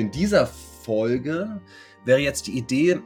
in 0.00 0.10
dieser 0.10 0.46
Folge 0.46 1.60
wäre 2.04 2.18
jetzt 2.18 2.46
die 2.46 2.56
Idee, 2.56 3.00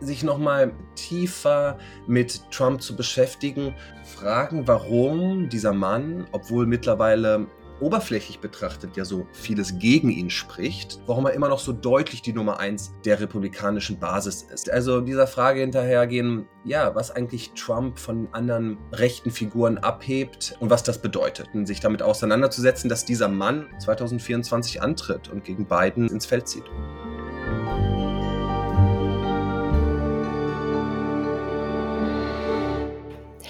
sich 0.00 0.22
nochmal 0.22 0.72
tiefer 0.94 1.78
mit 2.06 2.50
Trump 2.50 2.82
zu 2.82 2.96
beschäftigen, 2.96 3.74
fragen, 4.04 4.66
warum 4.68 5.48
dieser 5.48 5.72
Mann, 5.72 6.26
obwohl 6.32 6.66
mittlerweile 6.66 7.46
oberflächlich 7.80 8.40
betrachtet 8.40 8.96
ja 8.96 9.04
so 9.04 9.26
vieles 9.32 9.78
gegen 9.78 10.10
ihn 10.10 10.30
spricht, 10.30 11.00
warum 11.06 11.26
er 11.26 11.32
immer 11.32 11.48
noch 11.48 11.58
so 11.58 11.72
deutlich 11.72 12.22
die 12.22 12.32
Nummer 12.32 12.58
eins 12.58 12.94
der 13.04 13.20
republikanischen 13.20 13.98
Basis 13.98 14.42
ist. 14.42 14.70
Also 14.70 15.00
dieser 15.00 15.26
Frage 15.26 15.60
hinterhergehen, 15.60 16.46
ja, 16.64 16.94
was 16.94 17.10
eigentlich 17.10 17.52
Trump 17.52 17.98
von 17.98 18.28
anderen 18.32 18.78
rechten 18.92 19.30
Figuren 19.30 19.78
abhebt 19.78 20.56
und 20.60 20.70
was 20.70 20.82
das 20.82 21.00
bedeutet. 21.00 21.48
Und 21.54 21.66
sich 21.66 21.80
damit 21.80 22.02
auseinanderzusetzen, 22.02 22.88
dass 22.88 23.04
dieser 23.04 23.28
Mann 23.28 23.66
2024 23.78 24.82
antritt 24.82 25.28
und 25.28 25.44
gegen 25.44 25.66
Biden 25.66 26.08
ins 26.08 26.26
Feld 26.26 26.48
zieht. 26.48 26.64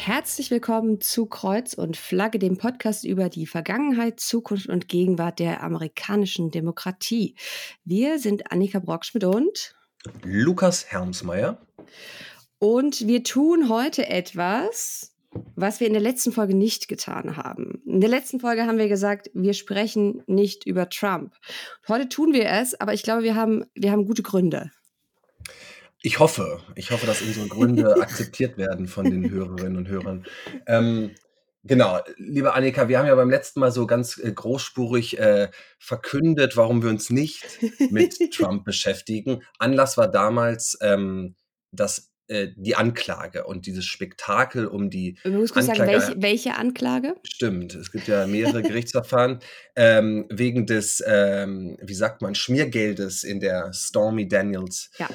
Herzlich 0.07 0.53
willkommen 0.53 1.01
zu 1.01 1.27
Kreuz 1.27 1.75
und 1.75 1.97
Flagge, 1.97 2.39
dem 2.39 2.59
Podcast 2.59 3.03
über 3.03 3.29
die 3.29 3.45
Vergangenheit, 3.45 4.21
Zukunft 4.21 4.69
und 4.69 4.87
Gegenwart 4.87 5.41
der 5.41 5.65
amerikanischen 5.65 6.53
Demokratie. 6.53 7.35
Wir 7.85 8.21
sind 8.21 8.53
Annika 8.53 8.79
Brockschmidt 8.79 9.25
und 9.25 9.75
Lukas 10.23 10.87
Hermsmeier. 10.87 11.61
Und 12.61 13.09
wir 13.09 13.25
tun 13.25 13.69
heute 13.69 14.09
etwas, 14.09 15.13
was 15.57 15.81
wir 15.81 15.89
in 15.89 15.95
der 15.95 16.03
letzten 16.03 16.31
Folge 16.31 16.55
nicht 16.55 16.87
getan 16.87 17.37
haben. 17.37 17.83
In 17.85 18.01
der 18.01 18.09
letzten 18.09 18.39
Folge 18.39 18.65
haben 18.65 18.79
wir 18.79 18.89
gesagt, 18.89 19.29
wir 19.35 19.55
sprechen 19.55 20.23
nicht 20.29 20.67
über 20.67 20.89
Trump. 20.89 21.35
Heute 21.89 22.09
tun 22.09 22.33
wir 22.33 22.49
es, 22.49 22.81
aber 22.81 22.95
ich 22.95 23.03
glaube, 23.03 23.25
wir 23.25 23.35
haben, 23.35 23.65
wir 23.75 23.91
haben 23.91 24.07
gute 24.07 24.23
Gründe. 24.23 24.71
Ich 26.07 26.21
hoffe, 26.21 26.61
ich 26.77 26.93
hoffe, 26.93 27.05
dass 27.05 27.21
unsere 27.21 27.49
Gründe 27.49 27.97
akzeptiert 28.01 28.57
werden 28.57 28.87
von 28.87 29.07
den 29.07 29.29
Hörerinnen 29.29 29.77
und 29.77 29.89
Hörern. 29.89 30.25
Ähm, 30.69 31.11
genau, 31.65 31.99
liebe 32.17 32.55
Annika, 32.55 32.87
wir 32.87 33.01
haben 33.01 33.09
ja 33.09 33.15
beim 33.17 33.29
letzten 33.29 33.59
Mal 33.59 33.73
so 33.73 33.89
ganz 33.89 34.17
äh, 34.17 34.31
großspurig 34.31 35.19
äh, 35.19 35.49
verkündet, 35.81 36.57
warum 36.57 36.81
wir 36.85 36.91
uns 36.91 37.11
nicht 37.11 37.45
mit 37.91 38.17
Trump 38.33 38.65
beschäftigen. 38.65 39.43
Anlass 39.59 39.99
war 39.99 40.07
damals 40.07 40.79
ähm, 40.81 41.35
das 41.73 42.13
äh, 42.29 42.49
die 42.57 42.75
Anklage 42.75 43.45
und 43.45 43.67
dieses 43.67 43.85
Spektakel 43.85 44.67
um 44.67 44.91
die. 44.91 45.17
Du 45.23 45.31
musst 45.31 45.53
kurz 45.53 45.67
sagen, 45.67 45.87
welche, 45.87 46.15
welche, 46.17 46.57
Anklage? 46.57 47.15
Stimmt, 47.23 47.77
es 47.77 47.93
gibt 47.93 48.09
ja 48.09 48.27
mehrere 48.27 48.63
Gerichtsverfahren 48.65 49.39
ähm, 49.77 50.27
wegen 50.29 50.67
des, 50.67 51.03
ähm, 51.07 51.77
wie 51.81 51.95
sagt 51.95 52.23
man, 52.23 52.35
Schmiergeldes 52.35 53.23
in 53.23 53.39
der 53.39 53.73
Stormy 53.73 54.27
Daniels 54.27 54.91
ja. 54.99 55.09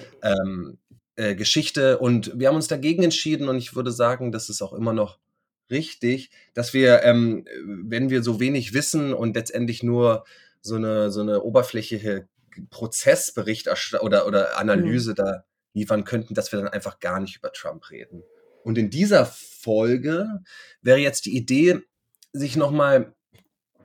Äh, 1.15 1.35
Geschichte. 1.35 1.99
Und 1.99 2.39
wir 2.39 2.47
haben 2.47 2.55
uns 2.55 2.67
dagegen 2.67 3.03
entschieden 3.03 3.49
und 3.49 3.57
ich 3.57 3.75
würde 3.75 3.91
sagen, 3.91 4.31
das 4.31 4.49
ist 4.49 4.61
auch 4.61 4.73
immer 4.73 4.93
noch 4.93 5.19
richtig, 5.69 6.31
dass 6.53 6.73
wir, 6.73 7.03
ähm, 7.03 7.45
wenn 7.65 8.09
wir 8.09 8.23
so 8.23 8.39
wenig 8.39 8.73
wissen 8.73 9.13
und 9.13 9.35
letztendlich 9.35 9.83
nur 9.83 10.25
so 10.61 10.75
eine, 10.75 11.11
so 11.11 11.21
eine 11.21 11.41
oberflächliche 11.41 12.27
Prozessbericht 12.69 13.69
oder, 14.01 14.27
oder 14.27 14.57
Analyse 14.57 15.11
mhm. 15.11 15.15
da 15.15 15.43
liefern 15.73 16.03
könnten, 16.03 16.33
dass 16.33 16.51
wir 16.51 16.59
dann 16.59 16.67
einfach 16.67 16.99
gar 16.99 17.19
nicht 17.19 17.37
über 17.37 17.51
Trump 17.53 17.89
reden. 17.89 18.23
Und 18.63 18.77
in 18.77 18.89
dieser 18.89 19.25
Folge 19.25 20.41
wäre 20.81 20.99
jetzt 20.99 21.25
die 21.25 21.35
Idee, 21.35 21.79
sich 22.33 22.55
nochmal 22.55 23.15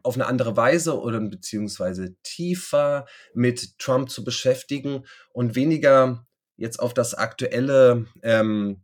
auf 0.03 0.15
eine 0.15 0.27
andere 0.27 0.57
Weise 0.57 1.01
oder 1.01 1.21
beziehungsweise 1.21 2.15
tiefer 2.23 3.07
mit 3.35 3.79
Trump 3.79 4.11
zu 4.11 4.23
beschäftigen 4.23 5.05
und 5.33 5.57
weniger 5.57 6.27
jetzt 6.57 6.81
auf 6.81 6.95
das 6.95 7.15
aktuelle 7.15 8.07
ähm, 8.23 8.83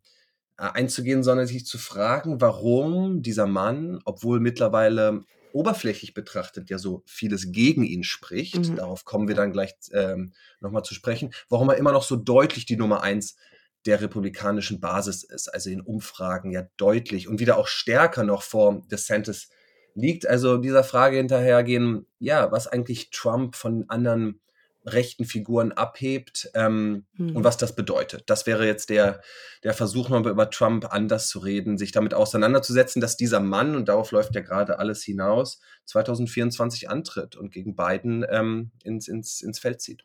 einzugehen, 0.56 1.22
sondern 1.22 1.46
sich 1.46 1.66
zu 1.66 1.78
fragen, 1.78 2.40
warum 2.40 3.22
dieser 3.22 3.46
Mann, 3.46 4.00
obwohl 4.04 4.40
mittlerweile 4.40 5.24
oberflächlich 5.52 6.14
betrachtet 6.14 6.70
ja 6.70 6.78
so 6.78 7.02
vieles 7.06 7.52
gegen 7.52 7.84
ihn 7.84 8.04
spricht, 8.04 8.70
mhm. 8.70 8.76
darauf 8.76 9.04
kommen 9.04 9.28
wir 9.28 9.34
dann 9.34 9.52
gleich 9.52 9.74
ähm, 9.92 10.32
nochmal 10.60 10.82
zu 10.82 10.94
sprechen, 10.94 11.32
warum 11.48 11.68
er 11.68 11.76
immer 11.76 11.92
noch 11.92 12.04
so 12.04 12.16
deutlich 12.16 12.66
die 12.66 12.76
Nummer 12.76 13.02
eins 13.02 13.36
der 13.84 14.00
republikanischen 14.00 14.80
Basis 14.80 15.24
ist, 15.24 15.52
also 15.52 15.68
in 15.68 15.80
Umfragen 15.80 16.52
ja 16.52 16.66
deutlich 16.76 17.28
und 17.28 17.40
wieder 17.40 17.58
auch 17.58 17.66
stärker 17.66 18.22
noch 18.22 18.42
vor 18.42 18.82
DeSantis 18.90 19.50
liegt. 19.94 20.26
Also 20.26 20.58
dieser 20.58 20.84
Frage 20.84 21.16
hinterhergehen, 21.16 22.06
ja, 22.18 22.50
was 22.52 22.68
eigentlich 22.68 23.10
Trump 23.10 23.56
von 23.56 23.84
anderen 23.88 24.40
rechten 24.84 25.24
Figuren 25.24 25.72
abhebt 25.72 26.50
ähm, 26.54 27.06
mhm. 27.14 27.36
und 27.36 27.44
was 27.44 27.56
das 27.56 27.74
bedeutet. 27.74 28.24
Das 28.26 28.46
wäre 28.46 28.66
jetzt 28.66 28.90
der, 28.90 29.20
der 29.62 29.74
Versuch, 29.74 30.08
mal 30.08 30.26
über 30.26 30.50
Trump 30.50 30.92
anders 30.92 31.28
zu 31.28 31.38
reden, 31.38 31.78
sich 31.78 31.92
damit 31.92 32.14
auseinanderzusetzen, 32.14 33.00
dass 33.00 33.16
dieser 33.16 33.40
Mann, 33.40 33.76
und 33.76 33.88
darauf 33.88 34.10
läuft 34.10 34.34
ja 34.34 34.40
gerade 34.40 34.78
alles 34.78 35.02
hinaus, 35.02 35.60
2024 35.86 36.90
antritt 36.90 37.36
und 37.36 37.52
gegen 37.52 37.76
Biden 37.76 38.24
ähm, 38.28 38.72
ins, 38.82 39.08
ins, 39.08 39.40
ins 39.40 39.58
Feld 39.58 39.80
zieht. 39.80 40.04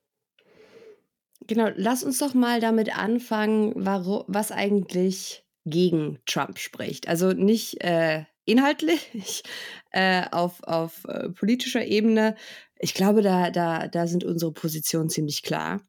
Genau, 1.45 1.69
lass 1.75 2.03
uns 2.03 2.19
doch 2.19 2.33
mal 2.33 2.59
damit 2.59 2.97
anfangen, 2.97 3.73
warum, 3.75 4.23
was 4.27 4.51
eigentlich 4.51 5.45
gegen 5.65 6.19
Trump 6.25 6.59
spricht. 6.59 7.07
Also 7.07 7.31
nicht 7.31 7.83
äh, 7.83 8.25
inhaltlich 8.45 9.43
äh, 9.91 10.23
auf, 10.31 10.63
auf 10.63 11.05
äh, 11.05 11.29
politischer 11.29 11.85
Ebene, 11.85 12.35
ich 12.79 12.93
glaube, 12.93 13.21
da, 13.21 13.49
da, 13.49 13.87
da 13.87 14.07
sind 14.07 14.23
unsere 14.23 14.51
Positionen 14.51 15.09
ziemlich 15.09 15.43
klar. 15.43 15.81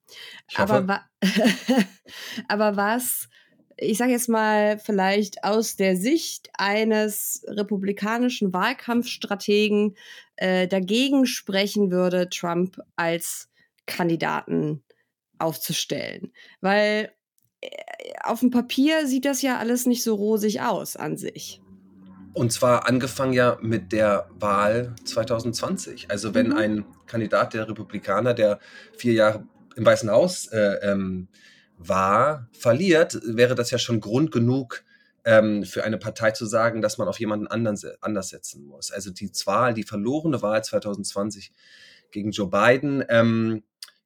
Aber, 0.55 0.89
wa 0.89 1.01
aber 2.49 2.77
was, 2.77 3.29
ich 3.77 3.99
sage 3.99 4.13
jetzt 4.13 4.29
mal, 4.29 4.79
vielleicht 4.79 5.45
aus 5.45 5.77
der 5.77 5.97
Sicht 5.97 6.51
eines 6.55 7.45
republikanischen 7.47 8.53
Wahlkampfstrategen 8.53 9.97
äh, 10.37 10.67
dagegen 10.67 11.27
sprechen 11.27 11.91
würde, 11.91 12.29
Trump 12.29 12.79
als 12.97 13.49
Kandidaten 13.87 14.83
aufzustellen. 15.39 16.33
Weil 16.61 17.13
äh, 17.61 17.69
auf 18.25 18.41
dem 18.41 18.51
Papier 18.51 19.07
sieht 19.07 19.25
das 19.25 19.43
ja 19.43 19.59
alles 19.59 19.87
nicht 19.87 20.03
so 20.03 20.15
rosig 20.15 20.61
aus 20.61 20.97
an 20.97 21.17
sich. 21.17 21.61
Und 22.39 22.53
zwar 22.53 22.87
angefangen 22.87 23.33
ja 23.33 23.59
mit 23.63 23.91
der 23.91 24.29
Wahl 24.31 24.95
2020. 25.05 26.09
Also 26.09 26.35
wenn 26.35 26.51
mhm. 26.51 26.57
ein 26.57 26.85
Kandidat 27.07 27.53
der 27.53 27.69
Republikaner, 27.69 28.33
der 28.33 28.61
vier 28.97 29.13
Jahre 29.13 29.45
im 29.75 29.85
Weißen 29.85 30.09
Haus 30.09 30.47
äh, 30.47 30.79
ähm, 30.83 31.27
war, 31.79 32.49
verliert, 32.53 33.19
wäre 33.25 33.57
das 33.57 33.73
ja 33.73 33.79
schon 33.79 33.99
Grund 33.99 34.31
genug 34.31 34.85
ähm, 35.25 35.65
für 35.65 35.83
eine 35.83 35.99
Partei 35.99 36.31
zu 36.31 36.47
sagen, 36.47 36.81
dass 36.81 36.97
man 36.97 37.09
auf 37.09 37.19
jemanden 37.19 37.49
anderen, 37.49 37.77
anders 38.03 38.29
setzen 38.29 38.67
muss. 38.67 38.93
Also 38.93 39.11
die 39.11 39.33
Wahl, 39.45 39.75
die 39.75 39.83
verlorene 39.83 40.41
Wahl 40.41 40.63
2020 40.63 41.51
gegen 42.13 42.31
Joe 42.31 42.49
Biden, 42.49 43.05
ähm, 43.09 43.65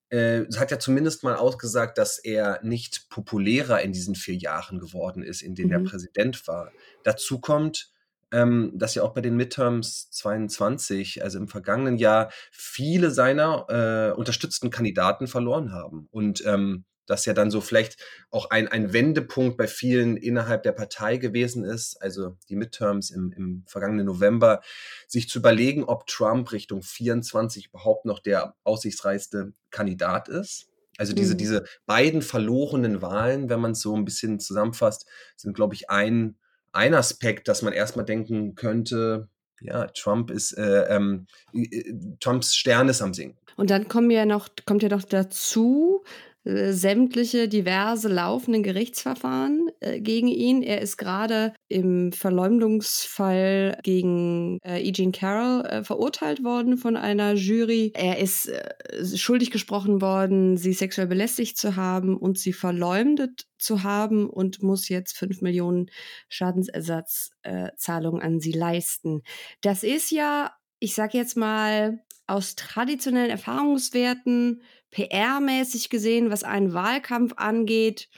äh, 0.09 0.47
hat 0.57 0.71
ja 0.71 0.79
zumindest 0.79 1.23
mal 1.23 1.37
ausgesagt, 1.37 1.99
dass 1.99 2.19
er 2.19 2.61
nicht 2.63 3.11
populärer 3.11 3.83
in 3.83 3.93
diesen 3.93 4.15
vier 4.15 4.37
Jahren 4.37 4.79
geworden 4.79 5.23
ist, 5.23 5.43
in 5.43 5.55
denen 5.55 5.69
mhm. 5.69 5.87
er 5.87 5.91
Präsident 5.91 6.49
war. 6.49 6.73
Dazu 7.03 7.39
kommt, 7.39 7.92
ähm, 8.33 8.73
dass 8.75 8.95
ja 8.95 9.03
auch 9.03 9.15
bei 9.15 9.21
den 9.21 9.37
Midterms 9.37 10.11
22, 10.11 11.23
also 11.23 11.39
im 11.39 11.49
vergangenen 11.49 11.97
Jahr, 11.97 12.31
viele 12.51 13.11
seiner 13.11 13.67
äh, 13.69 14.19
unterstützten 14.19 14.71
Kandidaten 14.71 15.27
verloren 15.27 15.73
haben. 15.73 16.09
Und 16.11 16.45
ähm, 16.47 16.85
dass 17.07 17.27
ja 17.27 17.35
dann 17.35 17.51
so 17.51 17.61
vielleicht 17.61 18.03
auch 18.31 18.51
ein, 18.51 18.69
ein 18.69 18.93
Wendepunkt 18.93 19.57
bei 19.57 19.67
vielen 19.67 20.17
innerhalb 20.17 20.63
der 20.63 20.73
Partei 20.73 21.17
gewesen 21.17 21.65
ist, 21.65 22.01
also 22.01 22.37
die 22.49 22.57
Midterms 22.57 23.11
im, 23.11 23.33
im 23.33 23.65
vergangenen 23.67 24.07
November, 24.07 24.61
sich 25.09 25.29
zu 25.29 25.41
überlegen, 25.41 25.85
ob 25.85 26.07
Trump 26.07 26.53
Richtung 26.53 26.83
24 26.83 27.67
überhaupt 27.67 28.07
noch 28.07 28.21
der 28.21 28.55
aussichtsreichste 28.65 29.53
Kandidat 29.71 30.29
ist. 30.29 30.69
Also 30.99 31.15
diese, 31.15 31.35
mhm. 31.35 31.39
diese 31.39 31.65
beiden 31.87 32.23
verlorenen 32.23 33.03
Wahlen, 33.03 33.49
wenn 33.49 33.61
man 33.61 33.73
es 33.73 33.81
so 33.81 33.97
ein 33.97 34.05
bisschen 34.05 34.39
zusammenfasst, 34.39 35.07
sind, 35.37 35.55
glaube 35.55 35.75
ich, 35.75 35.91
ein 35.91 36.37
ein 36.73 36.95
Aspekt, 36.95 37.49
dass 37.49 37.63
man 37.63 37.73
erstmal 37.73 38.05
denken 38.05 38.55
könnte, 38.55 39.29
ja, 39.61 39.87
Trump 39.89 40.31
ist, 40.31 40.53
äh, 40.53 40.95
ähm, 40.95 41.27
äh, 41.55 41.93
Trumps 42.21 42.55
Stern 42.55 42.89
ist 42.89 43.03
am 43.03 43.15
Sinken. 43.15 43.39
Und 43.57 43.71
dann 43.71 43.89
kommen 43.89 44.11
ja 44.11 44.25
noch, 44.27 44.49
kommt 44.67 44.83
ja 44.83 44.89
noch 44.89 45.05
dazu, 45.05 46.05
sämtliche 46.45 47.49
diverse 47.49 48.09
laufenden 48.09 48.63
Gerichtsverfahren 48.63 49.71
äh, 49.81 50.01
gegen 50.01 50.29
ihn. 50.29 50.63
Er 50.63 50.81
ist 50.81 50.97
gerade 50.97 51.55
im 51.69 52.13
Verleumdungsfall 52.13 53.79
gegen 53.83 54.59
äh, 54.63 54.83
Eugene 54.85 55.13
Carroll 55.13 55.65
äh, 55.67 55.85
verurteilt 55.85 56.43
worden 56.43 56.77
von 56.79 56.97
einer 56.97 57.35
Jury. 57.35 57.93
Er 57.95 58.19
ist 58.19 58.49
äh, 58.49 58.75
schuldig 59.17 59.53
gesprochen 59.53 60.01
worden, 60.01 60.57
sie 60.57 60.73
sexuell 60.73 61.07
belästigt 61.07 61.59
zu 61.59 61.77
haben 61.77 62.17
und 62.17 62.39
sie 62.39 62.53
verleumdet 62.53 63.47
zu 63.59 63.85
haben 63.85 64.29
und 64.29 64.63
muss 64.63 64.89
jetzt 64.89 65.17
fünf 65.17 65.43
Millionen 65.43 65.87
Schadensersatzzahlungen 66.29 68.21
an 68.21 68.41
sie 68.41 68.53
leisten. 68.53 69.23
Das 69.61 69.85
ist 69.85 70.11
ja, 70.11 70.53
ich 70.81 70.95
sag 70.95 71.15
jetzt 71.15 71.37
mal, 71.37 72.01
aus 72.27 72.55
traditionellen 72.55 73.31
Erfahrungswerten, 73.31 74.63
PR-mäßig 74.93 75.89
gesehen, 75.89 76.31
was 76.31 76.45
einen 76.45 76.75
Wahlkampf 76.75 77.35
angeht, 77.37 78.09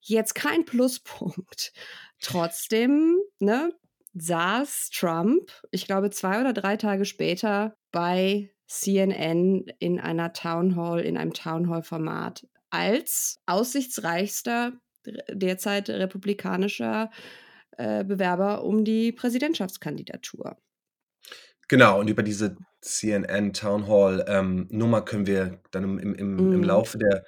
jetzt 0.00 0.34
kein 0.34 0.64
Pluspunkt. 0.64 1.72
Trotzdem, 2.20 3.18
ne, 3.38 3.72
saß 4.14 4.90
Trump, 4.90 5.52
ich 5.70 5.86
glaube, 5.86 6.10
zwei 6.10 6.40
oder 6.40 6.52
drei 6.52 6.76
Tage 6.76 7.04
später 7.04 7.76
bei 7.92 8.50
CNN 8.66 9.66
in 9.78 9.98
einer 9.98 10.32
Town 10.32 10.76
Hall, 10.76 11.00
in 11.00 11.16
einem 11.16 11.32
Town 11.32 11.68
Hall-Format 11.68 12.46
als 12.70 13.40
aussichtsreichster 13.46 14.72
derzeit 15.28 15.88
republikanischer 15.90 17.10
äh, 17.76 18.04
Bewerber 18.04 18.64
um 18.64 18.84
die 18.84 19.12
Präsidentschaftskandidatur. 19.12 20.56
Genau, 21.70 22.00
und 22.00 22.10
über 22.10 22.24
diese 22.24 22.56
CNN 22.80 23.52
Town 23.52 23.86
Hall 23.86 24.24
ähm, 24.26 24.66
Nummer 24.72 25.02
können 25.02 25.28
wir 25.28 25.60
dann 25.70 25.84
im, 25.84 25.98
im, 26.00 26.14
im, 26.16 26.38
im 26.38 26.56
mhm. 26.56 26.64
Laufe 26.64 26.98
der, 26.98 27.24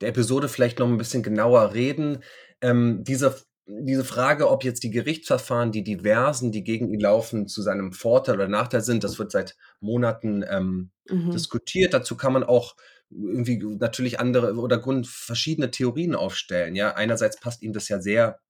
der 0.00 0.08
Episode 0.08 0.48
vielleicht 0.48 0.80
noch 0.80 0.88
ein 0.88 0.98
bisschen 0.98 1.22
genauer 1.22 1.74
reden. 1.74 2.24
Ähm, 2.60 3.04
diese, 3.04 3.36
diese 3.66 4.04
Frage, 4.04 4.50
ob 4.50 4.64
jetzt 4.64 4.82
die 4.82 4.90
Gerichtsverfahren, 4.90 5.70
die 5.70 5.84
diversen, 5.84 6.50
die 6.50 6.64
gegen 6.64 6.92
ihn 6.92 6.98
laufen, 6.98 7.46
zu 7.46 7.62
seinem 7.62 7.92
Vorteil 7.92 8.34
oder 8.34 8.48
Nachteil 8.48 8.80
sind, 8.80 9.04
das 9.04 9.20
wird 9.20 9.30
seit 9.30 9.56
Monaten 9.78 10.44
ähm, 10.50 10.90
mhm. 11.08 11.30
diskutiert. 11.30 11.94
Dazu 11.94 12.16
kann 12.16 12.32
man 12.32 12.42
auch 12.42 12.74
irgendwie 13.10 13.62
natürlich 13.78 14.18
andere 14.18 14.54
oder 14.56 14.78
Grund 14.78 15.06
verschiedene 15.06 15.70
Theorien 15.70 16.16
aufstellen. 16.16 16.74
Ja, 16.74 16.96
einerseits 16.96 17.38
passt 17.38 17.62
ihm 17.62 17.72
das 17.72 17.88
ja 17.88 18.00
sehr 18.00 18.40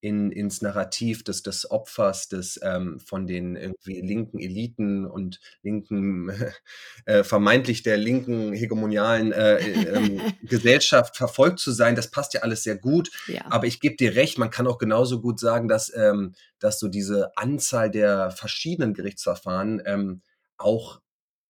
in, 0.00 0.30
ins 0.30 0.62
Narrativ 0.62 1.24
des, 1.24 1.42
des 1.42 1.70
Opfers, 1.70 2.28
des 2.28 2.60
ähm, 2.62 3.00
von 3.00 3.26
den 3.26 3.56
irgendwie 3.56 4.00
linken 4.00 4.38
Eliten 4.38 5.06
und 5.06 5.40
linken, 5.62 6.30
äh, 7.06 7.24
vermeintlich 7.24 7.82
der 7.82 7.96
linken 7.96 8.52
hegemonialen 8.52 9.32
äh, 9.32 9.56
äh, 9.58 10.20
Gesellschaft 10.42 11.16
verfolgt 11.16 11.58
zu 11.58 11.72
sein, 11.72 11.96
das 11.96 12.10
passt 12.10 12.34
ja 12.34 12.42
alles 12.42 12.62
sehr 12.62 12.76
gut. 12.76 13.10
Ja. 13.26 13.44
Aber 13.50 13.66
ich 13.66 13.80
gebe 13.80 13.96
dir 13.96 14.14
recht, 14.14 14.38
man 14.38 14.50
kann 14.50 14.66
auch 14.66 14.78
genauso 14.78 15.20
gut 15.20 15.40
sagen, 15.40 15.68
dass, 15.68 15.92
ähm, 15.94 16.34
dass 16.58 16.78
so 16.78 16.88
diese 16.88 17.36
Anzahl 17.36 17.90
der 17.90 18.30
verschiedenen 18.30 18.94
Gerichtsverfahren 18.94 19.82
ähm, 19.86 20.22
auch 20.58 21.00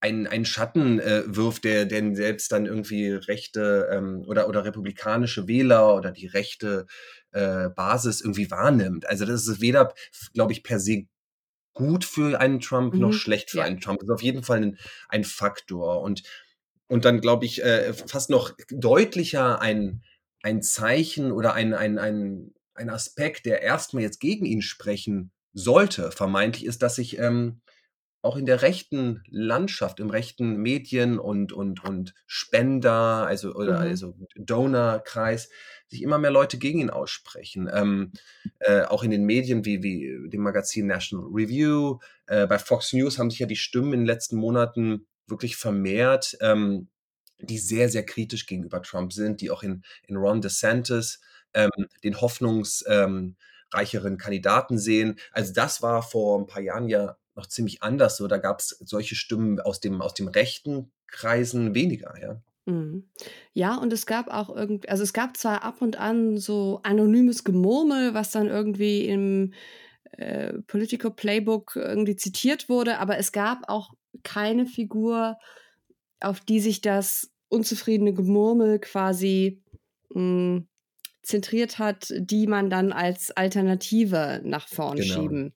einen, 0.00 0.26
einen 0.26 0.44
Schatten 0.44 1.00
äh, 1.00 1.22
wirft, 1.26 1.64
der 1.64 1.86
denn 1.86 2.14
selbst 2.14 2.52
dann 2.52 2.66
irgendwie 2.66 3.10
rechte 3.10 3.88
ähm, 3.90 4.24
oder, 4.26 4.48
oder 4.48 4.64
republikanische 4.64 5.48
Wähler 5.48 5.94
oder 5.96 6.12
die 6.12 6.26
rechte 6.26 6.86
äh, 7.32 7.70
Basis 7.70 8.20
irgendwie 8.20 8.50
wahrnimmt. 8.50 9.06
Also 9.08 9.24
das 9.24 9.46
ist 9.46 9.60
weder, 9.60 9.94
glaube 10.34 10.52
ich, 10.52 10.62
per 10.62 10.80
se 10.80 11.06
gut 11.72 12.04
für 12.04 12.40
einen 12.40 12.60
Trump 12.60 12.94
mhm. 12.94 13.00
noch 13.00 13.12
schlecht 13.12 13.50
für 13.50 13.58
ja. 13.58 13.64
einen 13.64 13.80
Trump. 13.80 14.00
Das 14.00 14.08
ist 14.08 14.14
auf 14.14 14.22
jeden 14.22 14.42
Fall 14.42 14.62
ein, 14.62 14.78
ein 15.08 15.24
Faktor. 15.24 16.02
Und, 16.02 16.22
und 16.88 17.04
dann, 17.04 17.20
glaube 17.20 17.44
ich, 17.44 17.62
äh, 17.62 17.92
fast 17.92 18.30
noch 18.30 18.52
deutlicher 18.70 19.60
ein, 19.60 20.02
ein 20.42 20.62
Zeichen 20.62 21.32
oder 21.32 21.54
ein, 21.54 21.74
ein, 21.74 21.98
ein, 21.98 22.54
ein 22.74 22.90
Aspekt, 22.90 23.46
der 23.46 23.62
erstmal 23.62 24.02
jetzt 24.02 24.20
gegen 24.20 24.46
ihn 24.46 24.62
sprechen 24.62 25.32
sollte, 25.52 26.10
vermeintlich, 26.12 26.66
ist, 26.66 26.82
dass 26.82 26.96
sich 26.96 27.18
ähm, 27.18 27.60
auch 28.26 28.36
in 28.36 28.46
der 28.46 28.62
rechten 28.62 29.22
Landschaft, 29.30 30.00
im 30.00 30.10
rechten 30.10 30.56
Medien- 30.56 31.18
und, 31.18 31.52
und, 31.52 31.84
und 31.84 32.14
Spender, 32.26 33.26
also, 33.26 33.54
oder 33.54 33.80
mhm. 33.80 33.88
also 33.88 34.16
Donor-Kreis, 34.36 35.48
sich 35.88 36.02
immer 36.02 36.18
mehr 36.18 36.30
Leute 36.30 36.58
gegen 36.58 36.80
ihn 36.80 36.90
aussprechen. 36.90 37.70
Ähm, 37.72 38.12
äh, 38.58 38.82
auch 38.82 39.04
in 39.04 39.10
den 39.10 39.24
Medien 39.24 39.64
wie, 39.64 39.82
wie 39.82 40.28
dem 40.28 40.42
Magazin 40.42 40.86
National 40.86 41.26
Review, 41.32 41.98
äh, 42.26 42.46
bei 42.46 42.58
Fox 42.58 42.92
News 42.92 43.18
haben 43.18 43.30
sich 43.30 43.38
ja 43.38 43.46
die 43.46 43.56
Stimmen 43.56 43.92
in 43.92 44.00
den 44.00 44.06
letzten 44.06 44.36
Monaten 44.36 45.06
wirklich 45.26 45.56
vermehrt, 45.56 46.36
ähm, 46.40 46.88
die 47.38 47.58
sehr, 47.58 47.88
sehr 47.88 48.04
kritisch 48.04 48.46
gegenüber 48.46 48.82
Trump 48.82 49.12
sind, 49.12 49.40
die 49.40 49.50
auch 49.50 49.62
in, 49.62 49.82
in 50.06 50.16
Ron 50.16 50.40
DeSantis 50.40 51.20
ähm, 51.54 51.70
den 52.02 52.20
hoffnungsreicheren 52.20 54.16
Kandidaten 54.18 54.78
sehen. 54.78 55.18
Also 55.32 55.52
das 55.52 55.82
war 55.82 56.02
vor 56.02 56.38
ein 56.40 56.46
paar 56.46 56.62
Jahren 56.62 56.88
ja 56.88 57.16
noch 57.36 57.46
ziemlich 57.46 57.82
anders. 57.82 58.16
So, 58.16 58.26
da 58.26 58.38
gab 58.38 58.60
es 58.60 58.68
solche 58.84 59.14
Stimmen 59.14 59.60
aus 59.60 59.80
dem, 59.80 60.00
aus 60.00 60.14
dem 60.14 60.28
rechten 60.28 60.90
Kreisen 61.06 61.74
weniger, 61.74 62.14
ja. 62.20 62.40
Mhm. 62.66 63.08
Ja, 63.52 63.76
und 63.76 63.92
es 63.92 64.06
gab 64.06 64.28
auch 64.28 64.54
irgendwie, 64.54 64.88
also 64.88 65.02
es 65.04 65.12
gab 65.12 65.36
zwar 65.36 65.62
ab 65.62 65.80
und 65.80 65.96
an 65.98 66.36
so 66.36 66.80
anonymes 66.82 67.44
Gemurmel, 67.44 68.12
was 68.12 68.32
dann 68.32 68.48
irgendwie 68.48 69.06
im 69.06 69.54
äh, 70.12 70.54
Political 70.66 71.12
Playbook 71.12 71.76
irgendwie 71.76 72.16
zitiert 72.16 72.68
wurde, 72.68 72.98
aber 72.98 73.18
es 73.18 73.30
gab 73.32 73.68
auch 73.68 73.94
keine 74.24 74.66
Figur, 74.66 75.38
auf 76.20 76.40
die 76.40 76.60
sich 76.60 76.80
das 76.80 77.30
unzufriedene 77.48 78.12
Gemurmel 78.12 78.80
quasi 78.80 79.62
mh, 80.10 80.20
hm, 80.20 80.68
zentriert 81.22 81.78
hat, 81.78 82.12
die 82.16 82.46
man 82.46 82.70
dann 82.70 82.92
als 82.92 83.30
Alternative 83.30 84.40
nach 84.44 84.68
vorn 84.68 84.96
genau. 84.96 85.14
schieben 85.14 85.54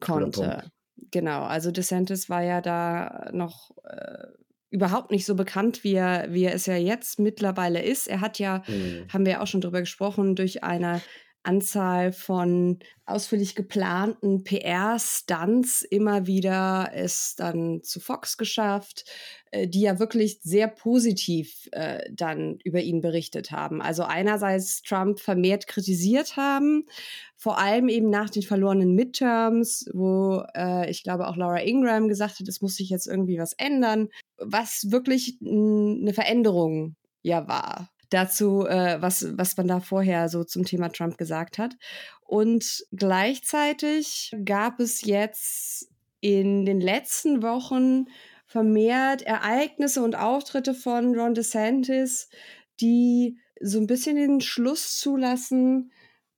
konnte. 0.00 0.70
Genau, 1.10 1.42
also 1.42 1.70
DeSantis 1.70 2.28
war 2.28 2.42
ja 2.42 2.60
da 2.60 3.30
noch 3.32 3.70
äh, 3.84 4.26
überhaupt 4.70 5.10
nicht 5.10 5.26
so 5.26 5.34
bekannt, 5.34 5.82
wie 5.82 5.94
er, 5.94 6.32
wie 6.32 6.44
er 6.44 6.54
es 6.54 6.66
ja 6.66 6.76
jetzt 6.76 7.18
mittlerweile 7.18 7.82
ist. 7.82 8.06
Er 8.06 8.20
hat 8.20 8.38
ja, 8.38 8.62
mhm. 8.66 9.06
haben 9.12 9.24
wir 9.24 9.32
ja 9.32 9.40
auch 9.40 9.46
schon 9.46 9.60
drüber 9.60 9.80
gesprochen, 9.80 10.36
durch 10.36 10.62
eine 10.62 11.00
Anzahl 11.42 12.12
von 12.12 12.78
ausführlich 13.06 13.54
geplanten 13.54 14.44
PR-Stunts 14.44 15.82
immer 15.82 16.26
wieder 16.26 16.90
es 16.94 17.34
dann 17.34 17.82
zu 17.82 17.98
Fox 17.98 18.36
geschafft, 18.36 19.04
äh, 19.50 19.66
die 19.66 19.80
ja 19.80 19.98
wirklich 19.98 20.40
sehr 20.42 20.68
positiv 20.68 21.68
äh, 21.72 22.10
dann 22.12 22.58
über 22.62 22.80
ihn 22.80 23.00
berichtet 23.00 23.50
haben. 23.50 23.80
Also 23.80 24.04
einerseits 24.04 24.82
Trump 24.82 25.18
vermehrt 25.18 25.66
kritisiert 25.66 26.36
haben, 26.36 26.86
vor 27.36 27.58
allem 27.58 27.88
eben 27.88 28.10
nach 28.10 28.30
den 28.30 28.42
verlorenen 28.42 28.94
Midterms, 28.94 29.88
wo 29.92 30.44
äh, 30.54 30.90
ich 30.90 31.02
glaube 31.02 31.26
auch 31.26 31.36
Laura 31.36 31.62
Ingram 31.62 32.08
gesagt 32.08 32.38
hat, 32.38 32.48
es 32.48 32.60
muss 32.60 32.76
sich 32.76 32.90
jetzt 32.90 33.06
irgendwie 33.06 33.38
was 33.38 33.54
ändern, 33.54 34.08
was 34.36 34.90
wirklich 34.90 35.38
eine 35.42 36.12
Veränderung 36.12 36.96
ja 37.22 37.48
war 37.48 37.90
dazu, 38.10 38.66
äh, 38.66 39.00
was, 39.00 39.26
was 39.38 39.56
man 39.56 39.68
da 39.68 39.80
vorher 39.80 40.28
so 40.28 40.44
zum 40.44 40.64
Thema 40.64 40.88
Trump 40.90 41.16
gesagt 41.16 41.58
hat. 41.58 41.76
Und 42.22 42.84
gleichzeitig 42.92 44.36
gab 44.44 44.80
es 44.80 45.02
jetzt 45.02 45.88
in 46.20 46.64
den 46.64 46.80
letzten 46.80 47.42
Wochen 47.42 48.06
vermehrt 48.46 49.22
Ereignisse 49.22 50.02
und 50.02 50.16
Auftritte 50.16 50.74
von 50.74 51.14
Ron 51.16 51.34
DeSantis, 51.34 52.28
die 52.80 53.38
so 53.60 53.78
ein 53.78 53.86
bisschen 53.86 54.16
den 54.16 54.40
Schluss 54.40 54.98
zulassen, 54.98 55.92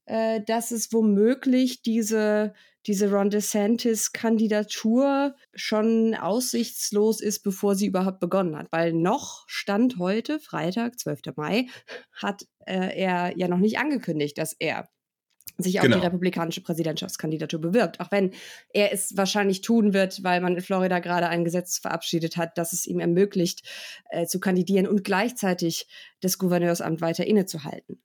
äh, 0.04 0.40
dass 0.42 0.70
es 0.73 0.92
womöglich 0.92 1.82
diese, 1.82 2.54
diese 2.86 3.10
Ron 3.10 3.30
DeSantis-Kandidatur 3.30 5.34
schon 5.54 6.14
aussichtslos 6.14 7.20
ist, 7.20 7.42
bevor 7.42 7.74
sie 7.74 7.86
überhaupt 7.86 8.20
begonnen 8.20 8.56
hat. 8.56 8.68
Weil 8.70 8.92
noch 8.92 9.44
Stand 9.46 9.98
heute, 9.98 10.40
Freitag, 10.40 10.98
12. 10.98 11.20
Mai, 11.36 11.66
hat 12.12 12.46
äh, 12.66 12.98
er 12.98 13.36
ja 13.36 13.48
noch 13.48 13.58
nicht 13.58 13.78
angekündigt, 13.78 14.38
dass 14.38 14.54
er 14.58 14.88
sich 15.58 15.78
auf 15.78 15.84
genau. 15.84 15.98
die 15.98 16.04
republikanische 16.04 16.62
Präsidentschaftskandidatur 16.62 17.60
bewirbt. 17.60 18.00
Auch 18.00 18.10
wenn 18.10 18.32
er 18.72 18.92
es 18.92 19.16
wahrscheinlich 19.16 19.60
tun 19.60 19.92
wird, 19.92 20.24
weil 20.24 20.40
man 20.40 20.56
in 20.56 20.62
Florida 20.62 20.98
gerade 20.98 21.28
ein 21.28 21.44
Gesetz 21.44 21.78
verabschiedet 21.78 22.36
hat, 22.36 22.58
das 22.58 22.72
es 22.72 22.86
ihm 22.86 23.00
ermöglicht, 23.00 23.68
äh, 24.10 24.26
zu 24.26 24.40
kandidieren 24.40 24.86
und 24.86 25.04
gleichzeitig 25.04 25.86
das 26.20 26.38
Gouverneursamt 26.38 27.00
weiter 27.00 27.26
innezuhalten. 27.26 28.02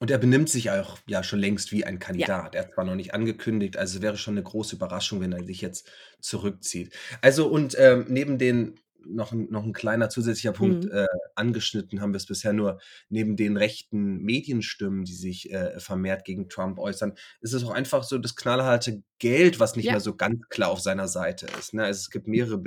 Und 0.00 0.10
er 0.10 0.18
benimmt 0.18 0.48
sich 0.48 0.70
auch 0.70 0.98
ja 1.06 1.24
schon 1.24 1.40
längst 1.40 1.72
wie 1.72 1.84
ein 1.84 1.98
Kandidat. 1.98 2.54
Ja. 2.54 2.60
Er 2.60 2.66
hat 2.66 2.74
zwar 2.74 2.84
noch 2.84 2.94
nicht 2.94 3.14
angekündigt, 3.14 3.76
also 3.76 4.00
wäre 4.00 4.16
schon 4.16 4.34
eine 4.34 4.44
große 4.44 4.76
Überraschung, 4.76 5.20
wenn 5.20 5.32
er 5.32 5.44
sich 5.44 5.60
jetzt 5.60 5.90
zurückzieht. 6.20 6.94
Also 7.20 7.48
und 7.48 7.76
ähm, 7.78 8.06
neben 8.08 8.38
den 8.38 8.78
noch 9.04 9.32
ein, 9.32 9.48
noch 9.50 9.64
ein 9.64 9.72
kleiner 9.72 10.08
zusätzlicher 10.08 10.52
Punkt 10.52 10.84
mhm. 10.84 10.90
äh, 10.92 11.06
angeschnitten 11.34 12.00
haben 12.00 12.12
wir 12.12 12.18
es 12.18 12.26
bisher 12.26 12.52
nur 12.52 12.80
neben 13.08 13.36
den 13.36 13.56
rechten 13.56 14.18
Medienstimmen, 14.18 15.04
die 15.04 15.14
sich 15.14 15.52
äh, 15.52 15.78
vermehrt 15.80 16.24
gegen 16.24 16.48
Trump 16.48 16.78
äußern, 16.78 17.14
ist 17.40 17.54
es 17.54 17.64
auch 17.64 17.70
einfach 17.70 18.02
so 18.02 18.18
das 18.18 18.36
knallharte 18.36 19.02
Geld, 19.18 19.60
was 19.60 19.76
nicht 19.76 19.86
ja. 19.86 19.92
mehr 19.92 20.00
so 20.00 20.14
ganz 20.14 20.48
klar 20.48 20.70
auf 20.70 20.80
seiner 20.80 21.08
Seite 21.08 21.46
ist. 21.58 21.74
Ne? 21.74 21.84
Also 21.84 21.98
es 21.98 22.10
gibt 22.10 22.28
mehrere 22.28 22.60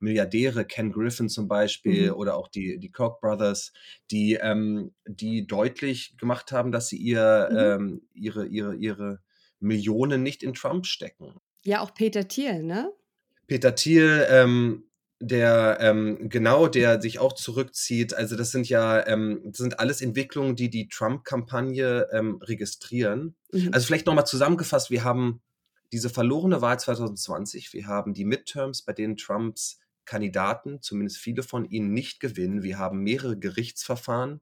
Milliardäre, 0.00 0.64
Ken 0.64 0.92
Griffin 0.92 1.28
zum 1.28 1.48
Beispiel 1.48 2.10
mhm. 2.10 2.16
oder 2.16 2.36
auch 2.36 2.48
die, 2.48 2.78
die 2.78 2.90
Koch 2.90 3.20
Brothers, 3.20 3.72
die, 4.10 4.34
ähm, 4.34 4.92
die 5.06 5.46
deutlich 5.46 6.16
gemacht 6.16 6.52
haben, 6.52 6.72
dass 6.72 6.88
sie 6.88 6.98
ihr, 6.98 7.48
mhm. 7.50 7.58
ähm, 7.58 8.02
ihre, 8.14 8.46
ihre, 8.46 8.74
ihre 8.76 9.20
Millionen 9.60 10.22
nicht 10.22 10.42
in 10.42 10.54
Trump 10.54 10.86
stecken. 10.86 11.34
Ja, 11.64 11.80
auch 11.80 11.92
Peter 11.94 12.26
Thiel, 12.28 12.62
ne? 12.62 12.92
Peter 13.46 13.74
Thiel, 13.74 14.26
ähm, 14.28 14.84
der 15.20 15.78
ähm, 15.80 16.28
genau, 16.28 16.68
der 16.68 17.00
sich 17.00 17.18
auch 17.18 17.32
zurückzieht. 17.32 18.14
Also 18.14 18.36
das 18.36 18.50
sind 18.50 18.68
ja, 18.68 19.04
ähm, 19.06 19.40
das 19.44 19.58
sind 19.58 19.80
alles 19.80 20.00
Entwicklungen, 20.00 20.54
die 20.54 20.70
die 20.70 20.88
Trump-Kampagne 20.88 22.08
ähm, 22.12 22.36
registrieren. 22.42 23.34
Mhm. 23.52 23.70
Also 23.72 23.86
vielleicht 23.86 24.06
nochmal 24.06 24.26
zusammengefasst: 24.26 24.90
Wir 24.90 25.04
haben 25.04 25.40
diese 25.92 26.10
verlorene 26.10 26.60
Wahl 26.60 26.78
2020, 26.78 27.72
wir 27.72 27.86
haben 27.86 28.14
die 28.14 28.24
Midterms, 28.24 28.82
bei 28.82 28.92
denen 28.92 29.16
Trumps 29.16 29.80
Kandidaten, 30.04 30.80
zumindest 30.80 31.18
viele 31.18 31.42
von 31.42 31.68
ihnen, 31.68 31.92
nicht 31.92 32.20
gewinnen. 32.20 32.62
Wir 32.62 32.78
haben 32.78 33.00
mehrere 33.00 33.38
Gerichtsverfahren 33.38 34.40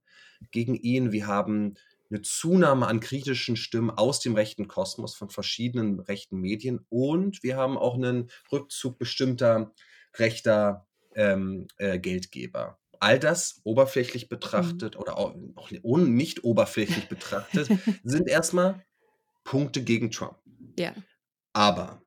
gegen 0.52 0.74
ihn. 0.74 1.10
Wir 1.10 1.26
haben 1.26 1.74
eine 2.08 2.22
Zunahme 2.22 2.86
an 2.86 3.00
kritischen 3.00 3.56
Stimmen 3.56 3.90
aus 3.90 4.20
dem 4.20 4.34
rechten 4.34 4.68
Kosmos 4.68 5.16
von 5.16 5.28
verschiedenen 5.28 5.98
rechten 5.98 6.40
Medien 6.40 6.86
und 6.88 7.42
wir 7.42 7.56
haben 7.56 7.76
auch 7.76 7.94
einen 7.96 8.30
Rückzug 8.52 8.98
bestimmter 8.98 9.72
rechter 10.18 10.86
ähm, 11.14 11.66
äh, 11.78 11.98
Geldgeber. 11.98 12.78
All 12.98 13.18
das 13.18 13.60
oberflächlich 13.64 14.28
betrachtet 14.28 14.94
mhm. 14.94 15.00
oder 15.00 15.18
auch 15.18 15.34
nicht 15.70 16.44
oberflächlich 16.44 17.08
betrachtet 17.08 17.68
sind 18.04 18.28
erstmal 18.28 18.84
Punkte 19.44 19.82
gegen 19.82 20.10
Trump. 20.10 20.38
Ja. 20.78 20.94
Aber 21.52 22.02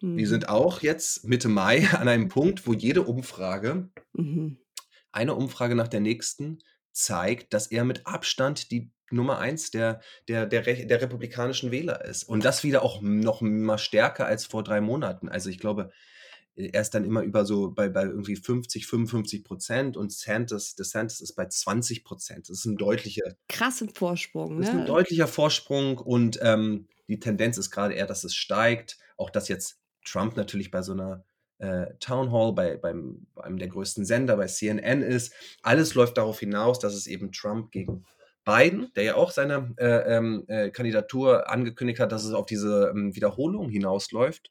mhm. 0.00 0.16
wir 0.16 0.28
sind 0.28 0.48
auch 0.48 0.82
jetzt 0.82 1.24
Mitte 1.24 1.48
Mai 1.48 1.88
an 1.92 2.08
einem 2.08 2.28
Punkt, 2.28 2.66
wo 2.66 2.72
jede 2.72 3.02
Umfrage, 3.02 3.90
mhm. 4.12 4.58
eine 5.12 5.34
Umfrage 5.34 5.74
nach 5.74 5.88
der 5.88 6.00
nächsten, 6.00 6.58
zeigt, 6.92 7.54
dass 7.54 7.68
er 7.68 7.84
mit 7.84 8.06
Abstand 8.06 8.70
die 8.70 8.90
Nummer 9.10 9.38
eins 9.38 9.70
der, 9.70 10.00
der, 10.28 10.46
der, 10.46 10.62
der 10.62 11.02
republikanischen 11.02 11.70
Wähler 11.70 12.04
ist. 12.04 12.24
Und 12.24 12.44
das 12.44 12.62
wieder 12.62 12.82
auch 12.82 13.00
noch 13.02 13.40
mal 13.40 13.78
stärker 13.78 14.26
als 14.26 14.46
vor 14.46 14.62
drei 14.62 14.80
Monaten. 14.80 15.28
Also 15.28 15.50
ich 15.50 15.58
glaube, 15.58 15.90
er 16.72 16.80
ist 16.80 16.90
dann 16.90 17.04
immer 17.04 17.22
über 17.22 17.44
so 17.44 17.70
bei, 17.70 17.88
bei 17.88 18.04
irgendwie 18.04 18.36
50, 18.36 18.86
55 18.86 19.44
Prozent 19.44 19.96
und 19.96 20.12
Santos, 20.12 20.74
DeSantis 20.74 21.20
ist 21.20 21.34
bei 21.34 21.46
20 21.46 22.04
Prozent. 22.04 22.48
Das 22.48 22.58
ist 22.58 22.64
ein 22.66 22.76
deutlicher. 22.76 23.36
Krasser 23.48 23.88
Vorsprung, 23.92 24.54
ne? 24.54 24.60
Das 24.60 24.68
ist 24.68 24.74
ein 24.74 24.80
ne? 24.80 24.86
deutlicher 24.86 25.26
Vorsprung 25.26 25.98
und 25.98 26.38
ähm, 26.42 26.88
die 27.08 27.20
Tendenz 27.20 27.58
ist 27.58 27.70
gerade 27.70 27.94
eher, 27.94 28.06
dass 28.06 28.24
es 28.24 28.34
steigt. 28.34 28.98
Auch 29.16 29.30
dass 29.30 29.48
jetzt 29.48 29.80
Trump 30.04 30.36
natürlich 30.36 30.70
bei 30.70 30.82
so 30.82 30.92
einer 30.92 31.24
äh, 31.58 31.86
Town 32.00 32.32
Hall, 32.32 32.52
bei, 32.52 32.76
beim, 32.76 33.26
bei 33.34 33.44
einem 33.44 33.58
der 33.58 33.68
größten 33.68 34.04
Sender, 34.04 34.36
bei 34.36 34.46
CNN 34.46 35.02
ist. 35.02 35.34
Alles 35.62 35.94
läuft 35.94 36.16
darauf 36.18 36.40
hinaus, 36.40 36.78
dass 36.78 36.94
es 36.94 37.06
eben 37.06 37.32
Trump 37.32 37.70
gegen 37.70 38.04
Biden, 38.44 38.90
der 38.96 39.04
ja 39.04 39.14
auch 39.16 39.30
seine 39.30 39.74
äh, 39.76 40.16
ähm, 40.16 40.44
äh, 40.48 40.70
Kandidatur 40.70 41.50
angekündigt 41.50 42.00
hat, 42.00 42.12
dass 42.12 42.24
es 42.24 42.32
auf 42.32 42.46
diese 42.46 42.90
ähm, 42.94 43.14
Wiederholung 43.14 43.68
hinausläuft. 43.68 44.50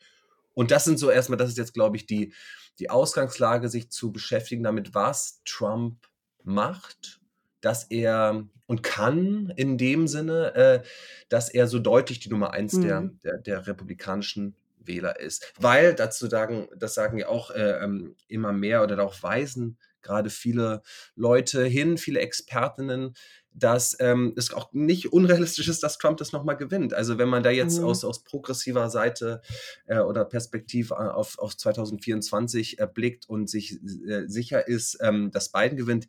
Und 0.59 0.71
das 0.71 0.83
sind 0.83 0.99
so 0.99 1.09
erstmal, 1.09 1.37
das 1.37 1.47
ist 1.47 1.57
jetzt, 1.57 1.73
glaube 1.73 1.95
ich, 1.95 2.05
die, 2.05 2.33
die 2.79 2.89
Ausgangslage, 2.89 3.69
sich 3.69 3.89
zu 3.91 4.11
beschäftigen 4.11 4.61
damit, 4.61 4.93
was 4.93 5.41
Trump 5.45 6.09
macht, 6.43 7.21
dass 7.61 7.85
er 7.85 8.45
und 8.65 8.83
kann 8.83 9.53
in 9.55 9.77
dem 9.77 10.09
Sinne, 10.09 10.53
äh, 10.55 10.83
dass 11.29 11.47
er 11.47 11.67
so 11.67 11.79
deutlich 11.79 12.19
die 12.19 12.27
Nummer 12.27 12.51
eins 12.51 12.73
mhm. 12.73 12.81
der, 12.81 13.01
der, 13.23 13.37
der 13.37 13.67
republikanischen 13.67 14.57
Wähler 14.89 15.22
ist. 15.22 15.53
Weil, 15.58 15.96
dazu 15.96 16.27
sagen, 16.27 16.67
das 16.75 16.96
sagen 16.96 17.17
ja 17.17 17.29
auch 17.29 17.51
äh, 17.51 17.81
ähm, 17.81 18.17
immer 18.27 18.51
mehr 18.51 18.84
oder 18.84 18.98
darauf 18.98 19.24
weisen 19.24 19.77
gerade 20.01 20.29
viele 20.29 20.81
Leute 21.15 21.63
hin, 21.65 21.98
viele 21.98 22.19
Expertinnen, 22.19 23.15
dass 23.53 23.98
ähm, 24.00 24.34
es 24.38 24.53
auch 24.53 24.72
nicht 24.74 25.12
unrealistisch 25.12 25.67
ist, 25.67 25.84
dass 25.84 25.98
Trump 25.98 26.17
das 26.17 26.31
nochmal 26.31 26.55
gewinnt. 26.55 26.93
Also 26.93 27.17
wenn 27.17 27.29
man 27.29 27.43
da 27.43 27.50
jetzt 27.50 27.79
mhm. 27.79 27.86
aus, 27.86 28.05
aus 28.05 28.24
progressiver 28.24 28.89
Seite 28.89 29.41
äh, 29.88 30.00
oder 30.00 30.24
Perspektive 30.24 30.93
äh, 30.93 30.98
auf, 30.98 31.39
auf 31.39 31.58
2024 31.58 32.79
erblickt 32.79 33.27
und 33.27 33.50
sich 33.50 33.79
äh, 34.08 34.27
sicher 34.27 34.67
ist, 34.67 35.00
ähm, 35.01 35.31
dass 35.31 35.51
Biden 35.51 35.77
gewinnt, 35.77 36.08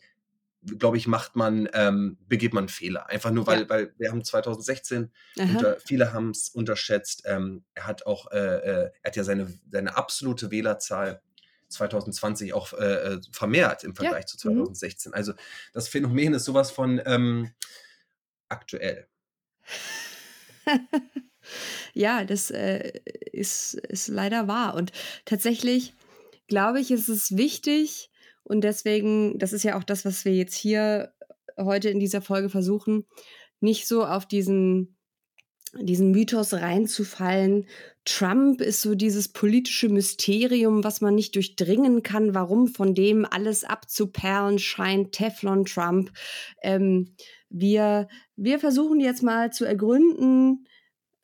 glaube 0.63 0.97
ich, 0.97 1.07
macht 1.07 1.37
man, 1.37 1.69
ähm, 1.73 2.19
begeht 2.29 2.53
man 2.53 2.69
Fehler. 2.69 3.09
Einfach 3.09 3.31
nur, 3.31 3.47
weil, 3.47 3.63
ja. 3.63 3.69
weil 3.69 3.95
wir 3.99 4.11
haben 4.11 4.25
2016, 4.25 5.11
unter, 5.37 5.79
viele 5.81 6.13
haben 6.13 6.31
es 6.31 6.49
unterschätzt, 6.49 7.23
ähm, 7.27 7.65
er 7.75 7.87
hat 7.87 8.07
auch, 8.07 8.31
äh, 8.31 8.37
äh, 8.37 8.91
er 9.03 9.09
hat 9.09 9.17
ja 9.17 9.25
seine, 9.25 9.53
seine 9.71 9.97
absolute 9.97 10.51
Wählerzahl 10.51 11.23
2020 11.69 12.53
auch 12.53 12.73
äh, 12.75 13.15
äh, 13.15 13.21
vermehrt 13.33 13.85
im 13.85 13.95
Vergleich 13.95 14.25
ja. 14.25 14.27
zu 14.27 14.37
2016. 14.39 15.11
Mhm. 15.11 15.15
Also 15.15 15.33
das 15.73 15.89
Phänomen 15.89 16.35
ist 16.35 16.45
sowas 16.45 16.71
von 16.71 17.01
ähm, 17.07 17.53
aktuell. 18.49 19.07
ja, 21.95 22.25
das 22.25 22.51
äh, 22.51 23.01
ist, 23.33 23.75
ist 23.75 24.09
leider 24.09 24.49
wahr. 24.49 24.75
Und 24.75 24.93
tatsächlich 25.25 25.95
glaube 26.49 26.81
ich, 26.81 26.91
ist 26.91 27.09
es 27.09 27.37
wichtig 27.37 28.10
und 28.43 28.63
deswegen, 28.63 29.39
das 29.39 29.53
ist 29.53 29.63
ja 29.63 29.79
auch 29.79 29.85
das, 29.85 30.05
was 30.05 30.25
wir 30.25 30.35
jetzt 30.35 30.55
hier 30.55 31.13
heute 31.57 31.91
in 31.91 32.01
dieser 32.01 32.23
Folge 32.23 32.49
versuchen, 32.49 33.07
nicht 33.61 33.87
so 33.87 34.05
auf 34.05 34.27
diesen 34.27 34.97
diesen 35.79 36.11
Mythos 36.11 36.53
reinzufallen. 36.53 37.67
Trump 38.05 38.61
ist 38.61 38.81
so 38.81 38.95
dieses 38.95 39.29
politische 39.29 39.89
Mysterium, 39.89 40.83
was 40.83 41.01
man 41.01 41.15
nicht 41.15 41.37
durchdringen 41.37 42.03
kann, 42.03 42.35
warum 42.35 42.67
von 42.67 42.95
dem 42.95 43.25
alles 43.25 43.65
abzuperlen 43.65 44.59
scheint, 44.59 45.13
Teflon 45.13 45.65
Trump. 45.65 46.11
Ähm, 46.63 47.15
wir, 47.49 48.09
wir 48.37 48.59
versuchen 48.59 49.01
jetzt 49.01 49.23
mal 49.23 49.53
zu 49.53 49.65
ergründen, 49.65 50.67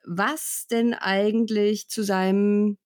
was 0.04 0.66
denn 0.70 0.94
eigentlich 0.94 1.88
zu 1.88 2.04
seinem 2.04 2.78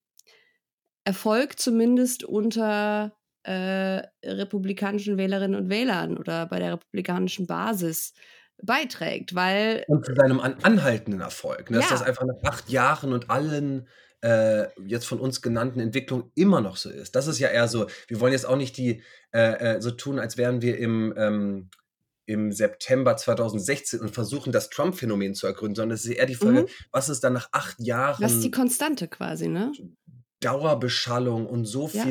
Erfolg 1.03 1.59
zumindest 1.59 2.23
unter 2.23 3.13
äh, 3.43 4.01
republikanischen 4.23 5.17
Wählerinnen 5.17 5.59
und 5.59 5.69
Wählern 5.69 6.17
oder 6.17 6.45
bei 6.45 6.59
der 6.59 6.73
republikanischen 6.73 7.47
Basis 7.47 8.13
beiträgt, 8.61 9.35
weil. 9.35 9.83
Und 9.87 10.05
zu 10.05 10.13
seinem 10.13 10.39
an 10.39 10.55
anhaltenden 10.61 11.21
Erfolg. 11.21 11.71
Ne? 11.71 11.77
Ja. 11.77 11.81
Dass 11.81 11.89
das 11.89 12.01
einfach 12.03 12.25
nach 12.25 12.43
acht 12.43 12.69
Jahren 12.69 13.13
und 13.13 13.29
allen 13.29 13.87
äh, 14.21 14.67
jetzt 14.85 15.05
von 15.05 15.19
uns 15.19 15.41
genannten 15.41 15.79
Entwicklungen 15.79 16.31
immer 16.35 16.61
noch 16.61 16.77
so 16.77 16.89
ist. 16.89 17.15
Das 17.15 17.27
ist 17.27 17.39
ja 17.39 17.49
eher 17.49 17.67
so, 17.67 17.87
wir 18.07 18.19
wollen 18.19 18.33
jetzt 18.33 18.45
auch 18.45 18.55
nicht 18.55 18.77
die 18.77 19.01
äh, 19.33 19.77
äh 19.77 19.81
so 19.81 19.91
tun, 19.91 20.19
als 20.19 20.37
wären 20.37 20.61
wir 20.61 20.77
im, 20.77 21.13
ähm, 21.17 21.69
im 22.27 22.51
September 22.51 23.17
2016 23.17 23.99
und 23.99 24.13
versuchen, 24.13 24.51
das 24.51 24.69
Trump-Phänomen 24.69 25.33
zu 25.33 25.47
ergründen, 25.47 25.75
sondern 25.75 25.95
es 25.95 26.05
ist 26.05 26.11
eher 26.11 26.27
die 26.27 26.35
Frage, 26.35 26.61
mhm. 26.61 26.67
was 26.91 27.09
ist 27.09 27.23
dann 27.23 27.33
nach 27.33 27.49
acht 27.51 27.79
Jahren. 27.79 28.23
Was 28.23 28.33
ist 28.33 28.43
die 28.43 28.51
Konstante 28.51 29.07
quasi, 29.07 29.47
ne? 29.47 29.71
Dauerbeschallung 30.39 31.47
und 31.47 31.65
so 31.65 31.89
ja. 31.91 32.03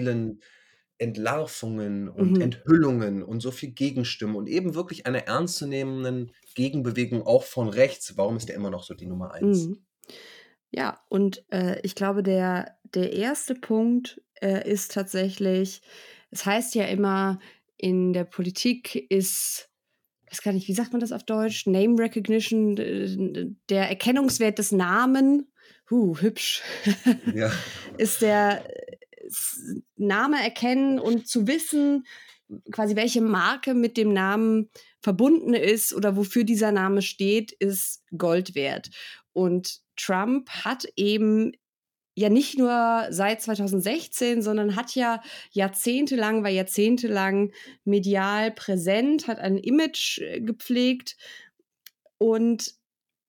Entlarvungen 1.01 2.09
und 2.09 2.33
mhm. 2.33 2.41
Enthüllungen 2.43 3.23
und 3.23 3.41
so 3.41 3.51
viel 3.51 3.71
Gegenstimmen 3.71 4.37
und 4.37 4.49
eben 4.49 4.75
wirklich 4.75 5.07
einer 5.07 5.27
ernstzunehmenden 5.27 6.33
Gegenbewegung 6.55 7.27
auch 7.27 7.45
von 7.45 7.69
rechts. 7.69 8.17
Warum 8.19 8.37
ist 8.37 8.49
der 8.49 8.57
immer 8.57 8.71
noch 8.71 8.85
so 8.85 8.93
die 8.93 9.07
Nummer 9.07 9.33
eins? 9.33 9.67
Mhm. 9.67 9.79
Ja, 10.71 11.01
und 11.09 11.43
äh, 11.51 11.81
ich 11.83 11.95
glaube, 11.95 12.23
der, 12.23 12.77
der 12.95 13.15
erste 13.15 13.55
Punkt 13.55 14.21
äh, 14.41 14.69
ist 14.71 14.93
tatsächlich, 14.93 15.81
es 16.31 16.45
heißt 16.45 16.75
ja 16.75 16.85
immer, 16.85 17.41
in 17.77 18.13
der 18.13 18.25
Politik 18.25 18.95
ist, 19.11 19.71
ich 20.27 20.33
weiß 20.33 20.43
gar 20.43 20.53
nicht, 20.53 20.69
wie 20.69 20.75
sagt 20.75 20.93
man 20.93 21.01
das 21.01 21.13
auf 21.13 21.25
Deutsch? 21.25 21.67
Name 21.67 21.99
Recognition, 21.99 23.57
der 23.69 23.89
Erkennungswert 23.89 24.59
des 24.59 24.71
Namen, 24.71 25.51
huh, 25.91 26.17
hübsch, 26.21 26.63
ja. 27.35 27.51
ist 27.97 28.21
der 28.21 28.63
Name 29.97 30.43
erkennen 30.43 30.99
und 30.99 31.27
zu 31.27 31.47
wissen, 31.47 32.05
quasi 32.73 32.97
welche 32.97 33.21
Marke 33.21 33.75
mit 33.75 33.97
dem 33.97 34.13
Namen 34.13 34.71
verbunden 35.01 35.55
ist 35.55 35.95
oder 35.95 36.17
wofür 36.17 36.45
dieser 36.45 36.73
Name 36.73 37.03
steht, 37.03 37.53
ist 37.53 38.03
Gold 38.17 38.55
wert. 38.55 38.91
Und 39.33 39.81
Trump 39.97 40.51
hat 40.51 40.87
eben 40.97 41.53
ja 42.15 42.29
nicht 42.29 42.59
nur 42.59 43.07
seit 43.11 43.41
2016, 43.41 44.43
sondern 44.43 44.77
hat 44.77 44.95
ja 44.95 45.23
jahrzehntelang, 45.53 46.43
war 46.43 46.51
jahrzehntelang 46.51 47.53
medial 47.85 48.51
präsent, 48.51 49.29
hat 49.29 49.39
ein 49.39 49.57
Image 49.57 50.19
äh, 50.19 50.41
gepflegt 50.41 51.17
und 52.19 52.75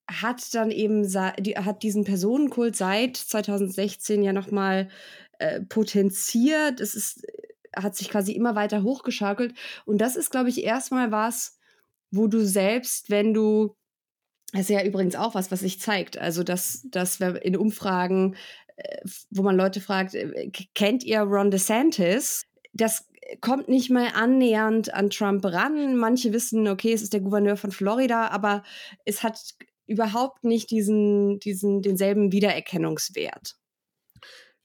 hat 0.09 0.53
dann 0.53 0.71
eben 0.71 1.05
hat 1.05 1.83
diesen 1.83 2.03
Personenkult 2.03 2.75
seit 2.75 3.15
2016 3.15 4.23
ja 4.23 4.33
noch 4.33 4.51
mal 4.51 4.89
äh, 5.41 5.61
potenziert. 5.61 6.79
Es 6.79 6.93
ist, 6.93 7.25
hat 7.75 7.95
sich 7.95 8.09
quasi 8.09 8.33
immer 8.33 8.55
weiter 8.55 8.83
hochgeschaukelt. 8.83 9.55
Und 9.85 9.99
das 9.99 10.15
ist, 10.15 10.29
glaube 10.29 10.49
ich, 10.49 10.63
erstmal 10.63 11.11
was, 11.11 11.57
wo 12.11 12.27
du 12.27 12.45
selbst, 12.45 13.09
wenn 13.09 13.33
du, 13.33 13.75
das 14.51 14.61
ist 14.61 14.69
ja 14.69 14.83
übrigens 14.83 15.15
auch 15.15 15.33
was, 15.33 15.51
was 15.51 15.61
sich 15.61 15.79
zeigt, 15.79 16.17
also 16.17 16.43
dass, 16.43 16.85
dass 16.91 17.19
wir 17.19 17.43
in 17.43 17.57
Umfragen, 17.57 18.35
äh, 18.75 19.01
wo 19.31 19.41
man 19.41 19.55
Leute 19.55 19.81
fragt, 19.81 20.13
äh, 20.13 20.51
kennt 20.75 21.03
ihr 21.03 21.21
Ron 21.21 21.49
DeSantis? 21.49 22.43
Das 22.73 23.07
kommt 23.39 23.67
nicht 23.67 23.89
mal 23.89 24.09
annähernd 24.13 24.93
an 24.93 25.09
Trump 25.09 25.43
ran. 25.45 25.95
Manche 25.95 26.33
wissen, 26.33 26.67
okay, 26.67 26.93
es 26.93 27.01
ist 27.01 27.13
der 27.13 27.21
Gouverneur 27.21 27.57
von 27.57 27.71
Florida, 27.71 28.27
aber 28.27 28.63
es 29.05 29.23
hat 29.23 29.39
überhaupt 29.87 30.43
nicht 30.43 30.69
diesen, 30.69 31.39
diesen, 31.39 31.81
denselben 31.81 32.31
Wiedererkennungswert. 32.31 33.55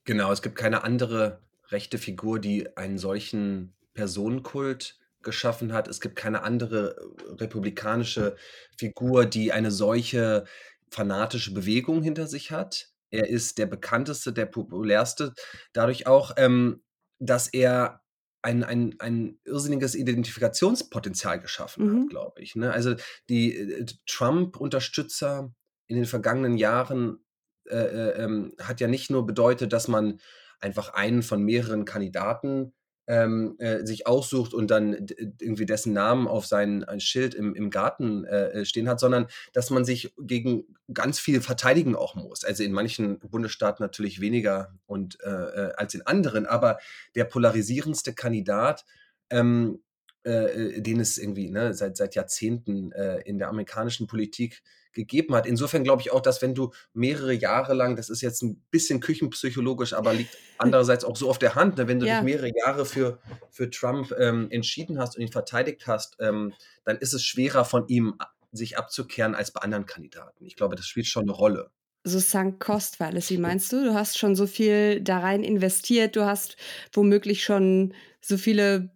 Genau, 0.07 0.33
es 0.33 0.41
gibt 0.41 0.57
keine 0.57 0.85
andere 0.85 1.43
rechte 1.69 1.99
Figur, 1.99 2.39
die 2.39 2.77
einen 2.77 2.97
solchen 2.97 3.75
Personenkult 3.93 4.99
geschaffen 5.23 5.73
hat. 5.73 5.89
Es 5.89 6.01
gibt 6.01 6.17
keine 6.17 6.43
andere 6.43 6.97
äh, 6.97 7.33
republikanische 7.35 8.37
Figur, 8.79 9.27
die 9.27 9.53
eine 9.53 9.73
solche 9.73 10.45
fanatische 10.91 11.53
Bewegung 11.53 12.03
hinter 12.03 12.29
sich 12.29 12.53
hat. 12.53 12.89
Er 13.11 13.29
ist 13.29 13.59
der 13.59 13.67
bekannteste, 13.67 14.33
der 14.33 14.47
populärste, 14.47 15.35
dadurch 15.73 16.07
auch, 16.07 16.33
ähm, 16.37 16.85
dass 17.19 17.49
er 17.49 18.03
ein, 18.43 18.63
ein, 18.63 18.95
ein 19.01 19.41
irrsinniges 19.45 19.97
Identifikationspotenzial 19.97 21.41
geschaffen 21.41 21.87
mhm. 21.87 22.03
hat, 22.03 22.11
glaube 22.11 22.43
ich. 22.43 22.55
Ne? 22.55 22.71
Also 22.73 22.95
die 23.29 23.57
äh, 23.57 23.87
Trump-Unterstützer 24.07 25.53
in 25.89 25.97
den 25.97 26.05
vergangenen 26.07 26.57
Jahren 26.57 27.26
äh, 27.71 27.77
äh, 27.77 28.23
ähm, 28.23 28.53
hat 28.61 28.81
ja 28.81 28.89
nicht 28.89 29.11
nur 29.11 29.27
bedeutet, 29.27 29.73
dass 29.73 29.89
man 29.89 30.21
einfach 30.61 30.95
einen 30.95 31.23
von 31.23 31.43
mehreren 31.43 31.85
Kandidaten 31.85 32.73
ähm, 33.09 33.55
äh, 33.59 33.87
sich 33.87 34.07
aussucht 34.07 34.53
und 34.53 34.71
dann 34.71 35.07
irgendwie 35.41 35.67
dessen 35.67 35.93
Namen 35.93 36.27
auf 36.27 36.47
sein 36.47 36.85
Schild 36.99 37.35
im, 37.35 37.55
im 37.55 37.71
Garten 37.71 38.25
äh, 38.25 38.65
stehen 38.65 38.89
hat, 38.89 38.99
sondern 38.99 39.27
dass 39.53 39.71
man 39.71 39.85
sich 39.85 40.13
gegen 40.19 40.65
ganz 40.93 41.21
viel 41.21 41.41
verteidigen 41.41 41.95
auch 41.95 42.17
muss. 42.17 42.45
Also 42.45 42.65
in 42.65 42.73
manchen 42.73 43.21
Bundesstaaten 43.21 43.83
natürlich 43.83 44.21
weniger 44.21 44.75
und 44.87 45.19
äh, 45.23 45.29
äh 45.29 45.73
als 45.77 45.95
in 45.95 46.03
anderen, 46.03 46.47
aber 46.47 46.79
der 47.15 47.25
polarisierendste 47.25 48.13
Kandidat 48.13 48.85
ähm, 49.31 49.81
äh, 50.27 50.81
den 50.83 50.99
es 50.99 51.19
irgendwie 51.19 51.51
ne, 51.51 51.73
seit, 51.73 51.97
seit 51.97 52.17
Jahrzehnten 52.17 52.91
äh, 52.93 53.21
in 53.21 53.39
der 53.39 53.49
amerikanischen 53.49 54.09
Politik 54.09 54.63
gegeben 54.97 55.37
hat. 55.37 55.47
Insofern 55.47 55.85
glaube 55.85 56.03
ich 56.03 56.13
auch, 56.13 56.21
dass 56.21 56.43
wenn 56.43 56.55
du 56.55 56.73
mehrere 56.93 57.33
Jahre 57.33 57.75
lang, 57.75 57.95
das 57.95 58.11
ist 58.11 58.23
jetzt 58.23 58.43
ein 58.43 58.61
bisschen 58.71 58.99
küchenpsychologisch, 58.99 59.93
aber 59.93 60.13
liegt 60.13 60.37
andererseits 60.59 61.05
auch 61.05 61.17
so 61.17 61.31
auf 61.31 61.39
der 61.39 61.55
Hand, 61.55 61.77
ne, 61.77 61.87
wenn 61.87 62.01
du 62.01 62.07
ja. 62.07 62.17
dich 62.17 62.25
mehrere 62.25 62.51
Jahre 62.57 62.85
für, 62.85 63.21
für 63.51 63.71
Trump 63.71 64.13
ähm, 64.19 64.49
entschieden 64.51 64.99
hast 64.99 65.17
und 65.17 65.23
ihn 65.23 65.31
verteidigt 65.31 65.87
hast, 65.87 66.17
ähm, 66.19 66.53
dann 66.85 66.97
ist 66.97 67.15
es 67.15 67.23
schwerer 67.23 67.65
von 67.65 67.87
ihm 67.87 68.15
sich 68.51 68.77
abzukehren 68.79 69.35
als 69.35 69.53
bei 69.53 69.61
anderen 69.61 69.87
Kandidaten. 69.87 70.45
Ich 70.45 70.57
glaube, 70.57 70.75
das 70.75 70.87
spielt 70.87 71.07
schon 71.07 71.25
eine 71.25 71.33
Rolle 71.33 71.71
so 72.09 72.21
sunk 72.21 72.61
cost 72.61 72.97
fallacy 72.97 73.37
meinst 73.37 73.73
du? 73.73 73.83
Du 73.83 73.93
hast 73.93 74.17
schon 74.17 74.37
so 74.37 74.47
viel 74.47 75.01
da 75.01 75.19
rein 75.19 75.43
investiert, 75.43 76.15
du 76.15 76.25
hast 76.25 76.57
womöglich 76.93 77.43
schon 77.43 77.95
so 78.21 78.39
viele 78.39 78.93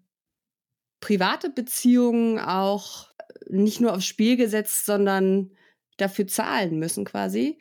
private 1.00 1.50
Beziehungen 1.50 2.38
auch 2.38 3.08
nicht 3.48 3.80
nur 3.80 3.94
aufs 3.94 4.06
Spiel 4.06 4.36
gesetzt, 4.36 4.86
sondern 4.86 5.50
dafür 6.00 6.26
zahlen 6.26 6.78
müssen 6.78 7.04
quasi. 7.04 7.58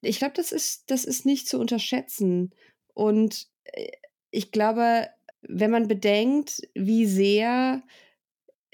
Ich 0.00 0.18
glaube, 0.18 0.34
das 0.34 0.52
ist, 0.52 0.90
das 0.90 1.04
ist 1.04 1.26
nicht 1.26 1.48
zu 1.48 1.58
unterschätzen. 1.58 2.52
Und 2.94 3.48
äh, 3.64 3.88
ich 4.30 4.50
glaube, 4.50 5.08
wenn 5.42 5.70
man 5.70 5.88
bedenkt, 5.88 6.62
wie 6.74 7.06
sehr 7.06 7.82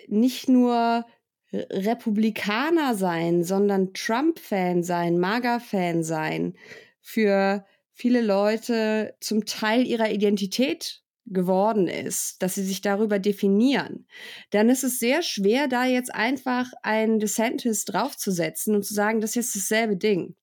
nicht 0.07 0.49
nur 0.49 1.05
Republikaner 1.53 2.95
sein, 2.95 3.43
sondern 3.43 3.95
Trump-Fan 3.95 4.83
sein, 4.83 5.19
MAGA-Fan 5.19 6.03
sein, 6.03 6.55
für 7.01 7.65
viele 7.93 8.21
Leute 8.21 9.17
zum 9.21 9.47
Teil 9.47 9.87
ihrer 9.87 10.11
Identität 10.11 11.03
geworden 11.31 11.89
ist, 11.89 12.43
dass 12.43 12.55
sie 12.55 12.65
sich 12.65 12.81
darüber 12.81 13.19
definieren, 13.19 14.07
dann 14.51 14.69
ist 14.69 14.85
es 14.85 14.99
sehr 14.99 15.23
schwer, 15.23 15.69
da 15.69 15.85
jetzt 15.85 16.15
einfach 16.15 16.67
ein 16.83 17.19
DeSantis 17.19 17.85
draufzusetzen 17.85 18.75
und 18.75 18.85
zu 18.85 18.95
sagen, 18.95 19.21
das 19.21 19.31
ist 19.31 19.55
jetzt 19.55 19.57
dasselbe 19.57 19.97
Ding. 19.97 20.35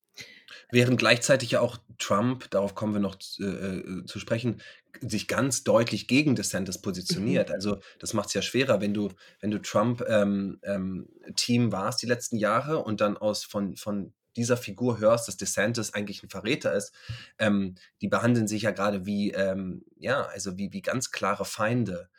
Während 0.72 0.98
gleichzeitig 0.98 1.52
ja 1.52 1.62
auch 1.62 1.78
Trump, 1.98 2.50
darauf 2.50 2.76
kommen 2.76 2.94
wir 2.94 3.00
noch 3.00 3.18
äh, 3.40 3.44
äh 3.44 4.06
zu 4.06 4.20
sprechen, 4.20 4.62
sich 5.02 5.28
ganz 5.28 5.64
deutlich 5.64 6.08
gegen 6.08 6.36
DeSantis 6.36 6.82
positioniert. 6.82 7.50
Mhm. 7.50 7.56
Also 7.56 7.78
das 8.00 8.14
macht 8.14 8.28
es 8.28 8.34
ja 8.34 8.42
schwerer, 8.42 8.82
wenn 8.82 8.94
du, 8.94 9.10
wenn 9.42 9.52
du 9.52 9.62
Trump-Team 9.62 10.60
ähm, 10.64 11.08
ähm, 11.48 11.72
warst 11.72 12.02
die 12.02 12.08
letzten 12.08 12.38
Jahre 12.38 12.80
und 12.80 13.02
dann 13.02 13.18
aus 13.18 13.44
von, 13.44 13.76
von 13.76 14.14
dieser 14.36 14.58
Figur 14.58 15.00
hörst, 15.00 15.28
dass 15.28 15.38
DeSantis 15.38 15.94
eigentlich 15.94 16.24
ein 16.24 16.30
Verräter 16.30 16.74
ist, 16.74 16.94
ähm, 17.40 17.76
die 18.02 18.08
behandeln 18.08 18.48
sich 18.48 18.64
ja 18.64 18.72
gerade 18.72 19.06
wie, 19.06 19.32
ähm, 19.32 19.84
ja, 19.98 20.24
also 20.24 20.58
wie, 20.58 20.72
wie 20.74 20.82
ganz 20.82 21.12
klare 21.12 21.46
Feinde. 21.46 22.10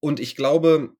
Und 0.00 0.20
ich 0.20 0.36
glaube, 0.36 0.96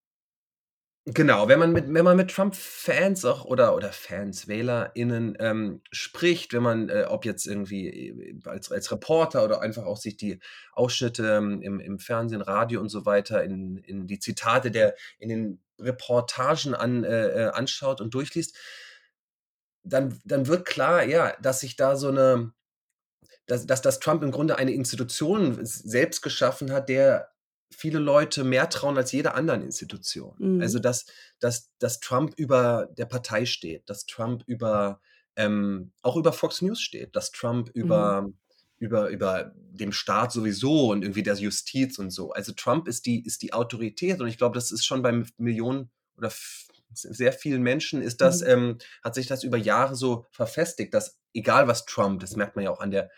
Genau, 1.14 1.48
wenn 1.48 1.58
man 1.58 1.72
mit, 1.72 1.86
wenn 1.88 2.04
man 2.04 2.18
mit 2.18 2.30
Trump-Fans 2.30 3.24
auch 3.24 3.46
oder, 3.46 3.74
oder 3.74 3.92
Fans, 3.92 4.46
WählerInnen 4.46 5.38
ähm, 5.40 5.80
spricht, 5.90 6.52
wenn 6.52 6.62
man, 6.62 6.90
äh, 6.90 7.06
ob 7.08 7.24
jetzt 7.24 7.46
irgendwie 7.46 7.88
äh, 7.88 8.40
als, 8.44 8.70
als 8.70 8.92
Reporter 8.92 9.42
oder 9.42 9.62
einfach 9.62 9.86
auch 9.86 9.96
sich 9.96 10.18
die 10.18 10.38
Ausschnitte 10.72 11.36
ähm, 11.36 11.62
im, 11.62 11.80
im 11.80 11.98
Fernsehen, 11.98 12.42
Radio 12.42 12.80
und 12.80 12.90
so 12.90 13.06
weiter, 13.06 13.42
in, 13.42 13.78
in 13.78 14.06
die 14.06 14.18
Zitate 14.18 14.70
der, 14.70 14.96
in 15.18 15.30
den 15.30 15.62
Reportagen 15.78 16.74
an, 16.74 17.04
äh, 17.04 17.28
äh 17.28 17.50
anschaut 17.52 18.02
und 18.02 18.12
durchliest, 18.12 18.54
dann, 19.82 20.18
dann 20.24 20.46
wird 20.46 20.66
klar, 20.66 21.04
ja, 21.04 21.34
dass 21.40 21.60
sich 21.60 21.76
da 21.76 21.96
so 21.96 22.08
eine, 22.08 22.52
dass, 23.46 23.66
dass, 23.66 23.82
dass 23.82 24.00
Trump 24.00 24.22
im 24.22 24.30
Grunde 24.30 24.58
eine 24.58 24.72
Institution 24.72 25.58
selbst 25.62 26.22
geschaffen 26.22 26.70
hat, 26.72 26.88
der 26.88 27.30
viele 27.70 27.98
Leute 27.98 28.44
mehr 28.44 28.68
trauen 28.68 28.96
als 28.96 29.12
jeder 29.12 29.34
anderen 29.34 29.62
Institution. 29.62 30.34
Mhm. 30.38 30.60
Also, 30.60 30.78
dass, 30.78 31.06
dass, 31.38 31.70
dass 31.78 32.00
Trump 32.00 32.34
über 32.36 32.88
der 32.96 33.06
Partei 33.06 33.46
steht, 33.46 33.88
dass 33.88 34.06
Trump 34.06 34.42
über, 34.46 35.00
ähm, 35.36 35.92
auch 36.02 36.16
über 36.16 36.32
Fox 36.32 36.62
News 36.62 36.80
steht, 36.80 37.14
dass 37.14 37.30
Trump 37.30 37.70
über, 37.74 38.22
mhm. 38.22 38.34
über, 38.78 39.08
über 39.08 39.52
dem 39.54 39.92
Staat 39.92 40.32
sowieso 40.32 40.90
und 40.90 41.02
irgendwie 41.02 41.22
der 41.22 41.34
Justiz 41.34 41.98
und 41.98 42.10
so. 42.10 42.32
Also 42.32 42.52
Trump 42.52 42.88
ist 42.88 43.06
die, 43.06 43.24
ist 43.24 43.42
die 43.42 43.52
Autorität 43.52 44.20
und 44.20 44.28
ich 44.28 44.38
glaube, 44.38 44.54
das 44.54 44.70
ist 44.70 44.86
schon 44.86 45.02
bei 45.02 45.24
Millionen 45.36 45.90
oder 46.16 46.30
sehr 46.92 47.32
vielen 47.32 47.62
Menschen 47.62 48.02
ist 48.02 48.20
das, 48.20 48.40
mhm. 48.40 48.48
ähm, 48.48 48.78
hat 49.02 49.14
sich 49.14 49.26
das 49.26 49.44
über 49.44 49.56
Jahre 49.56 49.94
so 49.94 50.26
verfestigt, 50.30 50.94
dass 50.94 51.18
egal 51.34 51.68
was 51.68 51.84
Trump, 51.84 52.20
das 52.20 52.36
merkt 52.36 52.56
man 52.56 52.64
ja 52.64 52.70
auch 52.70 52.80
an 52.80 52.90
der, 52.90 53.10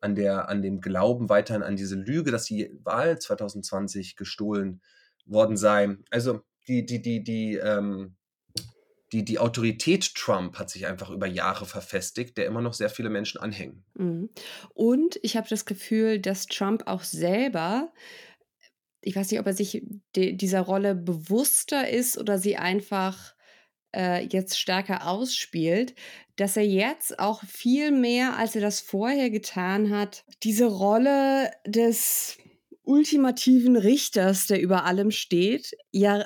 an 0.00 0.14
der, 0.14 0.48
an 0.48 0.62
dem 0.62 0.80
Glauben 0.80 1.28
weiterhin 1.28 1.62
an 1.62 1.76
diese 1.76 1.96
Lüge, 1.96 2.30
dass 2.30 2.44
die 2.44 2.70
Wahl 2.84 3.18
2020 3.18 4.16
gestohlen 4.16 4.80
worden 5.26 5.56
sei. 5.56 5.96
Also 6.10 6.42
die, 6.68 6.86
die, 6.86 7.02
die, 7.02 7.24
die, 7.24 7.56
ähm, 7.56 8.16
die, 9.12 9.24
die 9.24 9.38
Autorität 9.38 10.14
Trump 10.14 10.58
hat 10.58 10.70
sich 10.70 10.86
einfach 10.86 11.10
über 11.10 11.26
Jahre 11.26 11.64
verfestigt, 11.64 12.36
der 12.36 12.46
immer 12.46 12.60
noch 12.60 12.74
sehr 12.74 12.90
viele 12.90 13.08
Menschen 13.08 13.40
anhängen. 13.40 13.84
Mhm. 13.94 14.30
Und 14.74 15.18
ich 15.22 15.36
habe 15.36 15.48
das 15.48 15.64
Gefühl, 15.64 16.20
dass 16.20 16.46
Trump 16.46 16.84
auch 16.86 17.02
selber 17.02 17.90
ich 19.00 19.16
weiß 19.16 19.30
nicht, 19.30 19.40
ob 19.40 19.46
er 19.46 19.54
sich 19.54 19.82
dieser 20.16 20.60
Rolle 20.60 20.94
bewusster 20.94 21.88
ist 21.88 22.18
oder 22.18 22.38
sie 22.38 22.56
einfach 22.56 23.34
äh, 23.94 24.26
jetzt 24.26 24.58
stärker 24.58 25.06
ausspielt, 25.06 25.94
dass 26.36 26.56
er 26.56 26.66
jetzt 26.66 27.18
auch 27.18 27.42
viel 27.44 27.90
mehr, 27.90 28.36
als 28.36 28.54
er 28.54 28.60
das 28.60 28.80
vorher 28.80 29.30
getan 29.30 29.90
hat, 29.90 30.24
diese 30.42 30.66
Rolle 30.66 31.50
des 31.66 32.38
ultimativen 32.82 33.76
Richters, 33.76 34.46
der 34.46 34.60
über 34.60 34.84
allem 34.84 35.10
steht, 35.10 35.76
ja 35.90 36.24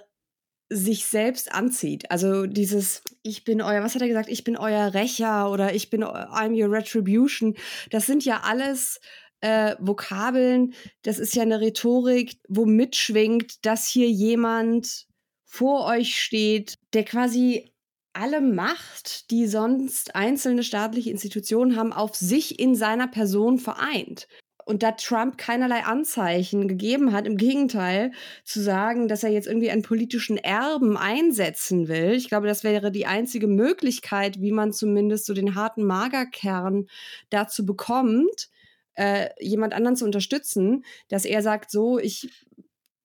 sich 0.69 1.07
selbst 1.07 1.53
anzieht. 1.53 2.11
Also 2.11 2.47
dieses, 2.47 3.03
ich 3.23 3.45
bin 3.45 3.61
euer, 3.61 3.83
was 3.83 3.95
hat 3.95 4.03
er 4.03 4.09
gesagt, 4.09 4.31
ich 4.31 4.43
bin 4.43 4.57
euer 4.57 4.95
Rächer 4.95 5.51
oder 5.51 5.75
ich 5.75 5.91
bin, 5.91 6.03
I'm 6.03 6.59
your 6.59 6.73
retribution. 6.73 7.57
Das 7.91 8.07
sind 8.07 8.25
ja 8.25 8.41
alles 8.45 9.01
äh, 9.43 9.77
Vokabeln, 9.81 10.73
das 11.03 11.19
ist 11.19 11.35
ja 11.35 11.43
eine 11.43 11.61
Rhetorik, 11.61 12.39
wo 12.49 12.65
mitschwingt, 12.65 13.67
dass 13.67 13.87
hier 13.87 14.09
jemand 14.09 15.07
vor 15.45 15.85
euch 15.87 16.19
steht, 16.19 16.79
der 16.95 17.05
quasi 17.05 17.73
alle 18.15 18.41
Macht, 18.41 19.31
die 19.31 19.47
sonst 19.47 20.15
einzelne 20.15 20.63
staatliche 20.63 21.11
Institutionen 21.11 21.77
haben, 21.77 21.93
auf 21.93 22.15
sich 22.15 22.59
in 22.59 22.75
seiner 22.75 23.09
Person 23.09 23.59
vereint. 23.59 24.29
Und 24.65 24.85
da 24.85 24.93
Trump 24.93 25.39
keinerlei 25.39 25.83
Anzeichen 25.83 26.69
gegeben 26.69 27.13
hat, 27.13 27.27
im 27.27 27.37
Gegenteil, 27.37 28.13
zu 28.45 28.63
sagen, 28.63 29.09
dass 29.09 29.25
er 29.25 29.31
jetzt 29.31 29.49
irgendwie 29.49 29.71
einen 29.71 29.83
politischen 29.83 30.37
Erben 30.37 30.97
einsetzen 30.97 31.89
will, 31.89 32.13
ich 32.13 32.29
glaube, 32.29 32.47
das 32.47 32.63
wäre 32.63 32.93
die 32.93 33.07
einzige 33.07 33.49
Möglichkeit, 33.49 34.41
wie 34.41 34.53
man 34.53 34.73
zumindest 34.73 35.27
so 35.27 35.35
den 35.35 35.57
harten 35.57 35.83
Magerkern 35.83 36.87
dazu 37.31 37.67
bekommt, 37.67 38.51
äh, 38.95 39.29
jemand 39.41 39.75
anderen 39.75 39.97
zu 39.97 40.05
unterstützen, 40.05 40.85
dass 41.09 41.25
er 41.25 41.43
sagt, 41.43 41.71
so, 41.71 41.99
ich 41.99 42.29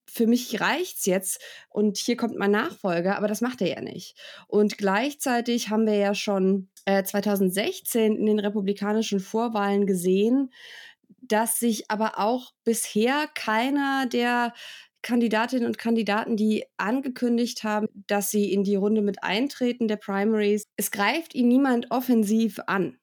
für 0.10 0.26
mich 0.26 0.60
reicht's 0.62 1.06
jetzt 1.06 1.42
und 1.70 1.98
hier 1.98 2.18
kommt 2.18 2.38
mein 2.38 2.52
Nachfolger, 2.52 3.18
aber 3.18 3.28
das 3.28 3.42
macht 3.42 3.62
er 3.62 3.68
ja 3.68 3.82
nicht. 3.82 4.18
Und 4.48 4.78
gleichzeitig 4.78 5.70
haben 5.70 5.86
wir 5.86 5.96
ja 5.96 6.16
schon 6.16 6.70
äh, 6.86 7.04
2016 7.04 8.16
in 8.16 8.26
den 8.26 8.40
republikanischen 8.40 9.20
Vorwahlen 9.20 9.86
gesehen, 9.86 10.52
dass 11.22 11.60
sich 11.60 11.92
aber 11.92 12.20
auch 12.20 12.54
bisher 12.64 13.28
keiner 13.36 14.08
der 14.08 14.54
Kandidatinnen 15.04 15.68
und 15.68 15.78
Kandidaten, 15.78 16.36
die 16.36 16.66
angekündigt 16.78 17.64
haben, 17.64 17.88
dass 18.08 18.32
sie 18.32 18.52
in 18.52 18.64
die 18.64 18.76
Runde 18.76 19.02
mit 19.02 19.24
eintreten 19.24 19.88
der 19.88 19.98
Primaries, 19.98 20.64
es 20.76 20.92
greift 20.92 21.36
ihn 21.36 21.48
niemand 21.48 21.92
offensiv 21.92 22.60
an 22.66 22.98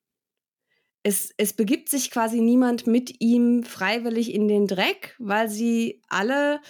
es, 1.04 1.32
es 1.36 1.52
begibt 1.52 1.90
sich 1.90 2.10
quasi 2.10 2.40
niemand 2.40 2.86
mit 2.86 3.20
ihm 3.20 3.62
freiwillig 3.62 4.34
in 4.34 4.48
den 4.48 4.66
Dreck, 4.66 5.14
weil 5.18 5.48
sie 5.50 6.02
alle 6.08 6.60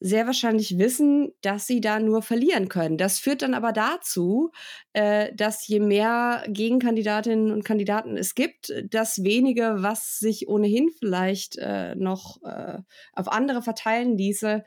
sehr 0.00 0.26
wahrscheinlich 0.26 0.78
wissen, 0.78 1.32
dass 1.42 1.68
sie 1.68 1.80
da 1.80 2.00
nur 2.00 2.22
verlieren 2.22 2.68
können. 2.68 2.98
Das 2.98 3.20
führt 3.20 3.42
dann 3.42 3.54
aber 3.54 3.72
dazu, 3.72 4.50
äh, 4.94 5.32
dass 5.32 5.66
je 5.68 5.78
mehr 5.78 6.42
Gegenkandidatinnen 6.48 7.52
und 7.52 7.64
Kandidaten 7.64 8.16
es 8.16 8.34
gibt, 8.34 8.72
das 8.90 9.22
wenige, 9.22 9.76
was 9.78 10.18
sich 10.18 10.48
ohnehin 10.48 10.90
vielleicht 10.98 11.56
äh, 11.58 11.94
noch 11.94 12.42
äh, 12.42 12.78
auf 13.12 13.28
andere 13.28 13.62
verteilen 13.62 14.18
ließe, 14.18 14.64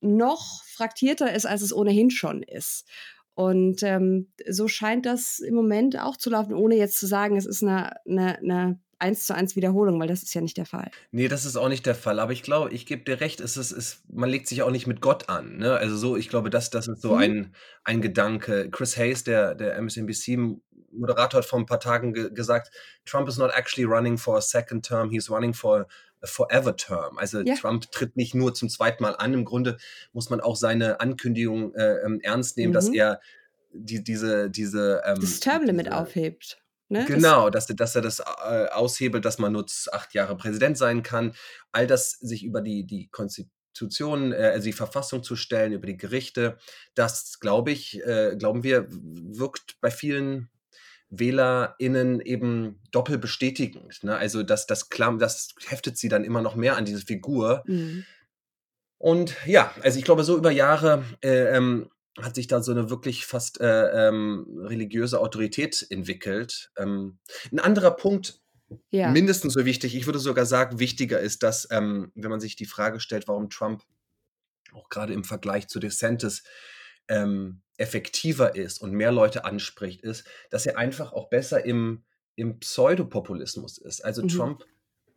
noch 0.00 0.64
fraktierter 0.64 1.32
ist, 1.32 1.46
als 1.46 1.62
es 1.62 1.72
ohnehin 1.72 2.10
schon 2.10 2.42
ist. 2.42 2.88
Und 3.36 3.82
ähm, 3.82 4.32
so 4.48 4.66
scheint 4.66 5.04
das 5.04 5.40
im 5.40 5.54
Moment 5.54 6.00
auch 6.00 6.16
zu 6.16 6.30
laufen, 6.30 6.54
ohne 6.54 6.74
jetzt 6.74 6.98
zu 6.98 7.06
sagen, 7.06 7.36
es 7.36 7.44
ist 7.44 7.62
eine, 7.62 7.92
eine, 8.06 8.38
eine 8.38 8.80
eins 8.98 9.26
zu 9.26 9.34
eins 9.34 9.56
Wiederholung, 9.56 10.00
weil 10.00 10.08
das 10.08 10.22
ist 10.22 10.34
ja 10.34 10.40
nicht 10.40 10.56
der 10.56 10.66
Fall. 10.66 10.90
Nee, 11.10 11.28
das 11.28 11.44
ist 11.44 11.56
auch 11.56 11.68
nicht 11.68 11.86
der 11.86 11.94
Fall. 11.94 12.18
Aber 12.18 12.32
ich 12.32 12.42
glaube, 12.42 12.72
ich 12.72 12.86
gebe 12.86 13.04
dir 13.04 13.20
recht, 13.20 13.40
es 13.40 13.56
ist, 13.56 13.72
es, 13.72 14.02
man 14.08 14.30
legt 14.30 14.48
sich 14.48 14.62
auch 14.62 14.70
nicht 14.70 14.86
mit 14.86 15.00
Gott 15.00 15.28
an. 15.28 15.58
Ne? 15.58 15.74
Also 15.74 15.96
so, 15.96 16.16
ich 16.16 16.28
glaube, 16.28 16.50
das, 16.50 16.70
das 16.70 16.88
ist 16.88 17.02
so 17.02 17.14
mhm. 17.14 17.20
ein, 17.20 17.54
ein 17.84 18.00
Gedanke. 18.00 18.70
Chris 18.70 18.96
Hayes, 18.96 19.24
der, 19.24 19.54
der 19.54 19.76
MSNBC-Moderator, 19.80 21.38
hat 21.38 21.46
vor 21.46 21.58
ein 21.58 21.66
paar 21.66 21.80
Tagen 21.80 22.14
ge 22.14 22.30
gesagt, 22.32 22.70
Trump 23.04 23.28
is 23.28 23.36
not 23.36 23.50
actually 23.54 23.84
running 23.84 24.16
for 24.16 24.36
a 24.36 24.40
second 24.40 24.84
term, 24.84 25.10
he's 25.10 25.30
running 25.30 25.52
for 25.52 25.86
a 26.22 26.26
forever 26.26 26.74
term. 26.74 27.18
Also 27.18 27.40
ja. 27.40 27.54
Trump 27.54 27.90
tritt 27.92 28.16
nicht 28.16 28.34
nur 28.34 28.54
zum 28.54 28.68
zweiten 28.68 29.02
Mal 29.02 29.14
an. 29.16 29.34
Im 29.34 29.44
Grunde 29.44 29.76
muss 30.12 30.30
man 30.30 30.40
auch 30.40 30.56
seine 30.56 31.00
Ankündigung 31.00 31.74
äh, 31.74 31.96
ähm, 32.04 32.20
ernst 32.22 32.56
nehmen, 32.56 32.70
mhm. 32.70 32.74
dass 32.74 32.88
er 32.88 33.20
die, 33.72 34.02
diese, 34.02 34.48
diese 34.50 35.02
ähm, 35.04 35.20
das 35.20 35.40
Termlimit 35.40 35.92
aufhebt. 35.92 36.58
Ne? 36.88 37.04
Genau, 37.06 37.50
dass, 37.50 37.66
dass 37.66 37.96
er 37.96 38.02
das 38.02 38.20
äh, 38.20 38.66
aushebelt, 38.72 39.24
dass 39.24 39.38
man 39.38 39.52
nur 39.52 39.66
acht 39.92 40.14
Jahre 40.14 40.36
Präsident 40.36 40.78
sein 40.78 41.02
kann. 41.02 41.34
All 41.72 41.86
das 41.86 42.10
sich 42.10 42.44
über 42.44 42.60
die, 42.60 42.86
die 42.86 43.08
Konstitution, 43.08 44.32
äh, 44.32 44.52
also 44.52 44.66
die 44.66 44.72
Verfassung 44.72 45.22
zu 45.22 45.34
stellen, 45.34 45.72
über 45.72 45.86
die 45.86 45.96
Gerichte, 45.96 46.58
das 46.94 47.40
glaube 47.40 47.72
ich, 47.72 48.00
äh, 48.04 48.36
glauben 48.38 48.62
wir, 48.62 48.86
wirkt 48.90 49.80
bei 49.80 49.90
vielen 49.90 50.48
WählerInnen 51.10 52.20
eben 52.20 52.80
doppelt 52.90 53.20
bestätigend. 53.20 54.02
Ne? 54.02 54.16
Also 54.16 54.42
das, 54.42 54.66
das, 54.66 54.88
das 54.88 55.54
heftet 55.66 55.98
sie 55.98 56.08
dann 56.08 56.24
immer 56.24 56.42
noch 56.42 56.54
mehr 56.54 56.76
an 56.76 56.84
diese 56.84 57.04
Figur. 57.04 57.62
Mhm. 57.66 58.04
Und 58.98 59.36
ja, 59.46 59.72
also 59.82 59.98
ich 59.98 60.04
glaube, 60.04 60.24
so 60.24 60.36
über 60.36 60.50
Jahre 60.50 61.04
äh, 61.22 61.56
ähm, 61.56 61.90
hat 62.20 62.34
sich 62.34 62.46
da 62.46 62.62
so 62.62 62.72
eine 62.72 62.90
wirklich 62.90 63.26
fast 63.26 63.60
äh, 63.60 64.08
ähm, 64.08 64.46
religiöse 64.62 65.20
Autorität 65.20 65.86
entwickelt. 65.90 66.70
Ähm, 66.76 67.18
ein 67.52 67.58
anderer 67.58 67.90
Punkt, 67.90 68.40
ja. 68.90 69.10
mindestens 69.10 69.52
so 69.52 69.64
wichtig, 69.64 69.94
ich 69.94 70.06
würde 70.06 70.18
sogar 70.18 70.46
sagen, 70.46 70.78
wichtiger 70.78 71.20
ist, 71.20 71.42
dass, 71.42 71.68
ähm, 71.70 72.12
wenn 72.14 72.30
man 72.30 72.40
sich 72.40 72.56
die 72.56 72.66
Frage 72.66 73.00
stellt, 73.00 73.28
warum 73.28 73.50
Trump 73.50 73.82
auch 74.72 74.88
gerade 74.88 75.12
im 75.12 75.24
Vergleich 75.24 75.68
zu 75.68 75.78
DeSantis 75.78 76.44
ähm, 77.08 77.62
effektiver 77.76 78.56
ist 78.56 78.80
und 78.80 78.92
mehr 78.92 79.12
Leute 79.12 79.44
anspricht, 79.44 80.02
ist, 80.02 80.26
dass 80.50 80.66
er 80.66 80.78
einfach 80.78 81.12
auch 81.12 81.28
besser 81.28 81.64
im, 81.64 82.04
im 82.34 82.58
Pseudopopulismus 82.58 83.78
ist. 83.78 84.04
Also 84.04 84.22
mhm. 84.22 84.28
Trump 84.28 84.64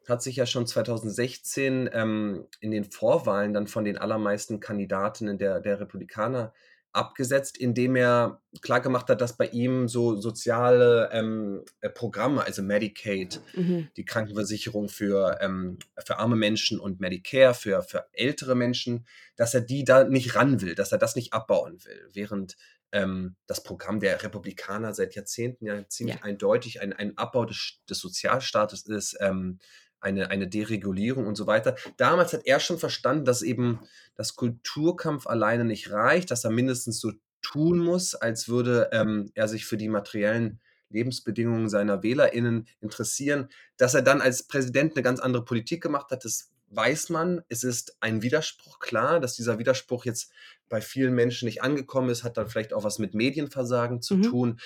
hat 0.08 0.22
sich 0.22 0.36
ja 0.36 0.46
schon 0.46 0.68
2016 0.68 1.90
ähm, 1.94 2.48
in 2.60 2.72
den 2.72 2.84
Vorwahlen 2.84 3.54
dann 3.54 3.68
von 3.68 3.86
den 3.86 3.98
allermeisten 3.98 4.60
Kandidatinnen 4.60 5.38
der, 5.38 5.62
der 5.62 5.80
Republikaner 5.80 6.54
abgesetzt, 6.92 7.58
indem 7.58 7.96
er 7.96 8.42
klargemacht 8.62 9.10
hat, 9.10 9.22
dass 9.22 9.38
bei 9.38 9.48
ihm 9.48 9.88
so 9.88 10.20
soziale 10.20 11.10
ähm, 11.12 11.64
äh, 11.82 11.90
Programme, 11.90 12.44
also 12.44 12.64
Medicaid, 12.64 13.42
mhm. 13.54 13.90
die 13.96 14.06
Krankenversicherung 14.06 14.90
für, 14.90 15.38
ähm, 15.42 15.78
für 16.04 16.18
arme 16.18 16.36
Menschen 16.36 16.80
und 16.80 17.00
Medicare 17.00 17.54
für, 17.54 17.84
für 17.84 18.06
ältere 18.14 18.56
Menschen, 18.56 19.06
dass 19.36 19.54
er 19.54 19.62
die 19.62 19.84
da 19.84 20.04
nicht 20.04 20.36
ran 20.36 20.62
will, 20.62 20.76
dass 20.76 20.92
er 20.92 20.98
das 20.98 21.16
nicht 21.16 21.34
abbauen 21.34 21.84
will. 21.86 22.10
Während 22.14 22.58
ähm, 22.92 23.36
das 23.46 23.64
Programm 23.64 24.00
der 24.00 24.24
Republikaner 24.24 24.94
seit 24.94 25.16
Jahrzehnten 25.16 25.66
ja 25.66 25.88
ziemlich 25.88 26.18
ja. 26.18 26.24
eindeutig 26.24 26.82
ein, 26.82 26.94
ein 26.94 27.18
Abbau 27.18 27.46
des, 27.46 27.80
des 27.88 28.00
Sozialstaates 28.00 28.88
ist, 28.88 29.18
ähm, 29.20 29.60
eine, 30.02 30.30
eine 30.30 30.48
Deregulierung 30.48 31.28
und 31.28 31.36
so 31.36 31.48
weiter. 31.48 31.76
Damals 31.98 32.34
hat 32.34 32.46
er 32.46 32.60
schon 32.60 32.80
verstanden, 32.80 33.26
dass 33.26 33.42
eben 33.42 33.80
das 34.16 34.36
Kulturkampf 34.36 35.28
alleine 35.28 35.66
nicht 35.66 35.92
reicht, 35.92 36.32
dass 36.32 36.44
er 36.44 36.52
mindestens 36.52 37.00
so 37.00 37.12
tun 37.42 37.80
muss, 37.80 38.16
als 38.16 38.50
würde 38.50 38.90
ähm, 38.92 39.32
er 39.34 39.48
sich 39.48 39.66
für 39.66 39.78
die 39.78 39.90
materiellen 39.90 40.60
Lebensbedingungen 40.90 41.70
seiner 41.70 42.04
WählerInnen 42.04 42.68
interessieren. 42.82 43.50
Dass 43.78 43.94
er 43.94 44.02
dann 44.02 44.22
als 44.22 44.44
Präsident 44.44 44.96
eine 44.96 45.04
ganz 45.04 45.20
andere 45.20 45.46
Politik 45.46 45.82
gemacht 45.82 46.12
hat, 46.12 46.26
das 46.26 46.52
weiß 46.72 47.10
man. 47.10 47.44
Es 47.50 47.64
ist 47.64 47.98
ein 48.00 48.22
Widerspruch, 48.22 48.80
klar, 48.80 49.20
dass 49.20 49.36
dieser 49.36 49.60
Widerspruch 49.60 50.06
jetzt 50.06 50.32
bei 50.68 50.82
vielen 50.82 51.16
Menschen 51.16 51.46
nicht 51.46 51.64
angekommen 51.64 52.10
ist, 52.10 52.24
hat 52.24 52.38
dann 52.38 52.50
vielleicht 52.50 52.74
auch 52.74 52.84
was 52.84 53.00
mit 53.00 53.14
Medienversagen 53.14 54.02
zu 54.02 54.18
mhm. 54.18 54.24
tun. 54.24 54.60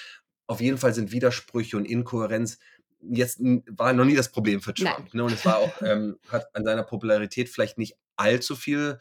Auf 0.48 0.60
jeden 0.60 0.78
Fall 0.78 0.94
sind 0.94 1.12
Widersprüche 1.12 1.78
und 1.78 1.86
Inkohärenz 1.86 2.60
jetzt 3.12 3.40
war 3.42 3.94
noch 3.94 4.06
nie 4.06 4.16
das 4.16 4.30
Problem 4.30 4.62
für 4.62 4.74
Trump. 4.74 5.14
Ne? 5.14 5.24
Und 5.24 5.34
es 5.34 5.46
war 5.46 5.58
auch, 5.58 5.82
ähm, 5.82 6.18
hat 6.30 6.48
an 6.56 6.64
seiner 6.64 6.84
Popularität 6.84 7.50
vielleicht 7.50 7.78
nicht 7.78 7.96
allzu 8.16 8.56
viel 8.56 8.98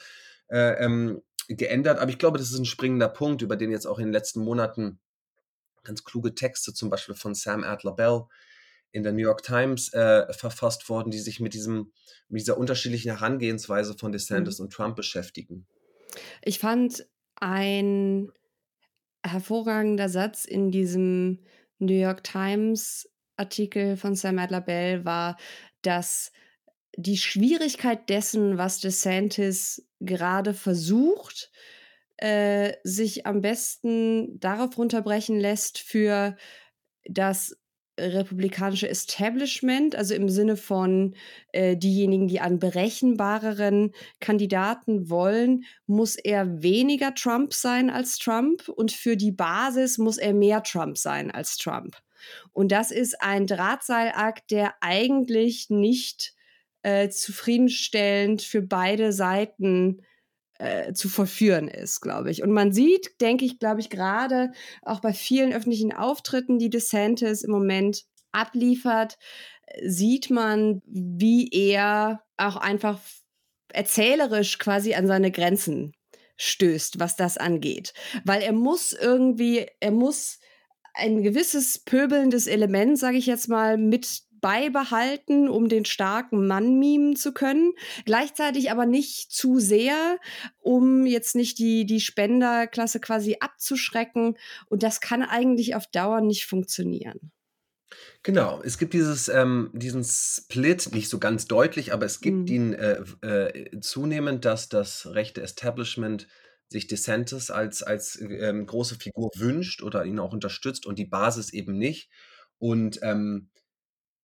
äh, 0.49 0.85
ähm, 0.85 1.23
geändert, 1.49 1.99
aber 1.99 2.11
ich 2.11 2.19
glaube, 2.19 2.39
das 2.39 2.51
ist 2.51 2.59
ein 2.59 2.65
springender 2.65 3.09
Punkt, 3.09 3.43
über 3.43 3.57
den 3.57 3.71
jetzt 3.71 3.87
auch 3.87 3.99
in 3.99 4.07
den 4.07 4.13
letzten 4.13 4.41
Monaten 4.41 5.01
ganz 5.85 6.05
kluge 6.05 6.35
Texte, 6.35 6.73
zum 6.73 6.91
Beispiel 6.91 7.15
von 7.15 7.35
Sam 7.35 7.65
Adler 7.65 7.93
Bell 7.93 8.23
in 8.93 9.03
der 9.03 9.13
New 9.13 9.23
York 9.23 9.43
Times 9.43 9.93
äh, 9.93 10.33
verfasst 10.33 10.89
worden, 10.89 11.11
die 11.11 11.19
sich 11.19 11.41
mit 11.41 11.55
diesem, 11.55 11.93
mit 12.29 12.43
dieser 12.43 12.59
unterschiedlichen 12.59 13.11
Herangehensweise 13.11 13.95
von 13.95 14.13
DeSantis 14.13 14.59
mhm. 14.59 14.67
und 14.67 14.73
Trump 14.73 14.97
beschäftigen. 14.97 15.67
Ich 16.43 16.59
fand 16.59 17.07
ein 17.37 18.31
hervorragender 19.25 20.09
Satz 20.09 20.45
in 20.45 20.71
diesem 20.71 21.41
New 21.79 21.95
York 21.95 22.23
Times 22.23 23.09
Artikel 23.37 23.97
von 23.97 24.15
Sam 24.15 24.39
Adler-Bell 24.39 25.05
war, 25.05 25.37
dass 25.83 26.33
die 26.97 27.17
Schwierigkeit 27.17 28.09
dessen, 28.09 28.59
was 28.59 28.81
DeSantis 28.81 29.87
gerade 30.01 30.55
versucht, 30.55 31.51
äh, 32.19 32.75
sich 32.85 33.27
am 33.27 33.41
besten 33.41 34.39
darauf 34.39 34.77
runterbrechen 34.77 35.41
lässt 35.41 35.79
für 35.79 36.37
das 37.05 37.57
republikanische 37.99 38.89
Establishment, 38.89 39.95
also 39.95 40.15
im 40.15 40.29
Sinne 40.29 40.57
von 40.57 41.15
äh, 41.53 41.77
diejenigen, 41.77 42.27
die 42.27 42.41
einen 42.41 42.59
berechenbareren 42.59 43.93
Kandidaten 44.19 45.11
wollen, 45.11 45.65
muss 45.87 46.17
er 46.17 46.63
weniger 46.63 47.15
Trump 47.15 47.53
sein 47.53 47.91
als 47.91 48.19
Trump 48.19 48.69
und 48.69 48.93
für 48.93 49.17
die 49.17 49.33
Basis 49.33 49.99
muss 49.99 50.17
er 50.17 50.33
mehr 50.33 50.63
Trump 50.63 50.97
sein 50.97 51.31
als 51.31 51.59
Trump. 51.59 51.97
Und 52.53 52.73
das 52.73 52.91
ist 52.91 53.23
ein 53.23 53.47
Drahtseilakt, 53.47 54.51
der 54.51 54.75
eigentlich 54.81 55.71
nicht 55.71 56.35
äh, 56.83 57.09
zufriedenstellend 57.09 58.43
für 58.43 58.63
beide 58.63 59.13
Seiten 59.13 60.03
äh, 60.59 60.93
zu 60.93 61.09
vollführen 61.09 61.69
ist, 61.69 62.01
glaube 62.01 62.31
ich. 62.31 62.43
Und 62.43 62.53
man 62.53 62.73
sieht, 62.73 63.21
denke 63.21 63.45
ich, 63.45 63.59
glaube 63.59 63.81
ich, 63.81 63.91
gerade 63.91 64.53
auch 64.83 65.01
bei 65.01 65.13
vielen 65.13 65.53
öffentlichen 65.53 65.93
Auftritten, 65.93 66.59
die 66.59 66.71
DeSantis 66.71 67.43
im 67.43 67.51
Moment 67.51 68.05
abliefert, 68.33 69.19
sieht 69.85 70.31
man, 70.31 70.83
wie 70.87 71.49
er 71.51 72.23
auch 72.37 72.57
einfach 72.57 73.01
erzählerisch 73.73 74.59
quasi 74.59 74.95
an 74.95 75.07
seine 75.07 75.31
Grenzen 75.31 75.95
stößt, 76.37 76.99
was 76.99 77.17
das 77.17 77.39
angeht. 77.39 77.95
Weil 78.25 78.43
er 78.43 78.53
muss 78.53 78.93
irgendwie, 78.93 79.67
er 79.81 79.93
muss 79.93 80.39
ein 80.95 81.23
gewisses 81.23 81.79
pöbelndes 81.79 82.47
Element, 82.47 82.99
sage 82.99 83.17
ich 83.17 83.27
jetzt 83.27 83.49
mal, 83.49 83.79
mit 83.79 84.23
beibehalten, 84.43 85.49
um 85.49 85.69
den 85.69 85.87
starken 85.87 86.47
Mann 86.47 86.79
mimen 86.79 87.17
zu 87.17 87.33
können. 87.33 87.73
Gleichzeitig 88.05 88.71
aber 88.71 88.85
nicht 88.85 89.33
zu 89.33 89.59
sehr, 89.59 90.19
um 90.59 91.07
jetzt 91.07 91.35
nicht 91.35 91.59
die, 91.59 91.87
die 91.87 92.01
Spenderklasse 92.01 93.01
quasi 93.01 93.37
abzuschrecken. 93.41 94.37
Und 94.67 94.83
das 94.83 95.01
kann 95.01 95.23
eigentlich 95.23 95.75
auf 95.77 95.87
Dauer 95.87 96.21
nicht 96.21 96.45
funktionieren. 96.45 97.31
Genau, 98.23 98.61
es 98.63 98.79
gibt 98.79 98.95
dieses, 98.95 99.29
ähm, 99.29 99.71
diesen 99.73 100.05
Split, 100.05 100.93
nicht 100.93 101.09
so 101.09 101.19
ganz 101.19 101.47
deutlich, 101.47 101.93
aber 101.93 102.07
es 102.07 102.21
gibt 102.21 102.49
mhm. 102.49 102.55
ihn 102.55 102.73
äh, 102.73 103.01
äh, 103.23 103.81
zunehmend, 103.81 104.45
dass 104.45 104.69
das 104.69 105.07
rechte 105.13 105.43
Establishment 105.43 106.27
sich 106.73 106.87
DeSantis 106.87 107.51
als, 107.51 107.83
als 107.83 108.21
ähm, 108.21 108.67
große 108.67 108.97
Figur 108.97 109.31
wünscht 109.37 109.83
oder 109.83 110.05
ihn 110.05 110.19
auch 110.19 110.33
unterstützt 110.33 110.87
und 110.87 110.99
die 110.99 111.07
Basis 111.07 111.53
eben 111.53 111.79
nicht. 111.79 112.11
Und, 112.59 113.01
ähm, 113.03 113.51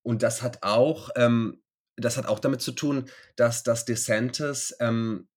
und 0.02 0.22
das 0.22 0.42
hat 0.42 0.62
auch, 0.62 1.10
ähm, 1.16 1.62
das 1.96 2.16
hat 2.16 2.26
auch 2.26 2.40
damit 2.40 2.60
zu 2.60 2.72
tun, 2.72 3.10
dass 3.36 3.62
das 3.62 3.84
DeSantis 3.84 4.74
ähm, 4.80 5.28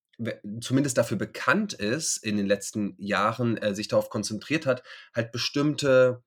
zumindest 0.62 0.98
dafür 0.98 1.18
bekannt 1.18 1.74
ist, 1.74 2.18
in 2.18 2.38
den 2.38 2.46
letzten 2.46 2.96
Jahren 2.98 3.58
äh, 3.58 3.74
sich 3.74 3.88
darauf 3.88 4.10
konzentriert 4.10 4.66
hat, 4.66 4.84
halt 5.16 5.32
bestimmte 5.32 6.24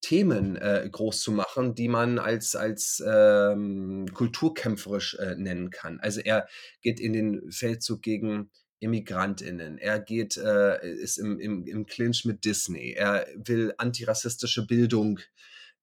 Themen 0.00 0.56
äh, 0.56 0.88
groß 0.90 1.20
zu 1.20 1.32
machen, 1.32 1.74
die 1.74 1.88
man 1.88 2.18
als, 2.18 2.54
als 2.54 3.02
ähm, 3.04 4.06
kulturkämpferisch 4.14 5.14
äh, 5.16 5.34
nennen 5.36 5.70
kann. 5.70 5.98
Also 6.00 6.20
er 6.20 6.48
geht 6.82 7.00
in 7.00 7.12
den 7.12 7.50
Feldzug 7.50 8.02
gegen 8.02 8.50
ImmigrantInnen. 8.80 9.78
Er 9.78 10.00
geht, 10.00 10.36
äh, 10.36 10.86
ist 10.86 11.18
im, 11.18 11.40
im, 11.40 11.66
im 11.66 11.86
Clinch 11.86 12.24
mit 12.24 12.44
Disney. 12.44 12.92
Er 12.92 13.26
will 13.36 13.74
antirassistische 13.78 14.66
Bildung 14.66 15.20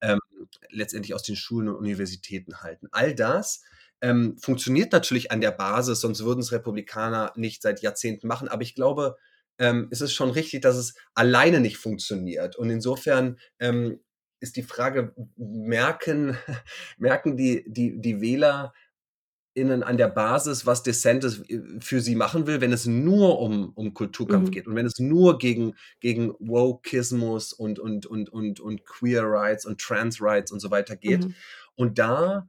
ähm, 0.01 0.19
letztendlich 0.69 1.13
aus 1.13 1.23
den 1.23 1.35
Schulen 1.35 1.69
und 1.69 1.75
Universitäten 1.75 2.61
halten. 2.61 2.87
All 2.91 3.13
das 3.13 3.63
ähm, 4.01 4.37
funktioniert 4.37 4.91
natürlich 4.91 5.31
an 5.31 5.41
der 5.41 5.51
Basis, 5.51 6.01
sonst 6.01 6.23
würden 6.23 6.41
es 6.41 6.51
Republikaner 6.51 7.33
nicht 7.35 7.61
seit 7.61 7.81
Jahrzehnten 7.81 8.27
machen. 8.27 8.47
Aber 8.47 8.61
ich 8.61 8.75
glaube, 8.75 9.17
ähm, 9.57 9.87
ist 9.89 10.01
es 10.01 10.13
schon 10.13 10.31
richtig, 10.31 10.61
dass 10.61 10.75
es 10.75 10.95
alleine 11.13 11.59
nicht 11.59 11.77
funktioniert. 11.77 12.55
Und 12.55 12.69
insofern 12.69 13.39
ähm, 13.59 13.99
ist 14.39 14.57
die 14.57 14.63
Frage, 14.63 15.13
merken, 15.37 16.37
merken 16.97 17.37
die, 17.37 17.63
die, 17.67 17.99
die 17.99 18.21
Wähler 18.21 18.73
innen 19.55 19.83
an 19.83 19.97
der 19.97 20.09
Basis, 20.09 20.65
was 20.65 20.83
DeSantis 20.83 21.41
äh, 21.49 21.61
für 21.79 22.01
sie 22.01 22.15
machen 22.15 22.45
will, 22.45 22.61
wenn 22.61 22.73
es 22.73 22.85
nur 22.85 23.39
um, 23.39 23.71
um 23.73 23.93
Kulturkampf 23.93 24.49
mhm. 24.49 24.51
geht 24.51 24.67
und 24.67 24.75
wenn 24.75 24.85
es 24.85 24.99
nur 24.99 25.39
gegen, 25.39 25.75
gegen 26.01 26.33
Wokeismus 26.39 27.53
und, 27.53 27.79
und, 27.79 28.05
und, 28.05 28.29
und, 28.29 28.59
und 28.59 28.85
Queer 28.85 29.23
Rights 29.23 29.65
und 29.65 29.79
Trans 29.81 30.21
Rights 30.21 30.51
und 30.51 30.59
so 30.59 30.69
weiter 30.71 30.95
geht. 30.95 31.25
Mhm. 31.25 31.35
Und 31.75 31.97
da 31.97 32.47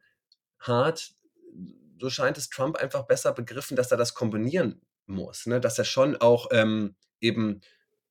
hat, 0.58 1.12
so 1.98 2.10
scheint 2.10 2.36
es 2.38 2.50
Trump 2.50 2.76
einfach 2.76 3.06
besser 3.06 3.32
begriffen, 3.32 3.76
dass 3.76 3.90
er 3.90 3.96
das 3.96 4.14
kombinieren 4.14 4.82
muss, 5.06 5.46
ne? 5.46 5.60
dass 5.60 5.78
er 5.78 5.84
schon 5.84 6.16
auch 6.16 6.48
ähm, 6.50 6.96
eben 7.20 7.60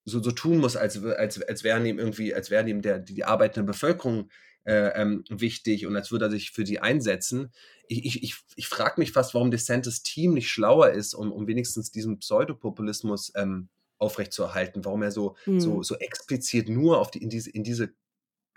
so, 0.06 0.22
so 0.22 0.32
tun 0.32 0.60
muss, 0.60 0.78
als, 0.78 1.04
als, 1.04 1.42
als 1.42 1.64
wären 1.64 1.86
ihm 1.86 2.00
irgendwie, 2.00 2.34
als 2.34 2.50
wären 2.50 2.68
ihm 2.68 2.82
der, 2.82 3.00
die, 3.00 3.14
die 3.14 3.26
arbeitende 3.26 3.66
Bevölkerung 3.66 4.30
ähm, 4.66 5.24
wichtig 5.30 5.86
und 5.86 5.96
als 5.96 6.12
würde 6.12 6.26
er 6.26 6.32
sich 6.32 6.52
für 6.52 6.64
die 6.64 6.80
einsetzen. 6.80 7.52
Ich, 7.88 8.06
ich, 8.06 8.24
ich, 8.24 8.36
ich 8.56 8.68
frage 8.68 9.00
mich 9.00 9.12
fast, 9.12 9.34
warum 9.34 9.52
DeSantis 9.52 10.02
Team 10.02 10.34
nicht 10.34 10.50
schlauer 10.50 10.90
ist, 10.90 11.14
um, 11.14 11.32
um 11.32 11.48
wenigstens 11.48 11.92
diesen 11.92 12.20
Pseudopopulismus 12.20 13.32
ähm, 13.36 13.70
aufrechtzuerhalten, 13.98 14.84
warum 14.84 15.04
er 15.04 15.12
so, 15.12 15.36
hm. 15.46 15.60
so, 15.60 15.84
so 15.84 15.96
explizit 15.96 16.70
nur 16.70 17.00
auf 17.00 17.12
die, 17.12 17.22
in, 17.22 17.30
diese, 17.30 17.50
in, 17.52 17.64
diese, 17.64 17.94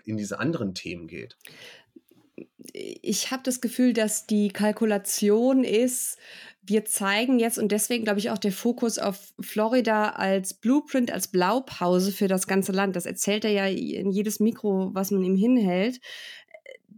in 0.03 0.17
diese 0.17 0.39
anderen 0.39 0.73
Themen 0.73 1.07
geht. 1.07 1.37
Ich 2.73 3.31
habe 3.31 3.43
das 3.43 3.61
Gefühl, 3.61 3.93
dass 3.93 4.27
die 4.27 4.49
Kalkulation 4.49 5.63
ist, 5.63 6.17
wir 6.61 6.85
zeigen 6.85 7.39
jetzt 7.39 7.57
und 7.57 7.71
deswegen 7.71 8.03
glaube 8.03 8.19
ich 8.19 8.29
auch 8.29 8.37
der 8.37 8.51
Fokus 8.51 8.99
auf 8.99 9.33
Florida 9.39 10.09
als 10.11 10.53
Blueprint, 10.53 11.11
als 11.11 11.29
Blaupause 11.29 12.11
für 12.11 12.27
das 12.27 12.47
ganze 12.47 12.71
Land. 12.71 12.95
Das 12.95 13.05
erzählt 13.05 13.45
er 13.45 13.51
ja 13.51 13.65
in 13.65 14.11
jedes 14.11 14.39
Mikro, 14.39 14.91
was 14.93 15.11
man 15.11 15.23
ihm 15.23 15.35
hinhält, 15.35 15.99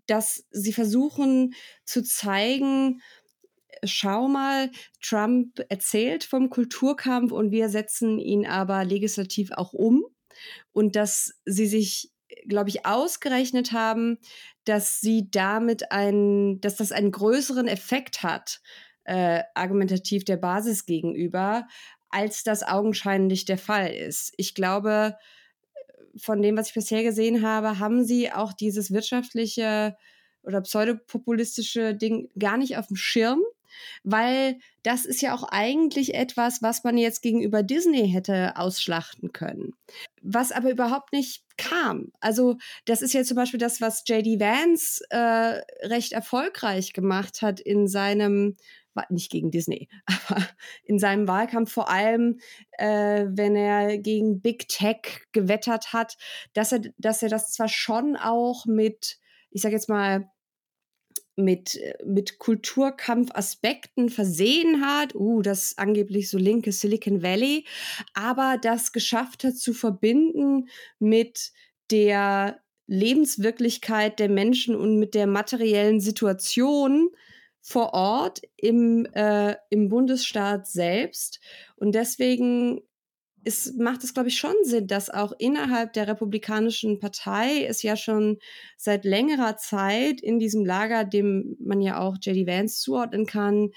dass 0.07 0.45
sie 0.51 0.73
versuchen 0.73 1.53
zu 1.85 2.03
zeigen, 2.03 3.01
schau 3.83 4.27
mal, 4.27 4.71
Trump 5.01 5.61
erzählt 5.69 6.23
vom 6.23 6.49
Kulturkampf 6.49 7.31
und 7.31 7.51
wir 7.51 7.69
setzen 7.69 8.19
ihn 8.19 8.45
aber 8.45 8.83
legislativ 8.83 9.51
auch 9.51 9.73
um 9.73 10.03
und 10.73 10.95
dass 10.95 11.39
sie 11.45 11.67
sich 11.67 12.11
glaube 12.47 12.69
ich, 12.69 12.85
ausgerechnet 12.85 13.71
haben, 13.71 14.17
dass 14.63 15.01
sie 15.01 15.29
damit 15.29 15.91
ein, 15.91 16.61
dass 16.61 16.75
das 16.75 16.91
einen 16.91 17.11
größeren 17.11 17.67
Effekt 17.67 18.23
hat 18.23 18.61
äh, 19.11 19.43
argumentativ 19.55 20.23
der 20.23 20.37
Basis 20.37 20.85
gegenüber, 20.85 21.67
als 22.09 22.45
das 22.45 22.63
augenscheinlich 22.63 23.43
der 23.43 23.57
Fall 23.57 23.91
ist. 23.91 24.33
Ich 24.37 24.55
glaube, 24.55 25.17
von 26.15 26.41
dem, 26.41 26.55
was 26.55 26.69
ich 26.69 26.73
bisher 26.73 27.03
gesehen 27.03 27.45
habe, 27.45 27.77
haben 27.77 28.05
sie 28.05 28.31
auch 28.31 28.53
dieses 28.53 28.91
wirtschaftliche 28.91 29.97
oder 30.43 30.61
pseudopopulistische 30.61 31.93
Ding 31.93 32.29
gar 32.39 32.55
nicht 32.55 32.77
auf 32.77 32.87
dem 32.87 32.95
Schirm, 32.95 33.41
weil 34.05 34.57
das 34.83 35.05
ist 35.05 35.21
ja 35.21 35.35
auch 35.35 35.43
eigentlich 35.43 36.15
etwas, 36.15 36.61
was 36.61 36.85
man 36.85 36.97
jetzt 36.97 37.21
gegenüber 37.21 37.63
Disney 37.63 38.09
hätte 38.09 38.55
ausschlachten 38.55 39.33
können, 39.33 39.73
was 40.21 40.53
aber 40.53 40.71
überhaupt 40.71 41.11
nicht 41.11 41.43
kam. 41.57 42.13
Also 42.21 42.57
das 42.85 43.01
ist 43.01 43.11
ja 43.11 43.23
zum 43.23 43.35
Beispiel 43.35 43.59
das, 43.59 43.81
was 43.81 44.03
JD 44.07 44.39
Vance 44.39 45.03
äh, 45.09 45.61
recht 45.85 46.13
erfolgreich 46.13 46.93
gemacht 46.93 47.41
hat 47.41 47.59
in 47.59 47.89
seinem 47.89 48.55
nicht 49.09 49.31
gegen 49.31 49.51
Disney, 49.51 49.89
aber 50.05 50.41
in 50.83 50.99
seinem 50.99 51.27
Wahlkampf 51.27 51.71
vor 51.71 51.89
allem, 51.89 52.39
äh, 52.77 53.25
wenn 53.29 53.55
er 53.55 53.97
gegen 53.97 54.41
Big 54.41 54.67
Tech 54.67 55.25
gewettert 55.31 55.93
hat, 55.93 56.17
dass 56.53 56.71
er, 56.71 56.81
dass 56.97 57.23
er 57.23 57.29
das 57.29 57.51
zwar 57.51 57.69
schon 57.69 58.15
auch 58.15 58.65
mit, 58.65 59.19
ich 59.49 59.61
sag 59.61 59.71
jetzt 59.71 59.89
mal, 59.89 60.29
mit, 61.35 61.79
mit 62.05 62.39
Kulturkampfaspekten 62.39 64.09
versehen 64.09 64.85
hat, 64.85 65.15
uh, 65.15 65.41
das 65.41 65.77
angeblich 65.77 66.29
so 66.29 66.37
linke 66.37 66.71
Silicon 66.71 67.23
Valley, 67.23 67.65
aber 68.13 68.57
das 68.61 68.91
geschafft 68.91 69.43
hat 69.43 69.55
zu 69.55 69.73
verbinden 69.73 70.67
mit 70.99 71.51
der 71.89 72.61
Lebenswirklichkeit 72.87 74.19
der 74.19 74.29
Menschen 74.29 74.75
und 74.75 74.99
mit 74.99 75.13
der 75.13 75.27
materiellen 75.27 76.01
Situation 76.01 77.09
vor 77.61 77.93
Ort 77.93 78.41
im, 78.57 79.05
äh, 79.13 79.55
im 79.69 79.89
Bundesstaat 79.89 80.67
selbst. 80.67 81.39
Und 81.75 81.93
deswegen 81.93 82.81
ist, 83.43 83.77
macht 83.77 84.03
es, 84.03 84.13
glaube 84.13 84.29
ich, 84.29 84.37
schon 84.37 84.55
Sinn, 84.63 84.87
dass 84.87 85.09
auch 85.09 85.33
innerhalb 85.37 85.93
der 85.93 86.07
Republikanischen 86.07 86.99
Partei 86.99 87.65
es 87.65 87.81
ja 87.81 87.95
schon 87.95 88.37
seit 88.77 89.05
längerer 89.05 89.57
Zeit 89.57 90.21
in 90.21 90.39
diesem 90.39 90.65
Lager, 90.65 91.05
dem 91.05 91.55
man 91.59 91.81
ja 91.81 91.99
auch 91.99 92.17
JD 92.21 92.47
Vance 92.47 92.81
zuordnen 92.81 93.25
kann, 93.25 93.71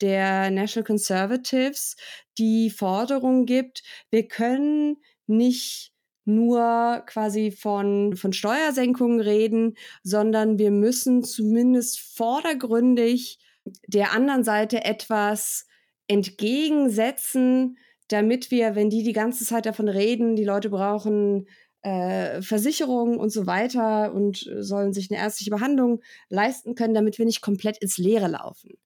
der 0.00 0.50
National 0.50 0.84
Conservatives, 0.84 1.96
die 2.38 2.70
Forderung 2.70 3.46
gibt, 3.46 3.82
wir 4.10 4.26
können 4.26 4.96
nicht 5.26 5.91
nur 6.24 7.02
quasi 7.06 7.50
von, 7.50 8.16
von 8.16 8.32
Steuersenkungen 8.32 9.20
reden, 9.20 9.76
sondern 10.02 10.58
wir 10.58 10.70
müssen 10.70 11.22
zumindest 11.24 12.00
vordergründig 12.00 13.38
der 13.86 14.12
anderen 14.12 14.44
Seite 14.44 14.84
etwas 14.84 15.66
entgegensetzen, 16.08 17.78
damit 18.08 18.50
wir, 18.50 18.74
wenn 18.74 18.90
die 18.90 19.02
die 19.02 19.12
ganze 19.12 19.44
Zeit 19.44 19.66
davon 19.66 19.88
reden, 19.88 20.36
die 20.36 20.44
Leute 20.44 20.70
brauchen 20.70 21.46
äh, 21.82 22.42
Versicherungen 22.42 23.18
und 23.18 23.30
so 23.30 23.46
weiter 23.46 24.14
und 24.14 24.48
sollen 24.58 24.92
sich 24.92 25.10
eine 25.10 25.20
ärztliche 25.20 25.50
Behandlung 25.50 26.00
leisten 26.28 26.74
können, 26.74 26.94
damit 26.94 27.18
wir 27.18 27.26
nicht 27.26 27.40
komplett 27.40 27.78
ins 27.78 27.98
Leere 27.98 28.28
laufen. 28.28 28.78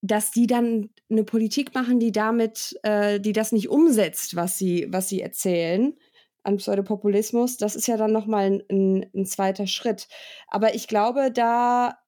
Dass 0.00 0.30
die 0.30 0.46
dann 0.46 0.90
eine 1.10 1.24
Politik 1.24 1.74
machen, 1.74 2.00
die 2.00 2.12
damit, 2.12 2.78
äh, 2.82 3.20
die 3.20 3.32
das 3.32 3.52
nicht 3.52 3.68
umsetzt, 3.68 4.36
was 4.36 4.58
sie, 4.58 4.86
was 4.90 5.08
sie 5.08 5.20
erzählen, 5.20 5.94
an 6.42 6.56
Pseudopopulismus, 6.56 7.56
das 7.56 7.76
ist 7.76 7.88
ja 7.88 7.96
dann 7.96 8.12
nochmal 8.12 8.62
ein, 8.70 9.10
ein 9.14 9.26
zweiter 9.26 9.66
Schritt. 9.66 10.08
Aber 10.48 10.74
ich 10.74 10.88
glaube, 10.88 11.30
da 11.32 11.98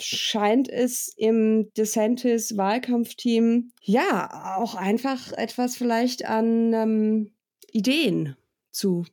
scheint 0.00 0.68
es 0.68 1.12
im 1.16 1.72
DeSantis 1.74 2.56
Wahlkampfteam 2.56 3.70
ja 3.82 4.56
auch 4.58 4.74
einfach 4.74 5.32
etwas 5.32 5.76
vielleicht 5.76 6.24
an 6.24 6.72
ähm, 6.72 7.34
Ideen 7.70 8.36
zu 8.70 9.04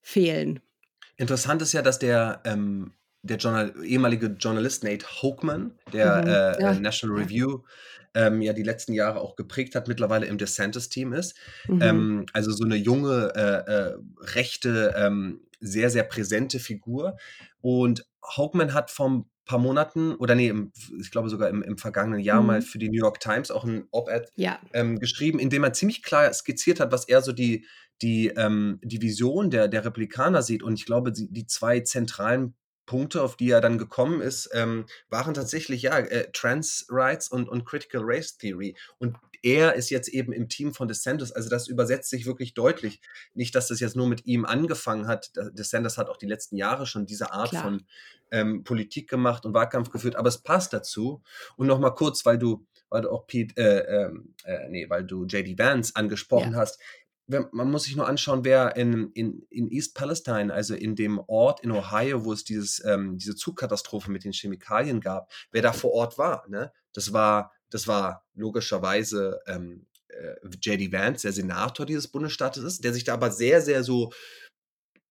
fehlen. 0.00 0.60
Interessant 1.16 1.62
ist 1.62 1.72
ja, 1.72 1.82
dass 1.82 1.98
der, 1.98 2.42
ähm, 2.44 2.92
der 3.24 3.38
Journal 3.38 3.74
ehemalige 3.82 4.36
Journalist 4.38 4.84
Nate 4.84 5.06
Hochman, 5.06 5.72
der 5.92 6.22
mhm. 6.22 6.28
äh, 6.28 6.62
ja. 6.62 6.74
National 6.74 7.18
Review 7.18 7.62
ähm, 8.14 8.42
ja 8.42 8.52
die 8.52 8.62
letzten 8.62 8.92
Jahre 8.92 9.20
auch 9.20 9.34
geprägt 9.34 9.74
hat, 9.74 9.88
mittlerweile 9.88 10.26
im 10.26 10.38
DeSantis-Team 10.38 11.12
ist. 11.12 11.34
Mhm. 11.66 11.82
Ähm, 11.82 12.26
also 12.32 12.52
so 12.52 12.64
eine 12.64 12.76
junge, 12.76 13.32
äh, 13.34 13.72
äh, 13.72 13.96
rechte, 14.20 14.94
ähm, 14.96 15.40
sehr, 15.60 15.90
sehr 15.90 16.04
präsente 16.04 16.60
Figur. 16.60 17.16
Und 17.60 18.06
Hauptmann 18.24 18.74
hat 18.74 18.90
vor 18.90 19.24
paar 19.46 19.58
Monaten 19.58 20.14
oder 20.14 20.34
nee, 20.34 20.48
im, 20.48 20.72
ich 20.98 21.10
glaube 21.10 21.28
sogar 21.28 21.50
im, 21.50 21.62
im 21.62 21.76
vergangenen 21.76 22.20
Jahr 22.20 22.40
mhm. 22.40 22.46
mal 22.46 22.62
für 22.62 22.78
die 22.78 22.88
New 22.88 22.98
York 22.98 23.20
Times 23.20 23.50
auch 23.50 23.64
ein 23.64 23.86
Op-Ed 23.90 24.32
ja. 24.36 24.58
ähm, 24.72 24.98
geschrieben, 24.98 25.38
in 25.38 25.50
dem 25.50 25.64
er 25.64 25.74
ziemlich 25.74 26.02
klar 26.02 26.32
skizziert 26.32 26.80
hat, 26.80 26.92
was 26.92 27.06
er 27.08 27.20
so 27.20 27.32
die, 27.32 27.66
die, 28.00 28.28
ähm, 28.28 28.80
die 28.82 29.02
Vision 29.02 29.50
der, 29.50 29.68
der 29.68 29.84
Republikaner 29.84 30.42
sieht. 30.42 30.62
Und 30.62 30.74
ich 30.74 30.86
glaube, 30.86 31.12
die, 31.12 31.30
die 31.30 31.46
zwei 31.46 31.80
zentralen 31.80 32.54
Punkte, 32.86 33.22
auf 33.22 33.36
die 33.36 33.50
er 33.50 33.60
dann 33.60 33.78
gekommen 33.78 34.20
ist, 34.20 34.50
ähm, 34.52 34.86
waren 35.08 35.34
tatsächlich 35.34 35.82
ja 35.82 35.98
äh, 35.98 36.30
Trans 36.32 36.86
Rights 36.90 37.28
und, 37.28 37.48
und 37.48 37.64
Critical 37.64 38.02
Race 38.04 38.36
Theory. 38.36 38.76
Und 38.98 39.16
er 39.42 39.74
ist 39.74 39.90
jetzt 39.90 40.08
eben 40.08 40.32
im 40.32 40.48
Team 40.48 40.72
von 40.72 40.88
DeSantis. 40.88 41.30
Also 41.30 41.50
das 41.50 41.68
übersetzt 41.68 42.08
sich 42.08 42.24
wirklich 42.24 42.54
deutlich. 42.54 43.00
Nicht, 43.34 43.54
dass 43.54 43.68
das 43.68 43.78
jetzt 43.78 43.94
nur 43.94 44.08
mit 44.08 44.24
ihm 44.24 44.46
angefangen 44.46 45.06
hat. 45.06 45.32
DeSantis 45.52 45.98
hat 45.98 46.08
auch 46.08 46.16
die 46.16 46.26
letzten 46.26 46.56
Jahre 46.56 46.86
schon 46.86 47.04
diese 47.04 47.30
Art 47.32 47.50
Klar. 47.50 47.62
von 47.62 47.86
ähm, 48.30 48.64
Politik 48.64 49.08
gemacht 49.08 49.44
und 49.44 49.52
Wahlkampf 49.52 49.90
geführt, 49.90 50.16
aber 50.16 50.28
es 50.28 50.38
passt 50.38 50.72
dazu. 50.72 51.22
Und 51.56 51.66
nochmal 51.66 51.94
kurz, 51.94 52.24
weil 52.24 52.38
du, 52.38 52.66
weil 52.88 53.02
du 53.02 53.10
auch 53.10 53.26
Pete, 53.26 53.54
äh, 53.56 54.04
ähm, 54.04 54.34
äh, 54.44 54.68
nee, 54.70 54.88
weil 54.88 55.04
du 55.04 55.26
JD 55.26 55.58
Vance 55.58 55.92
angesprochen 55.94 56.52
ja. 56.52 56.58
hast 56.58 56.80
man 57.26 57.70
muss 57.70 57.84
sich 57.84 57.96
nur 57.96 58.06
anschauen, 58.06 58.44
wer 58.44 58.76
in, 58.76 59.10
in, 59.12 59.46
in 59.48 59.70
East 59.70 59.94
Palestine, 59.94 60.52
also 60.52 60.74
in 60.74 60.94
dem 60.94 61.18
Ort 61.26 61.60
in 61.60 61.70
Ohio, 61.70 62.24
wo 62.24 62.32
es 62.32 62.44
dieses, 62.44 62.84
ähm, 62.84 63.16
diese 63.16 63.34
Zugkatastrophe 63.34 64.10
mit 64.10 64.24
den 64.24 64.32
Chemikalien 64.32 65.00
gab, 65.00 65.32
wer 65.50 65.62
da 65.62 65.72
vor 65.72 65.92
Ort 65.92 66.18
war. 66.18 66.44
Ne? 66.48 66.72
Das 66.92 67.12
war 67.12 67.50
das 67.74 67.88
war 67.88 68.24
logischerweise 68.34 69.40
ähm, 69.48 69.86
äh, 70.06 70.36
JD 70.62 70.92
Vance, 70.92 71.22
der 71.22 71.32
Senator 71.32 71.84
dieses 71.84 72.06
Bundesstaates 72.06 72.62
ist, 72.62 72.84
der 72.84 72.92
sich 72.92 73.02
da 73.02 73.14
aber 73.14 73.32
sehr, 73.32 73.60
sehr 73.62 73.82
so 73.82 74.12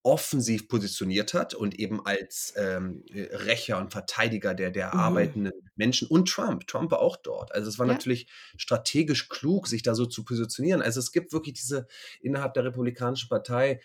offensiv 0.03 0.67
positioniert 0.67 1.33
hat 1.33 1.53
und 1.53 1.79
eben 1.79 2.05
als 2.05 2.53
ähm, 2.57 3.03
äh, 3.13 3.35
Rächer 3.35 3.77
und 3.79 3.91
Verteidiger 3.91 4.53
der, 4.53 4.69
der 4.69 4.93
mhm. 4.93 4.99
arbeitenden 4.99 5.53
Menschen 5.75 6.07
und 6.09 6.29
Trump. 6.29 6.67
Trump 6.67 6.91
war 6.91 6.99
auch 6.99 7.15
dort. 7.15 7.53
Also 7.53 7.69
es 7.69 7.79
war 7.79 7.87
ja. 7.87 7.93
natürlich 7.93 8.27
strategisch 8.57 9.29
klug, 9.29 9.67
sich 9.67 9.81
da 9.81 9.95
so 9.95 10.05
zu 10.05 10.25
positionieren. 10.25 10.81
Also 10.81 10.99
es 10.99 11.13
gibt 11.13 11.31
wirklich 11.31 11.55
diese 11.55 11.87
innerhalb 12.21 12.53
der 12.53 12.65
Republikanischen 12.65 13.29
Partei 13.29 13.79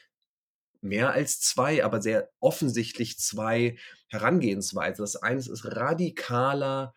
mehr 0.81 1.13
als 1.13 1.41
zwei, 1.41 1.85
aber 1.85 2.03
sehr 2.03 2.31
offensichtlich 2.41 3.19
zwei 3.19 3.77
Herangehensweisen. 4.09 5.03
Das 5.03 5.17
eine 5.17 5.39
ist 5.39 5.65
radikaler 5.65 6.95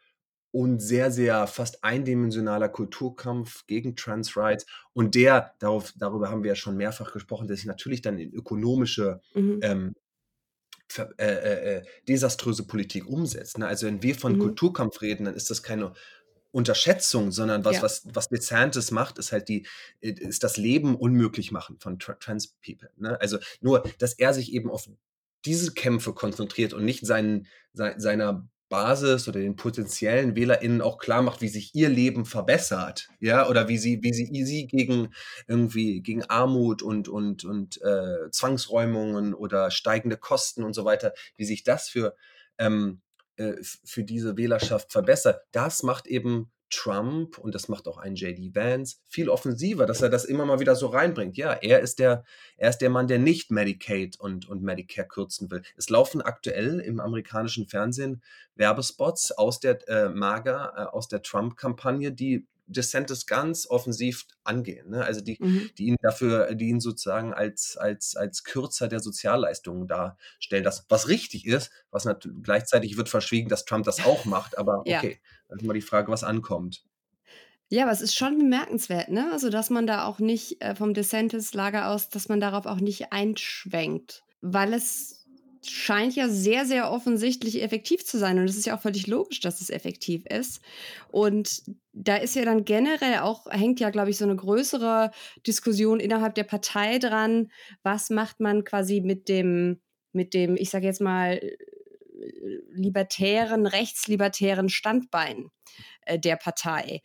und 0.51 0.79
sehr, 0.79 1.11
sehr 1.11 1.47
fast 1.47 1.83
eindimensionaler 1.83 2.69
Kulturkampf 2.69 3.65
gegen 3.67 3.95
Trans 3.95 4.35
Rights. 4.35 4.65
Und 4.93 5.15
der, 5.15 5.53
darauf, 5.59 5.93
darüber 5.97 6.29
haben 6.29 6.43
wir 6.43 6.49
ja 6.49 6.55
schon 6.55 6.77
mehrfach 6.77 7.13
gesprochen, 7.13 7.47
der 7.47 7.55
sich 7.55 7.65
natürlich 7.65 8.01
dann 8.01 8.19
in 8.19 8.33
ökonomische 8.33 9.21
mhm. 9.33 9.59
ähm, 9.61 9.95
äh, 10.97 11.23
äh, 11.23 11.77
äh, 11.77 11.83
desaströse 12.07 12.67
Politik 12.67 13.07
umsetzt. 13.07 13.57
Ne? 13.57 13.67
Also 13.67 13.87
wenn 13.87 14.03
wir 14.03 14.15
von 14.15 14.33
mhm. 14.33 14.39
Kulturkampf 14.39 15.01
reden, 15.01 15.23
dann 15.23 15.35
ist 15.35 15.49
das 15.49 15.63
keine 15.63 15.93
Unterschätzung, 16.51 17.31
sondern 17.31 17.63
was, 17.63 17.77
ja. 17.77 17.81
was, 17.81 18.03
was 18.13 18.27
DeSantis 18.27 18.91
macht, 18.91 19.17
ist 19.17 19.31
halt 19.31 19.47
die, 19.47 19.65
äh, 20.01 20.11
ist 20.11 20.43
das 20.43 20.57
Leben 20.57 20.95
unmöglich 20.95 21.53
machen 21.53 21.77
von 21.79 21.97
Trans 21.97 22.55
People. 22.61 22.89
Ne? 22.97 23.19
Also 23.21 23.37
nur, 23.61 23.83
dass 23.99 24.13
er 24.13 24.33
sich 24.33 24.51
eben 24.51 24.69
auf 24.69 24.89
diese 25.45 25.73
Kämpfe 25.73 26.13
konzentriert 26.13 26.73
und 26.73 26.83
nicht 26.83 27.05
seinen, 27.05 27.47
seiner 27.73 28.47
Basis 28.71 29.27
oder 29.27 29.41
den 29.41 29.57
potenziellen 29.57 30.35
WählerInnen 30.35 30.81
auch 30.81 30.97
klar 30.97 31.21
macht, 31.21 31.41
wie 31.41 31.49
sich 31.49 31.75
ihr 31.75 31.89
Leben 31.89 32.25
verbessert, 32.25 33.09
ja, 33.19 33.47
oder 33.49 33.67
wie 33.67 33.77
sie, 33.77 34.01
wie 34.01 34.13
sie, 34.13 34.45
sie 34.45 34.65
gegen 34.65 35.13
irgendwie 35.47 36.01
gegen 36.01 36.23
Armut 36.23 36.81
und 36.81 37.09
und 37.09 37.43
und 37.43 37.81
äh, 37.83 38.31
Zwangsräumungen 38.31 39.33
oder 39.33 39.69
steigende 39.71 40.17
Kosten 40.17 40.63
und 40.63 40.73
so 40.73 40.85
weiter, 40.85 41.13
wie 41.35 41.45
sich 41.45 41.63
das 41.63 41.89
für 41.89 42.15
ähm, 42.57 43.01
äh, 43.35 43.55
für 43.61 44.03
diese 44.03 44.37
Wählerschaft 44.37 44.91
verbessert. 44.91 45.43
Das 45.51 45.83
macht 45.83 46.07
eben 46.07 46.49
Trump 46.71 47.37
und 47.37 47.53
das 47.53 47.67
macht 47.67 47.87
auch 47.87 47.97
ein 47.97 48.15
JD 48.15 48.55
Vance 48.55 48.97
viel 49.07 49.29
offensiver, 49.29 49.85
dass 49.85 50.01
er 50.01 50.09
das 50.09 50.25
immer 50.25 50.45
mal 50.45 50.59
wieder 50.59 50.75
so 50.75 50.87
reinbringt. 50.87 51.37
Ja, 51.37 51.53
er 51.53 51.81
ist 51.81 51.99
der, 51.99 52.23
er 52.57 52.69
ist 52.69 52.79
der 52.79 52.89
Mann, 52.89 53.07
der 53.07 53.19
nicht 53.19 53.51
Medicaid 53.51 54.19
und, 54.19 54.49
und 54.49 54.63
Medicare 54.63 55.07
kürzen 55.07 55.51
will. 55.51 55.61
Es 55.75 55.89
laufen 55.89 56.21
aktuell 56.21 56.79
im 56.79 56.99
amerikanischen 56.99 57.67
Fernsehen 57.67 58.23
Werbespots 58.55 59.31
aus 59.31 59.59
der 59.59 59.87
äh, 59.87 60.09
MAGA, 60.09 60.73
äh, 60.75 60.85
aus 60.89 61.07
der 61.07 61.21
Trump-Kampagne, 61.21 62.11
die 62.11 62.47
DeSantis 62.71 63.25
ganz 63.25 63.67
offensiv 63.69 64.25
angehen. 64.43 64.89
Ne? 64.89 65.03
Also 65.03 65.21
die, 65.21 65.37
mhm. 65.39 65.69
die 65.77 65.87
ihn 65.87 65.97
dafür, 66.01 66.53
die 66.55 66.69
ihn 66.69 66.79
sozusagen 66.79 67.33
als, 67.33 67.77
als, 67.77 68.15
als 68.15 68.43
Kürzer 68.43 68.87
der 68.87 68.99
Sozialleistungen 68.99 69.87
darstellen. 69.87 70.63
Das, 70.63 70.85
was 70.89 71.07
richtig 71.07 71.45
ist, 71.45 71.71
was 71.91 72.05
natürlich 72.05 72.43
gleichzeitig 72.43 72.97
wird 72.97 73.09
verschwiegen, 73.09 73.49
dass 73.49 73.65
Trump 73.65 73.85
das 73.85 74.03
auch 74.05 74.25
macht, 74.25 74.57
aber 74.57 74.79
okay, 74.79 75.11
ja. 75.11 75.17
dann 75.40 75.40
ist 75.59 75.65
mal 75.65 75.73
die 75.73 75.81
Frage, 75.81 76.11
was 76.11 76.23
ankommt. 76.23 76.83
Ja, 77.69 77.83
aber 77.83 77.91
es 77.93 78.01
ist 78.01 78.15
schon 78.15 78.37
bemerkenswert, 78.37 79.09
ne? 79.09 79.31
Also, 79.31 79.49
dass 79.49 79.69
man 79.69 79.87
da 79.87 80.05
auch 80.05 80.19
nicht 80.19 80.61
äh, 80.61 80.75
vom 80.75 80.93
DeSantis-Lager 80.93 81.87
aus, 81.87 82.09
dass 82.09 82.27
man 82.27 82.41
darauf 82.41 82.65
auch 82.65 82.81
nicht 82.81 83.13
einschwenkt, 83.13 84.23
weil 84.41 84.73
es 84.73 85.21
scheint 85.63 86.15
ja 86.15 86.27
sehr, 86.27 86.65
sehr 86.65 86.91
offensichtlich 86.91 87.61
effektiv 87.61 88.05
zu 88.05 88.17
sein. 88.17 88.39
Und 88.39 88.45
es 88.45 88.57
ist 88.57 88.65
ja 88.65 88.75
auch 88.75 88.81
völlig 88.81 89.07
logisch, 89.07 89.39
dass 89.39 89.61
es 89.61 89.69
effektiv 89.69 90.25
ist. 90.25 90.59
Und 91.09 91.63
da 91.93 92.17
ist 92.17 92.35
ja 92.35 92.43
dann 92.45 92.65
generell 92.65 93.19
auch, 93.19 93.45
hängt 93.49 93.79
ja, 93.79 93.89
glaube 93.89 94.09
ich, 94.09 94.17
so 94.17 94.25
eine 94.25 94.35
größere 94.35 95.11
Diskussion 95.45 95.99
innerhalb 95.99 96.35
der 96.35 96.43
Partei 96.43 96.99
dran. 96.99 97.51
Was 97.83 98.09
macht 98.09 98.39
man 98.39 98.63
quasi 98.63 99.01
mit 99.01 99.29
dem, 99.29 99.79
mit 100.13 100.33
dem, 100.33 100.55
ich 100.57 100.71
sage 100.71 100.87
jetzt 100.87 101.01
mal, 101.01 101.39
libertären, 102.71 103.65
rechtslibertären 103.65 104.69
Standbein 104.69 105.49
äh, 106.05 106.19
der 106.19 106.35
Partei. 106.35 107.01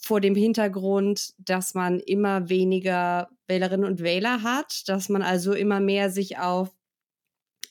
Vor 0.00 0.20
dem 0.20 0.34
Hintergrund, 0.34 1.34
dass 1.38 1.74
man 1.74 2.00
immer 2.00 2.48
weniger 2.48 3.28
Wählerinnen 3.46 3.86
und 3.86 4.02
Wähler 4.02 4.42
hat, 4.42 4.88
dass 4.88 5.08
man 5.08 5.22
also 5.22 5.52
immer 5.52 5.80
mehr 5.80 6.10
sich 6.10 6.38
auf 6.38 6.70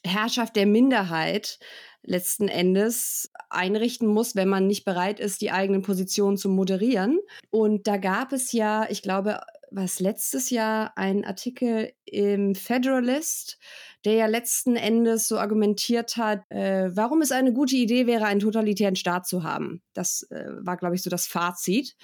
Herrschaft 0.04 0.56
der 0.56 0.66
Minderheit 0.66 1.60
letzten 2.04 2.48
Endes 2.48 3.32
einrichten 3.50 4.08
muss, 4.08 4.36
wenn 4.36 4.50
man 4.50 4.66
nicht 4.66 4.86
bereit 4.86 5.20
ist, 5.20 5.42
die 5.42 5.52
eigenen 5.52 5.84
Positionen 5.84 6.38
zu 6.38 6.50
moderieren. 6.50 7.20
Und 7.52 7.88
da 7.88 7.98
gab 7.98 8.34
es 8.34 8.52
ja, 8.52 8.88
ich 8.90 9.04
glaube, 9.04 9.42
was 9.72 10.00
letztes 10.00 10.50
Jahr 10.50 10.98
ein 10.98 11.26
Artikel 11.26 11.94
im 12.06 12.56
Federalist, 12.56 13.58
der 14.06 14.14
ja 14.14 14.26
letzten 14.28 14.76
Endes 14.76 15.28
so 15.28 15.38
argumentiert 15.38 16.18
hat, 16.18 16.44
äh, 16.50 16.90
warum 16.94 17.22
es 17.22 17.32
eine 17.32 17.54
gute 17.54 17.78
Idee 17.78 18.06
wäre, 18.06 18.26
einen 18.26 18.42
totalitären 18.42 18.96
Staat 18.96 19.28
zu 19.28 19.44
haben. 19.44 19.82
Das 19.94 20.24
äh, 20.30 20.46
war, 20.60 20.78
glaube 20.78 20.96
ich, 20.96 21.02
so 21.02 21.10
das 21.10 21.26
Fazit. 21.26 21.96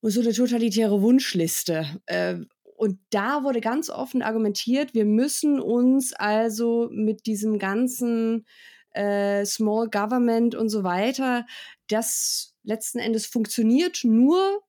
Und 0.00 0.10
so 0.10 0.20
eine 0.20 0.32
totalitäre 0.32 1.00
Wunschliste. 1.00 1.86
Äh, 2.06 2.40
und 2.76 2.98
da 3.10 3.44
wurde 3.44 3.60
ganz 3.60 3.88
offen 3.88 4.22
argumentiert, 4.22 4.92
wir 4.92 5.04
müssen 5.04 5.60
uns 5.60 6.12
also 6.12 6.88
mit 6.90 7.26
diesem 7.26 7.60
ganzen 7.60 8.44
äh, 8.90 9.44
Small 9.44 9.88
Government 9.88 10.56
und 10.56 10.68
so 10.68 10.82
weiter, 10.82 11.46
das 11.88 12.56
letzten 12.64 12.98
Endes 12.98 13.26
funktioniert 13.26 14.00
nur, 14.02 14.62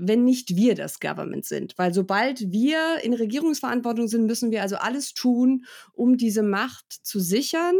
wenn 0.00 0.24
nicht 0.24 0.56
wir 0.56 0.74
das 0.74 0.98
Government 1.00 1.44
sind. 1.44 1.74
Weil 1.76 1.92
sobald 1.92 2.50
wir 2.50 2.98
in 3.02 3.12
Regierungsverantwortung 3.14 4.08
sind, 4.08 4.26
müssen 4.26 4.50
wir 4.50 4.62
also 4.62 4.76
alles 4.76 5.12
tun, 5.14 5.66
um 5.92 6.16
diese 6.16 6.42
Macht 6.42 6.86
zu 6.90 7.20
sichern 7.20 7.76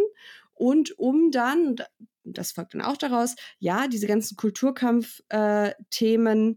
und 0.54 0.96
um 0.98 1.30
dann, 1.30 1.76
das 2.24 2.52
folgt 2.52 2.74
dann 2.74 2.82
auch 2.82 2.98
daraus, 2.98 3.36
ja, 3.58 3.88
diese 3.88 4.06
ganzen 4.06 4.36
Kulturkampfthemen 4.36 6.52
äh, 6.52 6.56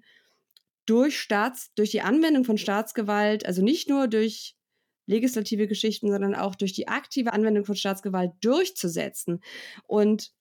durch 0.86 1.19
Staats, 1.19 1.71
durch 1.76 1.91
die 1.91 2.02
Anwendung 2.02 2.43
von 2.43 2.58
Staatsgewalt, 2.58 3.45
also 3.45 3.63
nicht 3.63 3.88
nur 3.88 4.08
durch 4.08 4.58
legislative 5.06 5.67
Geschichten, 5.67 6.12
sondern 6.12 6.36
auch 6.36 6.56
durch 6.56 6.73
die 6.73 6.88
aktive 6.88 7.34
Anwendung 7.34 7.65
von 7.65 7.76
Staatsgewalt 7.76 8.32
durchzusetzen. 8.41 9.41
Und 9.86 10.32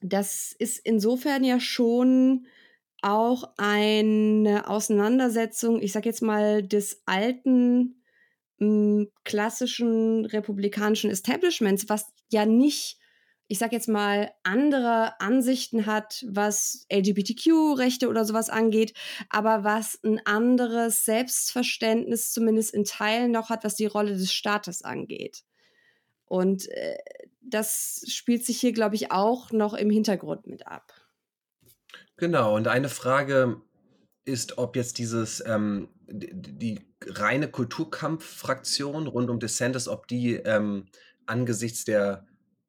das 0.00 0.54
ist 0.58 0.78
insofern 0.78 1.44
ja 1.44 1.60
schon 1.60 2.46
auch 3.02 3.52
eine 3.56 4.68
Auseinandersetzung, 4.68 5.80
ich 5.80 5.92
sage 5.92 6.08
jetzt 6.08 6.22
mal, 6.22 6.62
des 6.62 7.02
alten 7.06 8.02
hm, 8.58 9.10
klassischen 9.24 10.26
republikanischen 10.26 11.10
Establishments, 11.10 11.88
was 11.88 12.12
ja 12.30 12.46
nicht 12.46 13.00
ich 13.50 13.58
sag 13.58 13.72
jetzt 13.72 13.88
mal, 13.88 14.30
andere 14.44 15.20
Ansichten 15.20 15.84
hat, 15.84 16.24
was 16.28 16.86
LGBTQ-Rechte 16.88 18.08
oder 18.08 18.24
sowas 18.24 18.48
angeht, 18.48 18.94
aber 19.28 19.64
was 19.64 19.98
ein 20.04 20.24
anderes 20.24 21.04
Selbstverständnis 21.04 22.32
zumindest 22.32 22.72
in 22.72 22.84
Teilen 22.84 23.32
noch 23.32 23.50
hat, 23.50 23.64
was 23.64 23.74
die 23.74 23.86
Rolle 23.86 24.12
des 24.12 24.32
Staates 24.32 24.82
angeht. 24.82 25.42
Und 26.26 26.68
äh, 26.68 26.98
das 27.40 28.04
spielt 28.06 28.46
sich 28.46 28.60
hier, 28.60 28.70
glaube 28.70 28.94
ich, 28.94 29.10
auch 29.10 29.50
noch 29.50 29.74
im 29.74 29.90
Hintergrund 29.90 30.46
mit 30.46 30.68
ab. 30.68 30.92
Genau, 32.20 32.54
und 32.54 32.68
eine 32.68 32.90
Frage 32.90 33.62
ist, 34.26 34.58
ob 34.58 34.76
jetzt 34.76 34.98
dieses, 34.98 35.42
ähm, 35.46 35.88
die, 36.06 36.86
reine 37.06 37.50
Kulturkampf-Fraktion 37.50 39.06
rund 39.06 39.30
um 39.30 39.40
DeSantis, 39.40 39.88
ob 39.88 40.06
die 40.06 40.34
ähm, 40.34 40.84
angesichts 41.24 41.86
der 41.86 42.26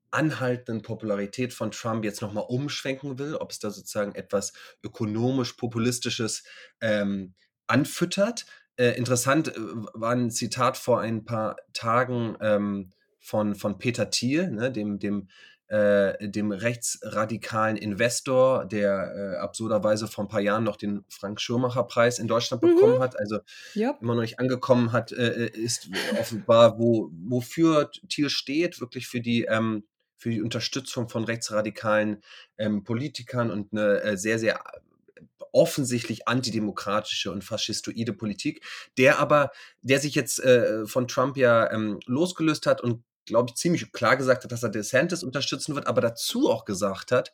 anhaltenden 0.10 0.84
Popularität 0.84 1.52
von 1.52 1.72
Trump 1.72 2.06
jetzt 2.06 2.22
nochmal 2.22 2.46
umschwenken 2.48 3.20
will, 3.20 3.36
ob 3.36 3.52
es 3.52 3.60
da 3.60 3.72
sozusagen 3.72 4.16
etwas 4.16 4.54
ökonomisch-populistisches 4.86 6.46
ähm, 6.80 7.34
anfüttert. 7.68 8.46
Äh, 8.78 8.92
interessant 8.92 9.50
äh, 9.50 9.60
war 9.94 10.14
ein 10.14 10.32
Zitat 10.32 10.78
vor 10.78 11.02
ein 11.02 11.26
paar 11.26 11.58
Tagen 11.74 12.38
ähm, 12.40 12.92
von, 13.20 13.56
von 13.56 13.78
Peter 13.80 14.10
Thiel, 14.10 14.50
ne, 14.50 14.72
dem, 14.72 14.98
dem, 14.98 15.28
äh, 15.72 16.28
dem 16.28 16.52
rechtsradikalen 16.52 17.78
Investor, 17.78 18.66
der 18.66 19.14
äh, 19.16 19.38
absurderweise 19.38 20.08
vor 20.08 20.26
ein 20.26 20.28
paar 20.28 20.42
Jahren 20.42 20.66
noch 20.66 20.76
den 20.76 21.06
Frank-Schirmacher-Preis 21.08 22.20
in 22.20 22.28
Deutschland 22.28 22.62
mhm. 22.62 22.76
bekommen 22.76 23.00
hat, 23.00 23.18
also 23.18 23.40
yep. 23.74 23.96
immer 24.02 24.16
noch 24.16 24.22
nicht 24.22 24.38
angekommen 24.38 24.92
hat, 24.92 25.14
äh, 25.14 25.46
äh, 25.46 25.50
ist 25.58 25.88
offenbar, 26.20 26.78
wo, 26.78 27.10
wofür 27.14 27.90
Thiel 28.10 28.30
steht, 28.30 28.82
wirklich 28.82 29.08
für 29.08 29.22
die 29.22 29.46
ähm, 29.46 29.84
für 30.18 30.30
die 30.30 30.42
Unterstützung 30.42 31.10
von 31.10 31.24
rechtsradikalen 31.24 32.22
ähm, 32.58 32.84
Politikern 32.84 33.50
und 33.50 33.72
eine 33.72 34.02
äh, 34.02 34.18
sehr, 34.18 34.40
sehr 34.40 34.58
äh, 34.58 35.22
offensichtlich 35.52 36.28
antidemokratische 36.28 37.32
und 37.32 37.44
faschistoide 37.44 38.14
Politik, 38.14 38.64
der 38.98 39.20
aber, 39.20 39.52
der 39.82 40.00
sich 40.00 40.16
jetzt 40.16 40.40
äh, 40.44 40.86
von 40.86 41.08
Trump 41.08 41.38
ja 41.38 41.72
ähm, 41.72 42.00
losgelöst 42.06 42.68
hat 42.68 42.82
und 42.82 43.04
glaube 43.26 43.50
ich 43.50 43.56
ziemlich 43.56 43.92
klar 43.92 44.18
gesagt 44.18 44.44
hat, 44.44 44.52
dass 44.52 44.64
er 44.64 44.70
DeSantis 44.70 45.24
unterstützen 45.24 45.76
wird, 45.76 45.88
aber 45.88 46.02
dazu 46.02 46.50
auch 46.50 46.66
gesagt 46.66 47.12
hat, 47.12 47.32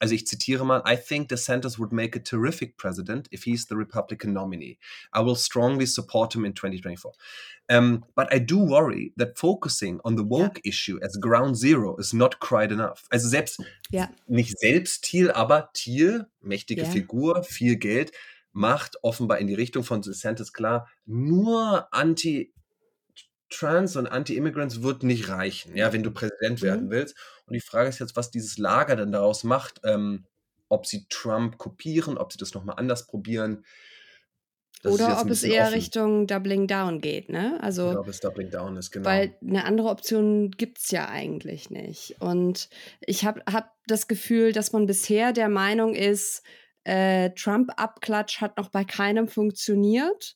also 0.00 0.14
ich 0.14 0.26
zitiere 0.26 0.64
mal, 0.64 0.82
I 0.88 0.96
think 0.96 1.28
DeSantis 1.28 1.78
would 1.78 1.92
make 1.92 2.18
a 2.18 2.22
terrific 2.22 2.78
president 2.78 3.28
if 3.30 3.44
he's 3.44 3.66
the 3.68 3.74
Republican 3.74 4.32
nominee. 4.32 4.78
I 5.14 5.20
will 5.20 5.36
strongly 5.36 5.86
support 5.86 6.34
him 6.34 6.46
in 6.46 6.54
2024. 6.54 7.14
Um, 7.70 8.04
but 8.16 8.32
I 8.32 8.38
do 8.38 8.58
worry 8.58 9.12
that 9.18 9.38
focusing 9.38 10.00
on 10.02 10.16
the 10.16 10.24
woke 10.24 10.58
ja. 10.64 10.70
issue 10.70 10.98
as 11.02 11.18
ground 11.20 11.56
zero 11.56 11.96
is 11.98 12.14
not 12.14 12.40
quite 12.40 12.72
enough. 12.72 13.04
Also 13.10 13.28
selbst, 13.28 13.62
ja. 13.90 14.08
nicht 14.26 14.58
selbst 14.58 15.04
Thiel, 15.04 15.30
aber 15.30 15.70
Thiel, 15.74 16.26
mächtige 16.40 16.82
ja. 16.82 16.88
Figur, 16.88 17.44
viel 17.44 17.76
Geld, 17.76 18.12
macht 18.52 18.96
offenbar 19.02 19.38
in 19.38 19.46
die 19.46 19.54
Richtung 19.54 19.84
von 19.84 20.00
DeSantis 20.00 20.52
klar, 20.52 20.88
nur 21.04 21.92
anti 21.92 22.54
Trans 23.50 23.96
und 23.96 24.06
Anti-Immigrants 24.06 24.82
wird 24.82 25.02
nicht 25.02 25.28
reichen, 25.28 25.76
ja, 25.76 25.92
wenn 25.92 26.02
du 26.02 26.10
Präsident 26.10 26.62
werden 26.62 26.86
mhm. 26.86 26.90
willst. 26.90 27.16
Und 27.46 27.54
die 27.54 27.60
Frage 27.60 27.88
ist 27.88 27.98
jetzt, 27.98 28.16
was 28.16 28.30
dieses 28.30 28.58
Lager 28.58 28.96
dann 28.96 29.12
daraus 29.12 29.44
macht, 29.44 29.80
ähm, 29.84 30.24
ob 30.68 30.86
sie 30.86 31.06
Trump 31.08 31.58
kopieren, 31.58 32.16
ob 32.16 32.32
sie 32.32 32.38
das 32.38 32.54
nochmal 32.54 32.76
anders 32.78 33.06
probieren. 33.06 33.64
Das 34.82 34.94
Oder 34.94 35.20
ob 35.20 35.28
es 35.28 35.42
eher 35.42 35.64
offen. 35.64 35.74
Richtung 35.74 36.26
Doubling 36.26 36.66
Down 36.66 37.02
geht, 37.02 37.28
ne? 37.28 37.58
Also, 37.60 37.90
Oder 37.90 38.00
ob 38.00 38.08
es 38.08 38.20
Doubling 38.20 38.50
Down 38.50 38.76
ist, 38.76 38.90
genau. 38.90 39.06
Weil 39.06 39.36
eine 39.42 39.64
andere 39.64 39.88
Option 39.88 40.52
gibt 40.52 40.78
es 40.78 40.90
ja 40.90 41.08
eigentlich 41.08 41.68
nicht. 41.68 42.16
Und 42.20 42.70
ich 43.00 43.26
habe 43.26 43.42
hab 43.50 43.74
das 43.86 44.08
Gefühl, 44.08 44.52
dass 44.52 44.72
man 44.72 44.86
bisher 44.86 45.34
der 45.34 45.50
Meinung 45.50 45.94
ist, 45.94 46.42
äh, 46.84 47.30
Trump-Abklatsch 47.30 48.40
hat 48.40 48.56
noch 48.56 48.70
bei 48.70 48.84
keinem 48.84 49.28
funktioniert. 49.28 50.34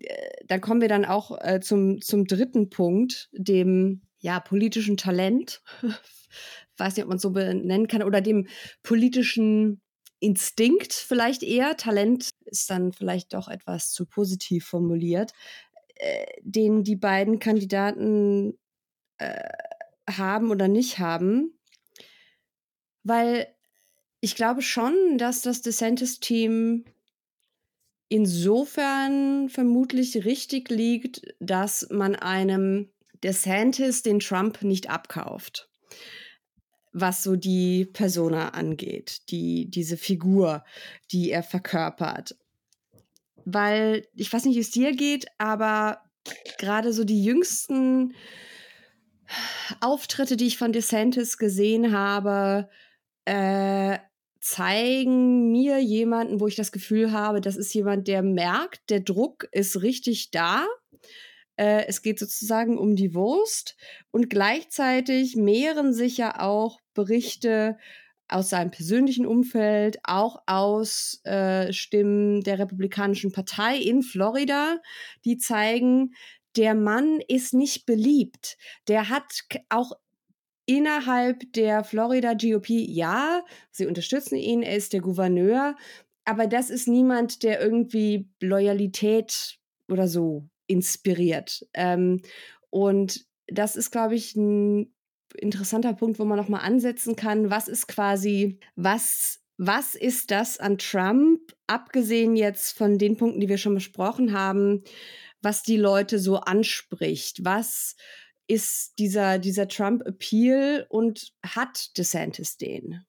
Äh, 0.00 0.44
da 0.46 0.58
kommen 0.58 0.80
wir 0.80 0.88
dann 0.88 1.04
auch 1.04 1.38
äh, 1.40 1.60
zum, 1.60 2.00
zum 2.00 2.26
dritten 2.26 2.70
Punkt, 2.70 3.28
dem 3.32 4.02
ja, 4.18 4.40
politischen 4.40 4.96
Talent. 4.96 5.62
Weiß 6.76 6.96
nicht, 6.96 7.04
ob 7.04 7.08
man 7.08 7.16
es 7.16 7.22
so 7.22 7.30
benennen 7.30 7.88
kann, 7.88 8.02
oder 8.02 8.20
dem 8.20 8.46
politischen 8.82 9.80
Instinkt 10.18 10.92
vielleicht 10.92 11.42
eher. 11.42 11.76
Talent 11.76 12.30
ist 12.44 12.68
dann 12.70 12.92
vielleicht 12.92 13.32
doch 13.32 13.48
etwas 13.48 13.90
zu 13.92 14.06
positiv 14.06 14.66
formuliert, 14.66 15.32
äh, 15.94 16.26
den 16.42 16.84
die 16.84 16.96
beiden 16.96 17.38
Kandidaten 17.38 18.58
äh, 19.18 19.48
haben 20.08 20.50
oder 20.50 20.68
nicht 20.68 20.98
haben. 20.98 21.58
Weil 23.02 23.48
ich 24.20 24.34
glaube 24.34 24.60
schon, 24.60 25.16
dass 25.16 25.40
das 25.40 25.62
DeSantis-Team 25.62 26.84
insofern 28.10 29.48
vermutlich 29.48 30.24
richtig 30.26 30.68
liegt, 30.68 31.22
dass 31.38 31.88
man 31.90 32.16
einem 32.16 32.90
DeSantis 33.22 34.02
den 34.02 34.18
Trump 34.18 34.62
nicht 34.62 34.90
abkauft, 34.90 35.70
was 36.92 37.22
so 37.22 37.36
die 37.36 37.86
Persona 37.86 38.50
angeht, 38.50 39.30
die, 39.30 39.70
diese 39.70 39.96
Figur, 39.96 40.64
die 41.12 41.30
er 41.30 41.44
verkörpert. 41.44 42.36
Weil, 43.44 44.06
ich 44.14 44.30
weiß 44.30 44.44
nicht, 44.44 44.56
wie 44.56 44.60
es 44.60 44.72
dir 44.72 44.94
geht, 44.94 45.26
aber 45.38 46.02
gerade 46.58 46.92
so 46.92 47.04
die 47.04 47.24
jüngsten 47.24 48.14
Auftritte, 49.80 50.36
die 50.36 50.48
ich 50.48 50.58
von 50.58 50.72
DeSantis 50.72 51.38
gesehen 51.38 51.92
habe, 51.92 52.68
äh, 53.24 53.98
zeigen 54.40 55.50
mir 55.52 55.78
jemanden, 55.78 56.40
wo 56.40 56.46
ich 56.46 56.56
das 56.56 56.72
Gefühl 56.72 57.12
habe, 57.12 57.40
das 57.40 57.56
ist 57.56 57.72
jemand, 57.74 58.08
der 58.08 58.22
merkt, 58.22 58.88
der 58.90 59.00
Druck 59.00 59.48
ist 59.52 59.82
richtig 59.82 60.30
da. 60.30 60.66
Äh, 61.56 61.84
es 61.86 62.02
geht 62.02 62.18
sozusagen 62.18 62.78
um 62.78 62.96
die 62.96 63.14
Wurst 63.14 63.76
und 64.10 64.30
gleichzeitig 64.30 65.36
mehren 65.36 65.92
sich 65.92 66.16
ja 66.16 66.40
auch 66.40 66.80
Berichte 66.94 67.76
aus 68.28 68.48
seinem 68.48 68.70
persönlichen 68.70 69.26
Umfeld, 69.26 69.98
auch 70.04 70.42
aus 70.46 71.20
äh, 71.24 71.72
Stimmen 71.72 72.42
der 72.42 72.58
Republikanischen 72.58 73.32
Partei 73.32 73.76
in 73.76 74.02
Florida, 74.02 74.78
die 75.24 75.36
zeigen, 75.36 76.14
der 76.56 76.74
Mann 76.74 77.20
ist 77.28 77.54
nicht 77.54 77.86
beliebt. 77.86 78.56
Der 78.88 79.08
hat 79.08 79.44
auch 79.68 79.92
innerhalb 80.70 81.52
der 81.54 81.82
Florida 81.82 82.34
GOP, 82.34 82.68
ja, 82.68 83.44
sie 83.72 83.86
unterstützen 83.86 84.36
ihn, 84.36 84.62
er 84.62 84.76
ist 84.76 84.92
der 84.92 85.00
Gouverneur, 85.00 85.74
aber 86.24 86.46
das 86.46 86.70
ist 86.70 86.86
niemand, 86.86 87.42
der 87.42 87.60
irgendwie 87.60 88.28
Loyalität 88.40 89.58
oder 89.88 90.06
so 90.06 90.48
inspiriert. 90.68 91.66
Ähm, 91.74 92.22
und 92.70 93.26
das 93.48 93.74
ist, 93.74 93.90
glaube 93.90 94.14
ich, 94.14 94.36
ein 94.36 94.94
interessanter 95.36 95.92
Punkt, 95.92 96.20
wo 96.20 96.24
man 96.24 96.38
nochmal 96.38 96.64
ansetzen 96.64 97.16
kann. 97.16 97.50
Was 97.50 97.66
ist 97.66 97.88
quasi, 97.88 98.60
was, 98.76 99.40
was 99.56 99.96
ist 99.96 100.30
das 100.30 100.58
an 100.58 100.78
Trump, 100.78 101.52
abgesehen 101.66 102.36
jetzt 102.36 102.78
von 102.78 102.96
den 102.96 103.16
Punkten, 103.16 103.40
die 103.40 103.48
wir 103.48 103.58
schon 103.58 103.74
besprochen 103.74 104.32
haben, 104.32 104.84
was 105.42 105.64
die 105.64 105.78
Leute 105.78 106.20
so 106.20 106.36
anspricht? 106.36 107.44
Was 107.44 107.96
ist 108.50 108.98
dieser, 108.98 109.38
dieser 109.38 109.68
Trump-Appeal 109.68 110.86
und 110.88 111.32
hat 111.44 111.96
DeSantis 111.96 112.56
den? 112.56 113.04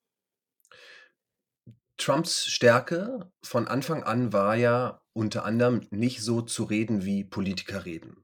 Trumps 1.98 2.46
Stärke 2.46 3.32
von 3.44 3.68
Anfang 3.68 4.04
an 4.04 4.34
war 4.34 4.56
ja 4.56 5.02
unter 5.14 5.44
anderem 5.44 5.88
nicht 5.90 6.22
so 6.22 6.42
zu 6.42 6.64
reden, 6.64 7.06
wie 7.06 7.24
Politiker 7.24 7.86
reden. 7.86 8.24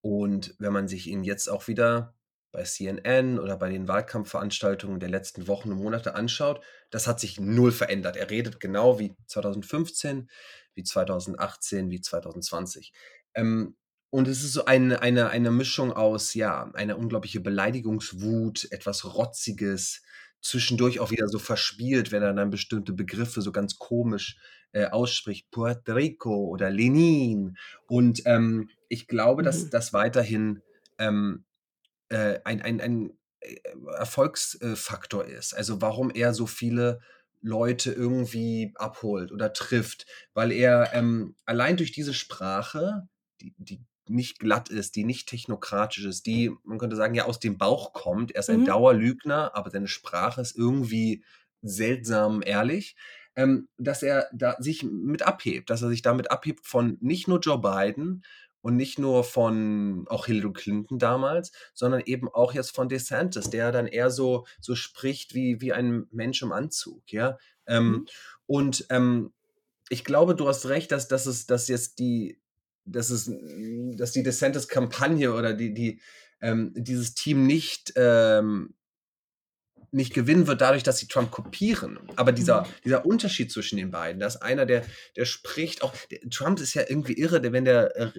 Und 0.00 0.54
wenn 0.60 0.72
man 0.72 0.86
sich 0.86 1.08
ihn 1.08 1.24
jetzt 1.24 1.48
auch 1.48 1.66
wieder 1.66 2.14
bei 2.52 2.62
CNN 2.62 3.40
oder 3.40 3.56
bei 3.56 3.68
den 3.68 3.88
Wahlkampfveranstaltungen 3.88 5.00
der 5.00 5.10
letzten 5.10 5.48
Wochen 5.48 5.72
und 5.72 5.78
Monate 5.78 6.14
anschaut, 6.14 6.64
das 6.90 7.08
hat 7.08 7.18
sich 7.18 7.40
null 7.40 7.72
verändert. 7.72 8.16
Er 8.16 8.30
redet 8.30 8.60
genau 8.60 9.00
wie 9.00 9.16
2015, 9.26 10.30
wie 10.74 10.84
2018, 10.84 11.90
wie 11.90 12.00
2020. 12.00 12.92
Ähm, 13.34 13.76
und 14.10 14.28
es 14.28 14.42
ist 14.42 14.52
so 14.52 14.64
eine, 14.64 15.02
eine, 15.02 15.30
eine 15.30 15.50
Mischung 15.50 15.92
aus, 15.92 16.34
ja, 16.34 16.70
eine 16.74 16.96
unglaubliche 16.96 17.40
Beleidigungswut, 17.40 18.68
etwas 18.70 19.04
Rotziges, 19.04 20.02
zwischendurch 20.40 21.00
auch 21.00 21.10
wieder 21.10 21.28
so 21.28 21.38
verspielt, 21.38 22.10
wenn 22.12 22.22
er 22.22 22.32
dann 22.32 22.50
bestimmte 22.50 22.92
Begriffe 22.92 23.42
so 23.42 23.52
ganz 23.52 23.78
komisch 23.78 24.38
äh, 24.72 24.86
ausspricht, 24.86 25.50
Puerto 25.50 25.92
Rico 25.92 26.46
oder 26.46 26.70
Lenin. 26.70 27.56
Und 27.86 28.22
ähm, 28.24 28.70
ich 28.88 29.08
glaube, 29.08 29.42
dass 29.42 29.64
mhm. 29.64 29.70
das 29.70 29.92
weiterhin 29.92 30.62
ähm, 30.98 31.44
äh, 32.08 32.40
ein, 32.44 32.62
ein, 32.62 32.80
ein 32.80 33.18
äh, 33.40 33.56
Erfolgsfaktor 33.96 35.24
ist. 35.24 35.54
Also 35.54 35.82
warum 35.82 36.10
er 36.10 36.32
so 36.32 36.46
viele 36.46 37.00
Leute 37.40 37.92
irgendwie 37.92 38.72
abholt 38.76 39.32
oder 39.32 39.52
trifft, 39.52 40.06
weil 40.34 40.50
er 40.50 40.92
ähm, 40.94 41.36
allein 41.44 41.76
durch 41.76 41.92
diese 41.92 42.14
Sprache, 42.14 43.08
die, 43.40 43.54
die 43.58 43.80
nicht 44.10 44.38
glatt 44.38 44.68
ist, 44.68 44.96
die 44.96 45.04
nicht 45.04 45.28
technokratisch 45.28 46.04
ist, 46.04 46.26
die, 46.26 46.52
man 46.64 46.78
könnte 46.78 46.96
sagen, 46.96 47.14
ja 47.14 47.24
aus 47.24 47.40
dem 47.40 47.58
Bauch 47.58 47.92
kommt. 47.92 48.32
Er 48.32 48.40
ist 48.40 48.50
ein 48.50 48.60
mhm. 48.60 48.66
Dauerlügner, 48.66 49.54
aber 49.54 49.70
seine 49.70 49.88
Sprache 49.88 50.40
ist 50.40 50.56
irgendwie 50.56 51.24
seltsam 51.62 52.42
ehrlich, 52.44 52.96
ähm, 53.36 53.68
dass 53.78 54.02
er 54.02 54.28
da 54.32 54.56
sich 54.58 54.82
mit 54.82 55.22
abhebt, 55.22 55.70
dass 55.70 55.82
er 55.82 55.88
sich 55.88 56.02
damit 56.02 56.30
abhebt 56.30 56.66
von 56.66 56.98
nicht 57.00 57.28
nur 57.28 57.40
Joe 57.40 57.60
Biden 57.60 58.24
und 58.60 58.76
nicht 58.76 58.98
nur 58.98 59.24
von 59.24 60.06
auch 60.08 60.26
Hillary 60.26 60.52
Clinton 60.52 60.98
damals, 60.98 61.52
sondern 61.74 62.02
eben 62.04 62.28
auch 62.28 62.52
jetzt 62.52 62.74
von 62.74 62.88
DeSantis, 62.88 63.50
der 63.50 63.72
dann 63.72 63.86
eher 63.86 64.10
so, 64.10 64.46
so 64.60 64.74
spricht 64.74 65.34
wie, 65.34 65.60
wie 65.60 65.72
ein 65.72 66.06
Mensch 66.10 66.42
im 66.42 66.52
Anzug, 66.52 67.12
ja. 67.12 67.38
Ähm, 67.66 67.88
mhm. 67.88 68.06
Und 68.46 68.86
ähm, 68.90 69.32
ich 69.88 70.04
glaube, 70.04 70.34
du 70.34 70.48
hast 70.48 70.66
recht, 70.66 70.92
dass, 70.92 71.08
dass 71.08 71.26
es, 71.26 71.46
dass 71.46 71.68
jetzt 71.68 71.98
die, 71.98 72.40
dass 72.90 73.10
es, 73.10 73.30
dass 73.96 74.12
die 74.12 74.22
DeSantis-Kampagne 74.22 75.32
oder 75.32 75.54
die, 75.54 75.74
die, 75.74 76.00
ähm, 76.40 76.72
dieses 76.76 77.14
Team 77.14 77.46
nicht, 77.46 77.92
ähm, 77.96 78.74
nicht 79.90 80.12
gewinnen 80.12 80.46
wird 80.46 80.60
dadurch, 80.60 80.82
dass 80.82 80.98
sie 80.98 81.08
Trump 81.08 81.30
kopieren. 81.30 81.98
Aber 82.16 82.32
dieser, 82.32 82.62
mhm. 82.62 82.66
dieser 82.84 83.06
Unterschied 83.06 83.50
zwischen 83.50 83.76
den 83.78 83.90
beiden, 83.90 84.20
dass 84.20 84.40
einer, 84.40 84.66
der, 84.66 84.84
der 85.16 85.24
spricht, 85.24 85.82
auch 85.82 85.94
der, 86.10 86.20
Trump 86.30 86.60
ist 86.60 86.74
ja 86.74 86.82
irgendwie 86.86 87.14
irre, 87.14 87.52
wenn 87.52 87.64
der 87.64 87.96
äh, 87.96 88.10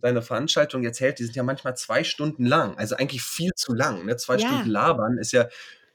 seine 0.00 0.22
Veranstaltung 0.22 0.82
jetzt 0.82 1.00
hält, 1.00 1.18
die 1.18 1.24
sind 1.24 1.36
ja 1.36 1.42
manchmal 1.42 1.76
zwei 1.76 2.04
Stunden 2.04 2.44
lang, 2.44 2.76
also 2.76 2.96
eigentlich 2.96 3.22
viel 3.22 3.52
zu 3.54 3.72
lang. 3.72 4.04
Ne? 4.04 4.16
Zwei 4.16 4.36
ja. 4.36 4.48
Stunden 4.48 4.70
labern 4.70 5.18
ist 5.18 5.32
ja 5.32 5.48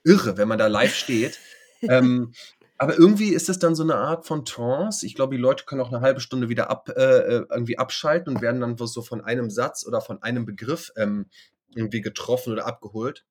irre, 0.04 0.38
wenn 0.38 0.48
man 0.48 0.58
da 0.58 0.68
live 0.68 0.96
steht. 0.96 1.40
ähm, 1.82 2.34
aber 2.82 2.98
irgendwie 2.98 3.30
ist 3.30 3.48
es 3.48 3.60
dann 3.60 3.76
so 3.76 3.84
eine 3.84 3.94
Art 3.94 4.26
von 4.26 4.44
Trance. 4.44 5.06
Ich 5.06 5.14
glaube, 5.14 5.36
die 5.36 5.42
Leute 5.42 5.66
können 5.66 5.82
auch 5.82 5.92
eine 5.92 6.02
halbe 6.02 6.20
Stunde 6.20 6.50
wieder 6.50 6.72
ab, 6.72 6.90
äh, 6.90 6.94
äh 6.94 7.46
irgendwie 7.52 7.78
abschalten 7.78 8.34
und 8.34 8.42
werden 8.42 8.60
dann 8.60 8.76
so 8.76 9.04
von 9.04 9.22
einem 9.22 9.52
Satz 9.52 9.86
oder 9.86 10.02
von 10.02 10.24
einem 10.24 10.48
Begriff 10.48 10.92
ähm, 10.98 11.28
irgendwie 11.76 12.02
getroffen 12.02 12.54
oder 12.54 12.66
abgeholt. 12.66 13.24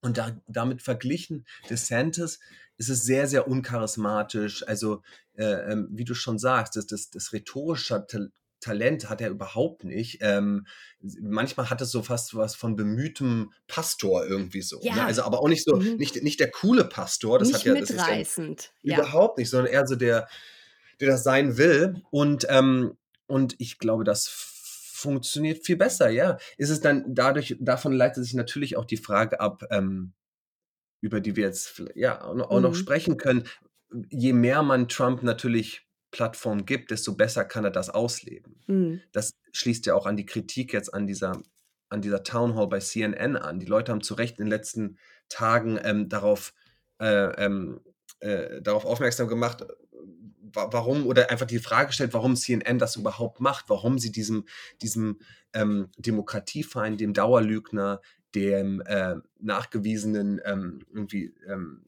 Und 0.00 0.16
da, 0.16 0.34
damit 0.46 0.80
verglichen, 0.80 1.44
DeSantis 1.68 2.40
ist 2.78 2.88
es 2.88 3.02
sehr, 3.02 3.28
sehr 3.28 3.46
uncharismatisch. 3.46 4.66
Also, 4.66 5.02
äh, 5.34 5.72
ähm, 5.72 5.88
wie 5.90 6.06
du 6.06 6.14
schon 6.14 6.38
sagst, 6.38 6.74
das, 6.74 6.86
das, 6.86 7.10
das 7.10 7.34
rhetorische 7.34 7.94
Talent 8.60 9.08
hat 9.08 9.20
er 9.20 9.30
überhaupt 9.30 9.84
nicht. 9.84 10.18
Ähm, 10.20 10.66
manchmal 11.20 11.70
hat 11.70 11.80
es 11.80 11.90
so 11.90 12.02
fast 12.02 12.34
was 12.34 12.54
von 12.54 12.76
bemühtem 12.76 13.52
Pastor 13.66 14.26
irgendwie 14.26 14.62
so. 14.62 14.78
Ne? 14.78 14.86
Ja. 14.86 14.94
Ne? 14.96 15.04
Also 15.04 15.22
aber 15.22 15.40
auch 15.40 15.48
nicht 15.48 15.64
so, 15.64 15.76
mhm. 15.76 15.96
nicht, 15.96 16.22
nicht 16.22 16.40
der 16.40 16.50
coole 16.50 16.84
Pastor. 16.84 17.38
Das 17.38 17.48
nicht 17.48 17.58
hat 17.58 17.64
ja, 17.64 17.74
mitreißend. 17.74 18.58
Das 18.58 18.72
ja, 18.82 18.92
ja. 18.92 18.98
Überhaupt 19.00 19.38
nicht, 19.38 19.50
sondern 19.50 19.72
eher 19.72 19.86
so 19.86 19.96
der, 19.96 20.28
der 21.00 21.08
das 21.08 21.24
sein 21.24 21.56
will. 21.56 22.02
Und, 22.10 22.46
ähm, 22.50 22.96
und 23.26 23.54
ich 23.58 23.78
glaube, 23.78 24.04
das 24.04 24.28
funktioniert 24.28 25.64
viel 25.64 25.76
besser, 25.76 26.10
ja. 26.10 26.38
Ist 26.58 26.70
es 26.70 26.80
dann 26.80 27.04
dadurch, 27.14 27.56
davon 27.58 27.92
leitet 27.92 28.24
sich 28.24 28.34
natürlich 28.34 28.76
auch 28.76 28.84
die 28.84 28.98
Frage 28.98 29.40
ab, 29.40 29.64
ähm, 29.70 30.12
über 31.00 31.20
die 31.20 31.36
wir 31.36 31.44
jetzt 31.44 31.82
ja 31.94 32.22
auch 32.22 32.34
noch, 32.34 32.70
mhm. 32.70 32.74
sprechen 32.74 33.16
können. 33.16 33.44
Je 34.10 34.34
mehr 34.34 34.62
man 34.62 34.88
Trump 34.88 35.22
natürlich 35.22 35.86
Plattform 36.10 36.66
gibt, 36.66 36.90
desto 36.90 37.14
besser 37.14 37.44
kann 37.44 37.64
er 37.64 37.70
das 37.70 37.90
ausleben. 37.90 38.56
Mhm. 38.66 39.00
Das 39.12 39.34
schließt 39.52 39.86
ja 39.86 39.94
auch 39.94 40.06
an 40.06 40.16
die 40.16 40.26
Kritik 40.26 40.72
jetzt 40.72 40.92
an 40.92 41.06
dieser, 41.06 41.40
an 41.88 42.02
dieser 42.02 42.22
Town 42.22 42.54
Hall 42.54 42.68
bei 42.68 42.80
CNN 42.80 43.36
an. 43.36 43.60
Die 43.60 43.66
Leute 43.66 43.92
haben 43.92 44.02
zu 44.02 44.14
Recht 44.14 44.38
in 44.38 44.46
den 44.46 44.50
letzten 44.50 44.98
Tagen 45.28 45.78
ähm, 45.82 46.08
darauf, 46.08 46.52
äh, 46.98 47.44
ähm, 47.44 47.80
äh, 48.20 48.60
darauf 48.60 48.84
aufmerksam 48.84 49.28
gemacht, 49.28 49.64
warum 50.52 51.06
oder 51.06 51.30
einfach 51.30 51.46
die 51.46 51.58
Frage 51.58 51.92
stellt, 51.92 52.12
warum 52.12 52.34
CNN 52.34 52.78
das 52.78 52.96
überhaupt 52.96 53.40
macht, 53.40 53.66
warum 53.68 53.98
sie 53.98 54.10
diesem, 54.10 54.46
diesem 54.82 55.20
ähm, 55.52 55.90
Demokratiefeind, 55.98 57.00
dem 57.00 57.14
Dauerlügner, 57.14 58.00
dem 58.34 58.80
äh, 58.82 59.16
nachgewiesenen 59.38 60.40
ähm, 60.44 60.84
irgendwie 60.92 61.34
ähm, 61.46 61.84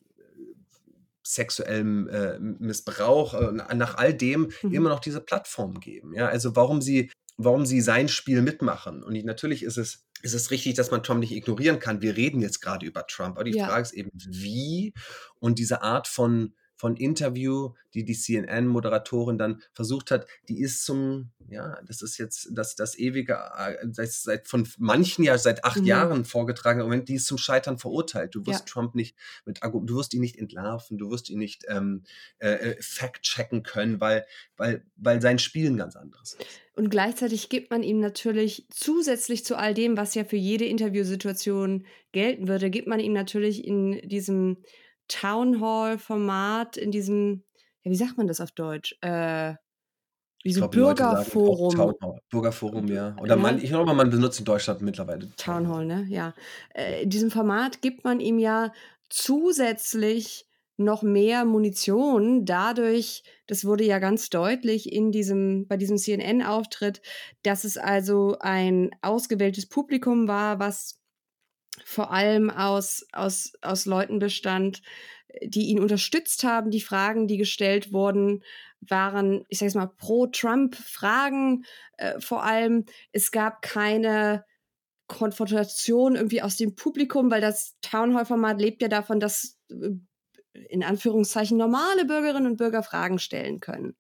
sexuellem 1.23 2.09
äh, 2.09 2.39
Missbrauch, 2.39 3.35
äh, 3.35 3.53
nach 3.75 3.97
all 3.97 4.15
dem 4.15 4.51
mhm. 4.63 4.73
immer 4.73 4.89
noch 4.91 5.01
diese 5.01 5.21
Plattform 5.21 5.81
geben. 5.81 6.15
Ja, 6.15 6.29
also 6.29 6.57
warum 6.57 6.83
sie, 6.83 7.11
warum 7.37 7.67
sie 7.67 7.81
sein 7.81 8.09
Spiel 8.09 8.43
mitmachen. 8.43 9.03
Und 9.03 9.25
natürlich 9.25 9.63
ist 9.63 9.79
es, 9.79 10.05
ist 10.23 10.35
es 10.35 10.51
richtig, 10.51 10.75
dass 10.75 10.91
man 10.91 11.03
Trump 11.03 11.21
nicht 11.21 11.33
ignorieren 11.33 11.79
kann. 11.79 12.03
Wir 12.03 12.17
reden 12.17 12.41
jetzt 12.41 12.61
gerade 12.61 12.87
über 12.87 13.07
Trump, 13.07 13.37
aber 13.37 13.45
die 13.45 13.57
ja. 13.57 13.67
Frage 13.67 13.83
ist 13.83 13.93
eben, 13.93 14.11
wie 14.15 14.93
und 15.39 15.59
diese 15.59 15.83
Art 15.83 16.09
von 16.09 16.55
von 16.83 16.97
Interview, 16.97 17.75
die 17.95 18.05
die 18.05 18.19
CNN-Moderatorin 18.19 19.39
dann 19.39 19.63
versucht 19.73 20.11
hat, 20.11 20.27
die 20.49 20.61
ist 20.61 20.85
zum, 20.85 21.31
ja, 21.49 21.81
das 21.87 22.03
ist 22.03 22.19
jetzt 22.19 22.49
das, 22.51 22.75
das 22.75 22.99
ewige, 22.99 23.39
äh, 23.57 23.87
seit, 23.93 24.49
von 24.49 24.67
manchen 24.79 25.23
ja 25.23 25.39
seit 25.39 25.65
acht 25.65 25.83
mhm. 25.83 25.85
Jahren 25.85 26.25
vorgetragene 26.25 26.83
Moment, 26.83 27.09
die 27.09 27.15
ist 27.15 27.29
zum 27.29 27.39
Scheitern 27.39 27.79
verurteilt. 27.79 28.35
Du 28.35 28.45
wirst 28.47 28.67
ja. 28.67 28.67
Trump 28.67 28.97
nicht 28.97 29.17
mit, 29.47 29.61
du 29.63 29.97
wirst 29.97 30.13
ihn 30.13 30.23
nicht 30.23 30.37
entlarven, 30.41 30.99
du 30.99 31.09
wirst 31.13 31.31
ihn 31.31 31.39
nicht 31.39 31.65
ähm, 31.69 32.03
äh, 32.41 32.51
äh, 32.51 32.83
fact-checken 32.83 33.63
können, 33.63 34.01
weil, 34.01 34.27
weil, 34.57 34.85
weil 34.97 35.23
sein 35.23 35.39
Spiel 35.39 35.71
ein 35.71 35.77
ganz 35.77 35.95
anderes 35.95 36.33
ist. 36.33 36.47
Und 36.75 36.91
gleichzeitig 36.91 37.49
gibt 37.49 37.71
man 37.71 37.85
ihm 37.85 38.01
natürlich 38.01 38.67
zusätzlich 38.71 39.45
zu 39.45 39.57
all 39.57 39.73
dem, 39.73 39.97
was 39.97 40.17
ja 40.17 40.25
für 40.25 40.35
jede 40.35 40.65
Interviewsituation 40.65 41.87
gelten 42.11 42.49
würde, 42.49 42.71
gibt 42.71 42.89
man 42.89 42.99
ihm 42.99 43.13
natürlich 43.13 43.65
in 43.65 44.01
diesem 44.09 44.57
Town 45.13 45.61
Hall-Format 45.61 46.77
in 46.77 46.91
diesem, 46.91 47.45
ja, 47.83 47.91
wie 47.91 47.97
sagt 47.97 48.17
man 48.17 48.27
das 48.27 48.41
auf 48.41 48.53
Deutsch? 48.53 48.97
Äh, 49.01 49.55
wie 50.43 50.53
so 50.53 50.67
Bürgerforum. 50.69 51.95
Bürgerforum, 52.31 52.89
ja. 52.89 53.15
Oder 53.21 53.37
ja. 53.37 53.43
Man, 53.43 53.59
ich 53.59 53.69
glaube, 53.71 53.95
man 53.95 54.11
benutzt 54.11 54.41
in 54.41 54.45
Deutschland 54.45 54.81
mittlerweile. 54.83 55.29
Town 55.37 55.69
Hall, 55.69 55.85
ne? 55.85 56.05
Ja. 56.09 56.35
Äh, 56.75 57.03
in 57.03 57.11
diesem 57.11 57.31
Format 57.31 57.81
gibt 57.81 58.05
man 58.05 58.19
ihm 58.19 58.39
ja 58.39 58.73
zusätzlich 59.09 60.47
noch 60.79 61.03
mehr 61.03 61.45
Munition 61.45 62.45
dadurch, 62.45 63.23
das 63.47 63.65
wurde 63.65 63.85
ja 63.85 63.99
ganz 63.99 64.31
deutlich 64.31 64.91
in 64.91 65.13
diesem, 65.13 65.67
bei 65.69 65.77
diesem 65.77 65.99
CNN-Auftritt, 65.99 67.03
dass 67.43 67.65
es 67.65 67.77
also 67.77 68.37
ein 68.41 68.91
ausgewähltes 69.03 69.67
Publikum 69.69 70.29
war, 70.29 70.59
was 70.59 71.02
vor 71.85 72.13
allem 72.13 72.51
aus, 72.51 73.07
aus, 73.13 73.53
aus 73.63 73.87
Leuten 73.87 74.19
bestand, 74.19 74.83
die 75.43 75.67
ihn 75.67 75.81
unterstützt 75.81 76.45
haben. 76.45 76.71
Die 76.71 76.81
Fragen, 76.81 77.27
die 77.27 77.37
gestellt 77.37 77.93
wurden, 77.93 78.43
waren, 78.81 79.45
ich 79.49 79.59
sage 79.59 79.69
es 79.69 79.75
mal, 79.75 79.87
pro-Trump-Fragen 79.87 81.65
äh, 81.97 82.21
vor 82.21 82.45
allem. 82.45 82.85
Es 83.13 83.31
gab 83.31 83.63
keine 83.63 84.45
Konfrontation 85.07 86.17
irgendwie 86.17 86.43
aus 86.43 86.57
dem 86.57 86.75
Publikum, 86.75 87.31
weil 87.31 87.41
das 87.41 87.77
Townhall-Format 87.83 88.61
lebt 88.61 88.83
ja 88.83 88.89
davon, 88.89 89.21
dass 89.21 89.59
äh, 89.71 89.91
in 90.69 90.83
Anführungszeichen 90.83 91.57
normale 91.57 92.05
Bürgerinnen 92.05 92.47
und 92.47 92.57
Bürger 92.57 92.83
Fragen 92.83 93.19
stellen 93.19 93.61
können. 93.61 93.97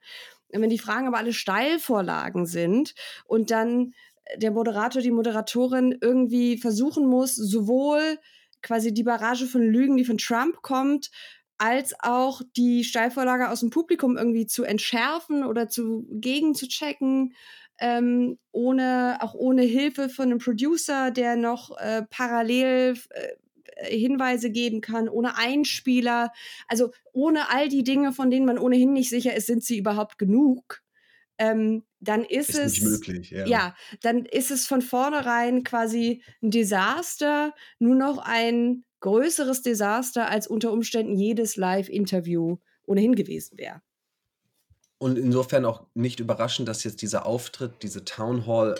wenn 0.50 0.68
die 0.68 0.78
Fragen 0.78 1.06
aber 1.06 1.16
alle 1.16 1.32
Steilvorlagen 1.32 2.44
sind 2.44 2.94
und 3.24 3.50
dann 3.50 3.94
der 4.36 4.50
Moderator, 4.50 5.02
die 5.02 5.10
Moderatorin 5.10 5.98
irgendwie 6.00 6.58
versuchen 6.58 7.06
muss, 7.06 7.34
sowohl 7.34 8.18
quasi 8.62 8.94
die 8.94 9.02
Barrage 9.02 9.46
von 9.46 9.62
Lügen, 9.62 9.96
die 9.96 10.04
von 10.04 10.18
Trump 10.18 10.62
kommt, 10.62 11.10
als 11.58 11.94
auch 12.00 12.42
die 12.56 12.84
Steilvorlage 12.84 13.48
aus 13.48 13.60
dem 13.60 13.70
Publikum 13.70 14.16
irgendwie 14.16 14.46
zu 14.46 14.64
entschärfen 14.64 15.44
oder 15.44 15.68
zu 15.68 16.06
gegen 16.10 16.54
zu 16.54 16.66
checken, 16.66 17.34
ähm, 17.78 18.38
ohne 18.50 19.18
auch 19.20 19.34
ohne 19.34 19.62
Hilfe 19.62 20.08
von 20.08 20.26
einem 20.26 20.38
Producer, 20.38 21.10
der 21.10 21.36
noch 21.36 21.76
äh, 21.78 22.02
parallel 22.10 22.96
äh, 23.10 23.96
Hinweise 23.96 24.50
geben 24.50 24.80
kann, 24.80 25.08
ohne 25.08 25.36
Einspieler, 25.36 26.32
also 26.68 26.92
ohne 27.12 27.50
all 27.50 27.68
die 27.68 27.84
Dinge, 27.84 28.12
von 28.12 28.30
denen 28.30 28.46
man 28.46 28.58
ohnehin 28.58 28.92
nicht 28.92 29.10
sicher 29.10 29.34
ist, 29.34 29.46
sind 29.46 29.64
sie 29.64 29.78
überhaupt 29.78 30.18
genug? 30.18 30.82
Ähm, 31.38 31.84
dann 32.02 32.24
ist, 32.24 32.50
ist 32.50 32.78
es 32.78 32.82
möglich, 32.82 33.30
ja. 33.30 33.46
ja, 33.46 33.76
dann 34.02 34.24
ist 34.26 34.50
es 34.50 34.66
von 34.66 34.82
vornherein 34.82 35.62
quasi 35.62 36.22
ein 36.42 36.50
Desaster, 36.50 37.54
nur 37.78 37.94
noch 37.94 38.18
ein 38.18 38.84
größeres 39.00 39.62
Desaster, 39.62 40.28
als 40.28 40.46
unter 40.46 40.72
Umständen 40.72 41.16
jedes 41.16 41.56
Live-Interview 41.56 42.58
ohnehin 42.84 43.14
gewesen 43.14 43.56
wäre. 43.56 43.82
Und 44.98 45.18
insofern 45.18 45.64
auch 45.64 45.86
nicht 45.94 46.20
überraschend, 46.20 46.68
dass 46.68 46.84
jetzt 46.84 47.02
dieser 47.02 47.26
Auftritt, 47.26 47.82
diese 47.82 48.04
Town 48.04 48.46
Hall 48.46 48.74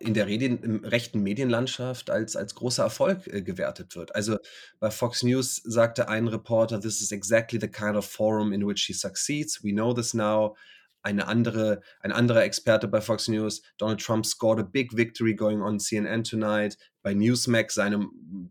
äh, 0.00 0.04
in 0.04 0.14
der 0.14 0.26
Redi 0.26 0.58
rechten 0.82 1.22
Medienlandschaft 1.22 2.10
als, 2.10 2.34
als 2.34 2.56
großer 2.56 2.82
Erfolg 2.82 3.28
äh, 3.28 3.42
gewertet 3.42 3.94
wird. 3.94 4.12
Also 4.16 4.38
bei 4.80 4.90
Fox 4.90 5.22
News 5.22 5.60
sagte 5.64 6.08
ein 6.08 6.26
Reporter, 6.26 6.80
this 6.80 7.00
is 7.00 7.12
exactly 7.12 7.60
the 7.60 7.68
kind 7.68 7.96
of 7.96 8.04
forum 8.04 8.52
in 8.52 8.66
which 8.66 8.82
he 8.82 8.92
succeeds. 8.92 9.62
We 9.62 9.70
know 9.70 9.92
this 9.92 10.12
now 10.12 10.56
eine 11.02 11.26
andere, 11.26 11.80
ein 12.00 12.12
anderer 12.12 12.44
Experte 12.44 12.88
bei 12.88 13.00
Fox 13.00 13.28
News, 13.28 13.62
Donald 13.78 14.00
Trump 14.00 14.26
scored 14.26 14.60
a 14.60 14.62
big 14.62 14.96
victory 14.96 15.34
going 15.34 15.62
on 15.62 15.78
CNN 15.78 16.24
tonight. 16.24 16.76
Bei 17.02 17.14
Newsmax, 17.14 17.74
seinem 17.74 18.50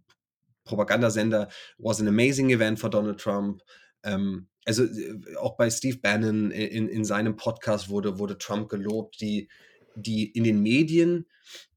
Propagandasender, 0.66 1.50
was 1.78 2.00
an 2.00 2.08
amazing 2.08 2.50
event 2.52 2.80
for 2.80 2.90
Donald 2.90 3.20
Trump. 3.20 3.62
Ähm, 4.04 4.48
also 4.66 4.84
äh, 4.84 5.36
auch 5.38 5.58
bei 5.58 5.70
Steve 5.70 5.98
Bannon 5.98 6.52
in, 6.52 6.88
in 6.88 7.06
seinem 7.06 7.36
Podcast 7.36 7.90
wurde, 7.90 8.20
wurde 8.20 8.38
Trump 8.38 8.70
gelobt, 8.70 9.20
die, 9.22 9.50
die 9.96 10.30
in 10.30 10.44
den 10.44 10.62
Medien, 10.62 11.26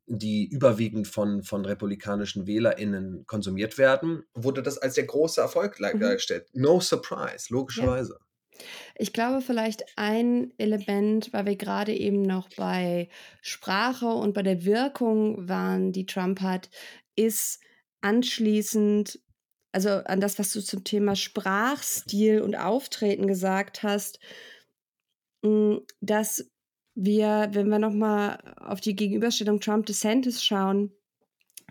die 0.06 0.46
überwiegend 0.46 1.08
von, 1.08 1.42
von 1.42 1.64
republikanischen 1.64 2.46
WählerInnen 2.46 3.26
konsumiert 3.26 3.78
werden, 3.78 4.24
wurde 4.34 4.62
das 4.62 4.78
als 4.78 4.94
der 4.94 5.04
große 5.04 5.40
Erfolg 5.40 5.80
mhm. 5.80 6.00
dargestellt. 6.00 6.48
No 6.52 6.80
surprise, 6.80 7.46
logischerweise. 7.50 8.18
Ja. 8.18 8.31
Ich 8.96 9.12
glaube, 9.12 9.40
vielleicht 9.40 9.84
ein 9.96 10.52
Element, 10.58 11.32
weil 11.32 11.46
wir 11.46 11.56
gerade 11.56 11.94
eben 11.94 12.22
noch 12.22 12.48
bei 12.56 13.08
Sprache 13.40 14.06
und 14.06 14.34
bei 14.34 14.42
der 14.42 14.64
Wirkung 14.64 15.48
waren, 15.48 15.92
die 15.92 16.06
Trump 16.06 16.40
hat, 16.40 16.70
ist 17.16 17.60
anschließend, 18.00 19.20
also 19.72 19.90
an 19.90 20.20
das, 20.20 20.38
was 20.38 20.52
du 20.52 20.60
zum 20.60 20.84
Thema 20.84 21.16
Sprachstil 21.16 22.40
und 22.42 22.56
Auftreten 22.56 23.26
gesagt 23.26 23.82
hast, 23.82 24.18
hm, 25.44 25.80
dass 26.00 26.50
wir, 26.94 27.48
wenn 27.52 27.68
wir 27.68 27.78
nochmal 27.78 28.38
auf 28.56 28.80
die 28.80 28.94
Gegenüberstellung 28.94 29.60
Trump-DeSantis 29.60 30.44
schauen, 30.44 30.92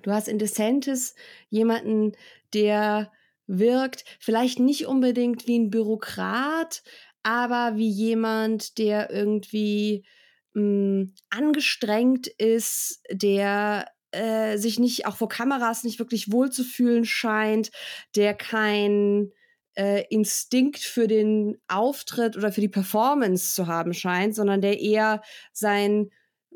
du 0.02 0.12
hast 0.12 0.28
in 0.28 0.40
DeSantis 0.40 1.16
jemanden, 1.50 2.14
der 2.54 3.12
wirkt, 3.48 4.06
vielleicht 4.20 4.60
nicht 4.60 4.86
unbedingt 4.88 5.48
wie 5.48 5.60
ein 5.60 5.70
Bürokrat, 5.70 6.84
aber 7.24 7.74
wie 7.76 7.90
jemand, 7.90 8.78
der 8.78 9.12
irgendwie 9.12 10.06
mh, 10.54 10.62
hm, 10.62 11.14
angestrengt 11.30 12.28
ist, 12.28 13.02
der 13.12 13.86
äh, 14.12 14.58
sich 14.58 14.80
nicht 14.80 15.06
auch 15.06 15.16
vor 15.16 15.30
Kameras 15.30 15.84
nicht 15.84 16.00
wirklich 16.00 16.32
wohlzufühlen 16.32 17.06
scheint, 17.06 17.72
der 18.16 18.34
kein 18.34 19.32
äh, 19.76 20.04
Instinkt 20.10 20.80
für 20.80 21.08
den 21.08 21.58
Auftritt 21.68 22.36
oder 22.36 22.52
für 22.52 22.62
die 22.62 22.68
Performance 22.68 23.56
zu 23.56 23.68
haben 23.68 23.94
scheint, 23.94 24.36
sondern 24.36 24.62
der 24.62 24.80
eher 24.80 25.22
sein 25.54 26.10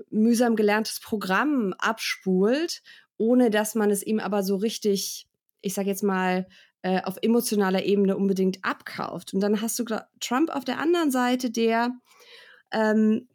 mühsam 0.09 0.55
gelerntes 0.55 0.99
Programm 0.99 1.73
abspult, 1.77 2.81
ohne 3.17 3.49
dass 3.49 3.75
man 3.75 3.91
es 3.91 4.03
ihm 4.03 4.19
aber 4.19 4.43
so 4.43 4.57
richtig, 4.57 5.27
ich 5.61 5.73
sag 5.73 5.85
jetzt 5.85 6.03
mal, 6.03 6.47
äh, 6.85 7.01
auf 7.01 7.17
emotionaler 7.23 7.83
Ebene 7.83 8.15
unbedingt 8.15 8.63
abkauft. 8.63 9.33
Und 9.33 9.39
dann 9.39 9.59
hast 9.59 9.79
du 9.79 9.85
Trump 10.19 10.51
auf 10.51 10.65
der 10.65 10.77
anderen 10.77 11.09
Seite, 11.09 11.49
der 11.49 11.95
ähm, 12.71 13.27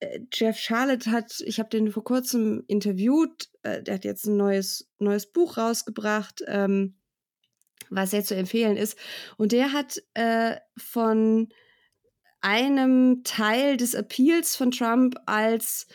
äh, 0.00 0.20
Jeff 0.32 0.56
Charlotte 0.56 1.10
hat, 1.10 1.42
ich 1.44 1.58
habe 1.58 1.68
den 1.68 1.92
vor 1.92 2.02
kurzem 2.02 2.64
interviewt, 2.66 3.50
äh, 3.62 3.82
der 3.82 3.96
hat 3.96 4.06
jetzt 4.06 4.24
ein 4.24 4.38
neues, 4.38 4.88
neues 4.98 5.30
Buch 5.30 5.58
rausgebracht, 5.58 6.42
ähm, 6.46 6.96
was 7.90 8.12
sehr 8.12 8.24
zu 8.24 8.34
empfehlen 8.34 8.78
ist. 8.78 8.96
Und 9.36 9.52
der 9.52 9.74
hat 9.74 10.02
äh, 10.14 10.56
von 10.78 11.50
einem 12.40 13.22
Teil 13.22 13.76
des 13.76 13.92
Appeals 13.92 14.56
von 14.56 14.70
Trump 14.70 15.16
als 15.26 15.88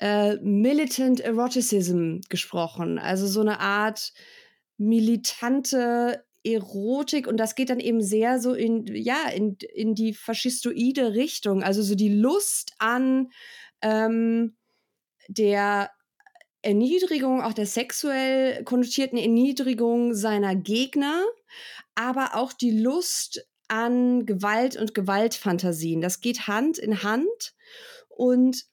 äh, 0.00 0.36
Militant 0.36 1.20
Eroticism 1.20 2.20
gesprochen. 2.30 2.98
Also 2.98 3.26
so 3.26 3.42
eine 3.42 3.60
Art 3.60 4.14
militante 4.76 6.24
Erotik 6.44 7.26
und 7.28 7.36
das 7.36 7.54
geht 7.54 7.70
dann 7.70 7.80
eben 7.80 8.02
sehr 8.02 8.40
so 8.40 8.52
in, 8.52 8.86
ja, 8.86 9.28
in, 9.28 9.56
in 9.74 9.94
die 9.94 10.12
faschistoide 10.12 11.14
Richtung. 11.14 11.62
Also 11.62 11.82
so 11.82 11.94
die 11.94 12.12
Lust 12.12 12.72
an 12.78 13.30
ähm, 13.80 14.56
der 15.28 15.90
Erniedrigung, 16.62 17.42
auch 17.42 17.52
der 17.52 17.66
sexuell 17.66 18.64
konnotierten 18.64 19.18
Erniedrigung 19.18 20.14
seiner 20.14 20.56
Gegner, 20.56 21.24
aber 21.94 22.34
auch 22.34 22.52
die 22.52 22.70
Lust 22.70 23.46
an 23.68 24.26
Gewalt 24.26 24.76
und 24.76 24.94
Gewaltfantasien. 24.94 26.00
Das 26.00 26.20
geht 26.20 26.46
Hand 26.46 26.78
in 26.78 27.02
Hand 27.02 27.54
und 28.08 28.64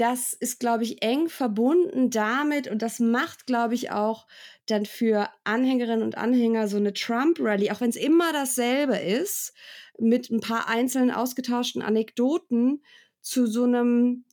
das 0.00 0.32
ist, 0.32 0.60
glaube 0.60 0.84
ich, 0.84 1.02
eng 1.02 1.28
verbunden 1.28 2.08
damit 2.08 2.68
und 2.68 2.80
das 2.80 3.00
macht, 3.00 3.46
glaube 3.46 3.74
ich, 3.74 3.90
auch 3.90 4.26
dann 4.64 4.86
für 4.86 5.28
Anhängerinnen 5.44 6.02
und 6.02 6.16
Anhänger 6.16 6.68
so 6.68 6.78
eine 6.78 6.94
Trump-Rally, 6.94 7.70
auch 7.70 7.82
wenn 7.82 7.90
es 7.90 7.96
immer 7.96 8.32
dasselbe 8.32 8.96
ist, 8.96 9.52
mit 9.98 10.30
ein 10.30 10.40
paar 10.40 10.68
einzelnen 10.68 11.10
ausgetauschten 11.10 11.82
Anekdoten 11.82 12.82
zu 13.20 13.46
so 13.46 13.64
einem 13.64 14.24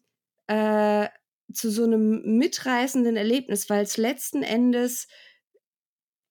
äh, 0.48 1.10
zu 1.54 1.70
so 1.70 1.84
einem 1.84 2.38
mitreißenden 2.38 3.18
Erlebnis, 3.18 3.70
weil 3.70 3.84
es 3.84 3.98
letzten 3.98 4.44
Endes 4.44 5.08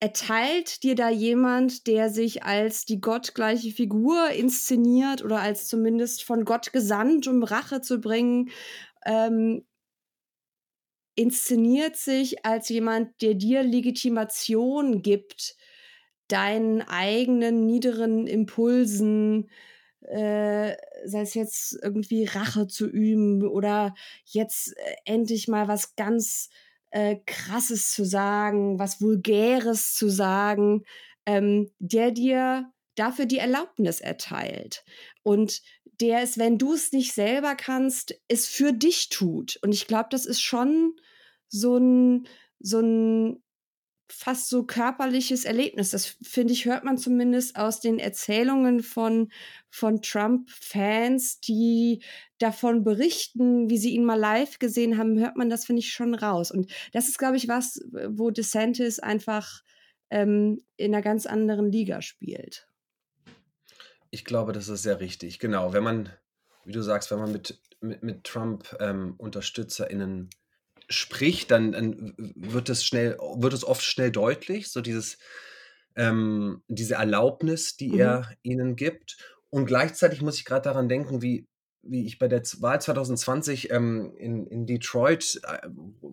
erteilt 0.01 0.83
dir 0.83 0.95
da 0.95 1.09
jemand, 1.09 1.87
der 1.87 2.11
sich 2.11 2.43
als 2.43 2.85
die 2.85 3.01
gottgleiche 3.01 3.71
Figur 3.71 4.31
inszeniert 4.31 5.25
oder 5.25 5.41
als 5.41 5.69
zumindest 5.69 6.23
von 6.23 6.45
Gott 6.45 6.73
gesandt, 6.73 7.27
um 7.27 7.43
Rache 7.43 7.81
zu 7.81 8.01
bringen, 8.01 8.51
ähm, 9.07 9.65
inszeniert 11.17 11.97
sich 11.97 12.45
als 12.45 12.69
jemand, 12.69 13.23
der 13.23 13.35
dir 13.35 13.63
Legitimation 13.63 15.03
gibt, 15.03 15.57
deinen 16.29 16.83
eigenen 16.83 17.65
niederen 17.67 18.27
Impulsen, 18.27 19.51
äh, 20.03 20.77
sei 21.05 21.21
es 21.23 21.35
jetzt 21.35 21.79
irgendwie 21.83 22.25
Rache 22.27 22.67
zu 22.67 22.87
üben 22.87 23.47
oder 23.47 23.95
jetzt 24.25 24.77
äh, 24.77 24.97
endlich 25.05 25.49
mal 25.49 25.69
was 25.69 25.97
ganz 25.97 26.51
äh, 26.91 27.17
Krasses 27.27 27.93
zu 27.93 28.05
sagen, 28.05 28.79
was 28.79 29.01
Vulgäres 29.01 29.95
zu 29.95 30.09
sagen, 30.09 30.85
ähm, 31.27 31.71
der 31.79 32.11
dir 32.13 32.71
dafür 32.97 33.27
die 33.27 33.39
Erlaubnis 33.39 34.01
erteilt. 34.01 34.85
Und 35.23 35.63
der 36.01 36.23
es, 36.23 36.39
wenn 36.39 36.59
du 36.59 36.75
es 36.75 36.93
nicht 36.93 37.13
selber 37.13 37.55
kannst, 37.55 38.15
es 38.29 38.47
für 38.47 38.73
dich 38.73 39.09
tut. 39.09 39.59
Und 39.63 39.73
ich 39.73 39.87
glaube, 39.87 40.09
das 40.11 40.27
ist 40.27 40.41
schon 40.41 40.95
so 41.49 41.77
ein, 41.79 42.27
so 42.59 42.81
ein 42.81 43.43
fast 44.09 44.49
so 44.49 44.65
körperliches 44.65 45.45
Erlebnis. 45.45 45.91
Das 45.91 46.17
finde 46.23 46.53
ich, 46.53 46.65
hört 46.65 46.85
man 46.85 46.97
zumindest 46.97 47.57
aus 47.57 47.81
den 47.81 47.99
Erzählungen 47.99 48.83
von, 48.83 49.31
von 49.69 50.01
Trump-Fans, 50.01 51.41
die 51.41 52.03
davon 52.39 52.85
berichten, 52.85 53.69
wie 53.69 53.79
sie 53.79 53.95
ihn 53.95 54.05
mal 54.05 54.19
live 54.19 54.59
gesehen 54.59 54.97
haben, 54.97 55.19
hört 55.19 55.37
man 55.37 55.51
das, 55.51 55.65
finde 55.65 55.81
ich, 55.81 55.93
schon 55.93 56.15
raus. 56.15 56.51
Und 56.51 56.71
das 56.93 57.09
ist, 57.09 57.19
glaube 57.19 57.37
ich, 57.37 57.49
was, 57.49 57.81
wo 58.09 58.31
DeSantis 58.31 59.01
einfach 59.01 59.63
ähm, 60.11 60.63
in 60.77 60.95
einer 60.95 61.03
ganz 61.03 61.27
anderen 61.27 61.73
Liga 61.73 62.01
spielt. 62.01 62.69
Ich 64.11 64.25
glaube, 64.25 64.53
das 64.53 64.69
ist 64.69 64.83
sehr 64.83 65.01
richtig. 65.01 65.39
Genau, 65.39 65.73
wenn 65.73 65.85
man, 65.85 66.11
wie 66.65 66.73
du 66.73 66.83
sagst, 66.83 67.11
wenn 67.11 67.19
man 67.19 67.33
mit, 67.33 67.61
mit, 67.81 68.03
mit 68.03 68.25
Trump-UnterstützerInnen 68.25 70.19
ähm, 70.19 70.31
spricht, 70.89 71.51
dann, 71.51 71.73
dann 71.73 72.15
wird 72.17 72.69
es 72.69 72.85
schnell, 72.85 73.17
wird 73.37 73.53
es 73.53 73.65
oft 73.65 73.83
schnell 73.83 74.11
deutlich, 74.11 74.71
so 74.71 74.81
dieses, 74.81 75.19
ähm, 75.97 76.63
diese 76.69 76.95
Erlaubnis, 76.95 77.77
die 77.77 77.91
mhm. 77.91 78.01
er 78.01 78.31
ihnen 78.43 78.77
gibt. 78.77 79.17
Und 79.51 79.67
gleichzeitig 79.67 80.23
muss 80.23 80.39
ich 80.39 80.45
gerade 80.45 80.63
daran 80.63 80.89
denken, 80.89 81.23
wie, 81.23 81.49
wie 81.83 82.07
ich 82.07 82.19
bei 82.19 82.29
der 82.29 82.43
Wahl 82.61 82.81
2020 82.81 83.71
ähm, 83.71 84.15
in, 84.19 84.47
in 84.47 84.67
Detroit 84.67 85.41
äh, 85.45 85.69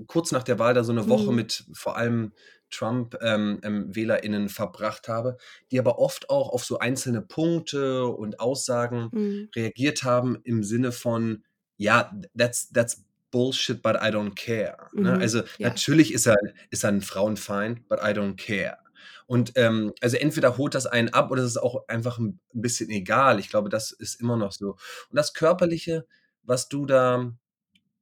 kurz 0.07 0.31
nach 0.31 0.43
der 0.43 0.59
Wahl 0.59 0.73
da 0.73 0.83
so 0.83 0.91
eine 0.91 1.09
Woche 1.09 1.31
mhm. 1.31 1.35
mit 1.35 1.65
vor 1.73 1.97
allem 1.97 2.33
Trump-WählerInnen 2.74 4.41
ähm, 4.41 4.43
ähm, 4.43 4.49
verbracht 4.49 5.07
habe, 5.07 5.38
die 5.71 5.80
aber 5.80 5.99
oft 5.99 6.30
auch 6.30 6.49
auf 6.49 6.65
so 6.65 6.80
einzelne 6.80 7.21
Punkte 7.21 8.05
und 8.07 8.39
Aussagen 8.39 9.09
mhm. 9.11 9.49
reagiert 9.55 10.03
haben 10.03 10.38
im 10.43 10.63
Sinne 10.63 10.91
von, 10.91 11.43
ja, 11.78 12.11
that's, 12.38 12.71
that's 12.71 13.03
Bullshit, 13.32 13.82
but 13.82 13.95
I 13.95 14.09
don't 14.09 14.36
care. 14.36 14.78
Ne? 14.93 15.15
Mhm. 15.15 15.21
Also 15.21 15.39
ja. 15.57 15.69
natürlich 15.69 16.13
ist 16.13 16.28
er, 16.28 16.38
ist 16.69 16.84
er 16.84 16.89
ein 16.89 17.01
Frauenfeind, 17.01 17.88
but 17.89 17.99
I 17.99 18.13
don't 18.13 18.36
care. 18.36 18.78
Und 19.26 19.53
ähm, 19.55 19.93
also 20.01 20.17
entweder 20.17 20.57
holt 20.57 20.76
das 20.76 20.86
einen 20.86 21.09
ab 21.09 21.32
oder 21.32 21.41
es 21.41 21.51
ist 21.51 21.57
auch 21.57 21.88
einfach 21.88 22.19
ein 22.19 22.39
bisschen 22.53 22.89
egal. 22.89 23.39
Ich 23.39 23.49
glaube, 23.49 23.69
das 23.69 23.91
ist 23.91 24.21
immer 24.21 24.38
noch 24.38 24.51
so. 24.51 24.71
Und 25.09 25.15
das 25.15 25.34
Körperliche, 25.34 26.05
was 26.43 26.69
du 26.69 26.86
da, 26.86 27.32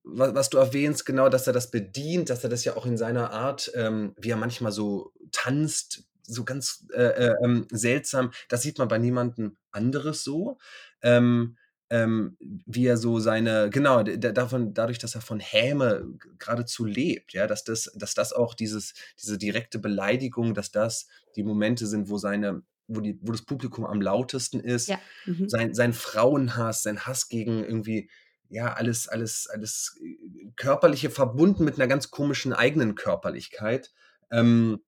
was, 0.03 0.33
was 0.33 0.49
du 0.49 0.57
erwähnst, 0.57 1.05
genau, 1.05 1.29
dass 1.29 1.47
er 1.47 1.53
das 1.53 1.71
bedient, 1.71 2.29
dass 2.29 2.43
er 2.43 2.49
das 2.49 2.63
ja 2.63 2.75
auch 2.75 2.85
in 2.85 2.97
seiner 2.97 3.31
Art, 3.31 3.71
ähm, 3.75 4.15
wie 4.17 4.29
er 4.29 4.37
manchmal 4.37 4.71
so 4.71 5.13
tanzt, 5.31 6.03
so 6.23 6.43
ganz 6.43 6.85
äh, 6.93 7.27
äh, 7.29 7.35
ähm, 7.43 7.67
seltsam, 7.71 8.31
das 8.49 8.61
sieht 8.61 8.77
man 8.77 8.87
bei 8.87 8.97
niemandem 8.97 9.57
anderes 9.71 10.23
so. 10.23 10.57
Ähm, 11.01 11.57
ähm, 11.91 12.37
wie 12.39 12.85
er 12.85 12.95
so 12.95 13.19
seine, 13.19 13.69
genau, 13.69 14.01
davon, 14.01 14.73
dadurch, 14.73 14.97
dass 14.97 15.13
er 15.13 15.19
von 15.19 15.41
Häme 15.41 16.07
geradezu 16.39 16.85
lebt, 16.85 17.33
ja, 17.33 17.47
dass 17.47 17.65
das, 17.65 17.91
dass 17.95 18.13
das 18.13 18.31
auch 18.31 18.53
dieses, 18.53 18.93
diese 19.21 19.37
direkte 19.37 19.77
Beleidigung, 19.77 20.53
dass 20.53 20.71
das 20.71 21.07
die 21.35 21.43
Momente 21.43 21.85
sind, 21.85 22.07
wo 22.07 22.17
seine, 22.17 22.63
wo, 22.87 23.01
die, 23.01 23.19
wo 23.21 23.33
das 23.33 23.41
Publikum 23.41 23.85
am 23.85 23.99
lautesten 23.99 24.61
ist, 24.61 24.87
ja. 24.87 25.01
mhm. 25.25 25.49
sein, 25.49 25.73
sein 25.73 25.91
Frauenhass, 25.91 26.81
sein 26.81 27.01
Hass 27.01 27.27
gegen 27.27 27.61
irgendwie, 27.61 28.09
ja, 28.51 28.73
alles, 28.73 29.07
alles, 29.07 29.47
alles 29.49 29.99
äh, 30.03 30.51
Körperliche 30.57 31.09
verbunden 31.09 31.63
mit 31.63 31.75
einer 31.75 31.87
ganz 31.87 32.11
komischen 32.11 32.53
eigenen 32.53 32.95
Körperlichkeit. 32.95 33.91
Ähm, 34.29 34.81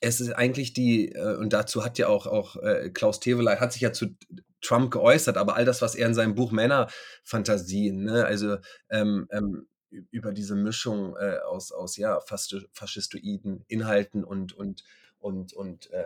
es 0.00 0.20
ist 0.20 0.32
eigentlich 0.32 0.74
die, 0.74 1.12
äh, 1.12 1.36
und 1.36 1.52
dazu 1.52 1.84
hat 1.84 1.98
ja 1.98 2.08
auch, 2.08 2.26
auch 2.26 2.56
äh, 2.56 2.90
Klaus 2.90 3.20
Teveley, 3.20 3.56
hat 3.56 3.72
sich 3.72 3.82
ja 3.82 3.92
zu 3.92 4.16
Trump 4.60 4.92
geäußert, 4.92 5.38
aber 5.38 5.56
all 5.56 5.64
das, 5.64 5.80
was 5.82 5.94
er 5.94 6.06
in 6.06 6.14
seinem 6.14 6.34
Buch 6.34 6.52
Männerfantasien, 6.52 8.04
ne, 8.04 8.24
also 8.24 8.58
ähm, 8.90 9.26
ähm, 9.30 9.66
über 10.10 10.32
diese 10.32 10.54
Mischung 10.54 11.16
äh, 11.16 11.38
aus, 11.38 11.72
aus 11.72 11.96
ja, 11.96 12.20
faschistoiden 12.20 13.64
Inhalten 13.68 14.24
und, 14.24 14.52
und, 14.52 14.84
und, 15.18 15.52
und 15.52 15.90
äh, 15.90 16.04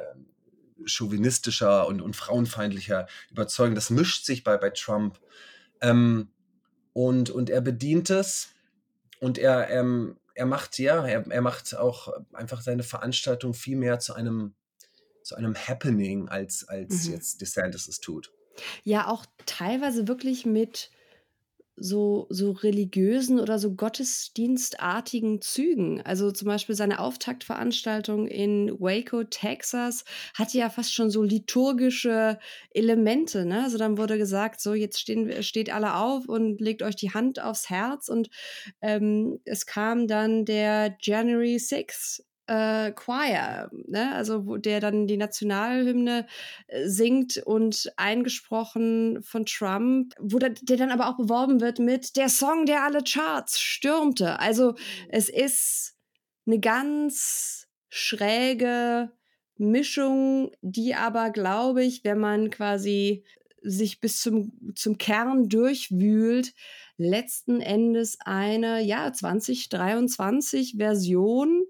chauvinistischer 0.85 1.87
und, 1.87 2.01
und 2.01 2.15
frauenfeindlicher 2.15 3.07
Überzeugung, 3.31 3.75
das 3.75 3.91
mischt 3.91 4.25
sich 4.25 4.45
bei, 4.45 4.57
bei 4.57 4.71
Trump. 4.71 5.21
Ähm, 5.81 6.31
und, 6.97 7.29
und 7.29 7.51
er 7.51 7.61
bedient 7.61 8.09
es 8.09 8.55
und 9.21 9.37
er, 9.37 9.69
ähm, 9.69 10.17
er 10.33 10.47
macht, 10.47 10.79
ja, 10.79 11.07
er, 11.07 11.31
er 11.31 11.43
macht 11.43 11.77
auch 11.77 12.09
einfach 12.33 12.63
seine 12.63 12.85
Veranstaltung 12.85 13.53
viel 13.53 13.77
mehr 13.77 13.99
zu 13.99 14.15
einem, 14.15 14.55
zu 15.23 15.35
einem 15.35 15.55
Happening, 15.55 16.31
als, 16.31 16.67
als 16.67 17.05
mhm. 17.05 17.13
jetzt 17.13 17.43
DeSantis 17.43 17.87
es 17.87 18.01
tut. 18.01 18.33
Ja, 18.83 19.09
auch 19.09 19.27
teilweise 19.45 20.09
wirklich 20.09 20.47
mit 20.47 20.91
so, 21.77 22.27
so 22.31 22.53
religiösen 22.53 23.39
oder 23.39 23.59
so 23.59 23.75
gottesdienstartigen 23.75 25.41
Zügen. 25.41 26.01
Also 26.03 26.31
zum 26.31 26.49
Beispiel 26.49 26.75
seine 26.75 27.01
Auftaktveranstaltung 27.01 28.27
in 28.27 28.71
Waco, 28.81 29.25
Texas, 29.25 30.05
hatte 30.35 30.59
ja 30.59 30.71
fast 30.71 30.95
schon 30.95 31.11
so 31.11 31.23
liturgische 31.23 32.39
Elemente. 32.71 33.45
Ne? 33.45 33.63
Also 33.65 33.79
dann 33.79 33.99
wurde 33.99 34.19
gesagt, 34.19 34.61
so 34.61 34.75
jetzt 34.75 34.99
stehen, 34.99 35.43
steht 35.43 35.73
alle 35.73 35.97
auf 35.97 36.29
und 36.29 36.61
legt 36.61 36.83
euch 36.83 36.97
die 36.97 37.13
Hand 37.13 37.43
aufs 37.43 37.69
Herz. 37.69 38.09
Und 38.09 38.31
ähm, 38.81 39.41
es 39.45 39.67
kam 39.67 40.07
dann 40.07 40.45
der 40.45 40.97
January 41.01 41.59
6 41.59 42.25
äh, 42.47 42.93
Choir, 42.93 43.71
ne? 43.87 44.15
also 44.15 44.47
wo 44.47 44.57
der 44.57 44.81
dann 44.81 45.07
die 45.07 45.17
Nationalhymne 45.17 46.27
äh, 46.69 46.87
singt 46.89 47.39
und 47.39 47.93
eingesprochen 47.97 49.23
von 49.23 49.47
Trump, 49.47 50.15
wo 50.21 50.39
der, 50.39 50.51
der 50.51 50.77
dann 50.77 50.91
aber 50.91 51.09
auch 51.09 51.17
beworben 51.17 51.61
wird 51.61 51.79
mit 51.79 52.17
der 52.17 52.29
Song, 52.29 52.67
der 52.67 52.85
alle 52.85 53.03
Charts 53.03 53.61
stürmte. 53.61 54.39
Also 54.39 54.75
es 55.09 55.29
ist 55.29 55.97
eine 56.47 56.61
ganz 56.61 57.67
schräge 57.89 59.11
Mischung, 59.59 60.53
die 60.61 60.95
aber, 60.95 61.31
glaube 61.31 61.83
ich, 61.83 62.05
wenn 62.05 62.19
man 62.19 62.51
quasi 62.51 63.25
sich 63.63 64.01
bis 64.01 64.21
zum, 64.21 64.53
zum 64.75 64.99
Kern 64.99 65.49
durchwühlt, 65.49 66.55
letzten 66.99 67.61
Endes 67.61 68.19
eine 68.21 68.83
ja 68.83 69.13
2023 69.13 70.77
Version 70.79 71.65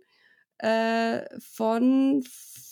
äh, 0.58 1.22
von 1.40 2.22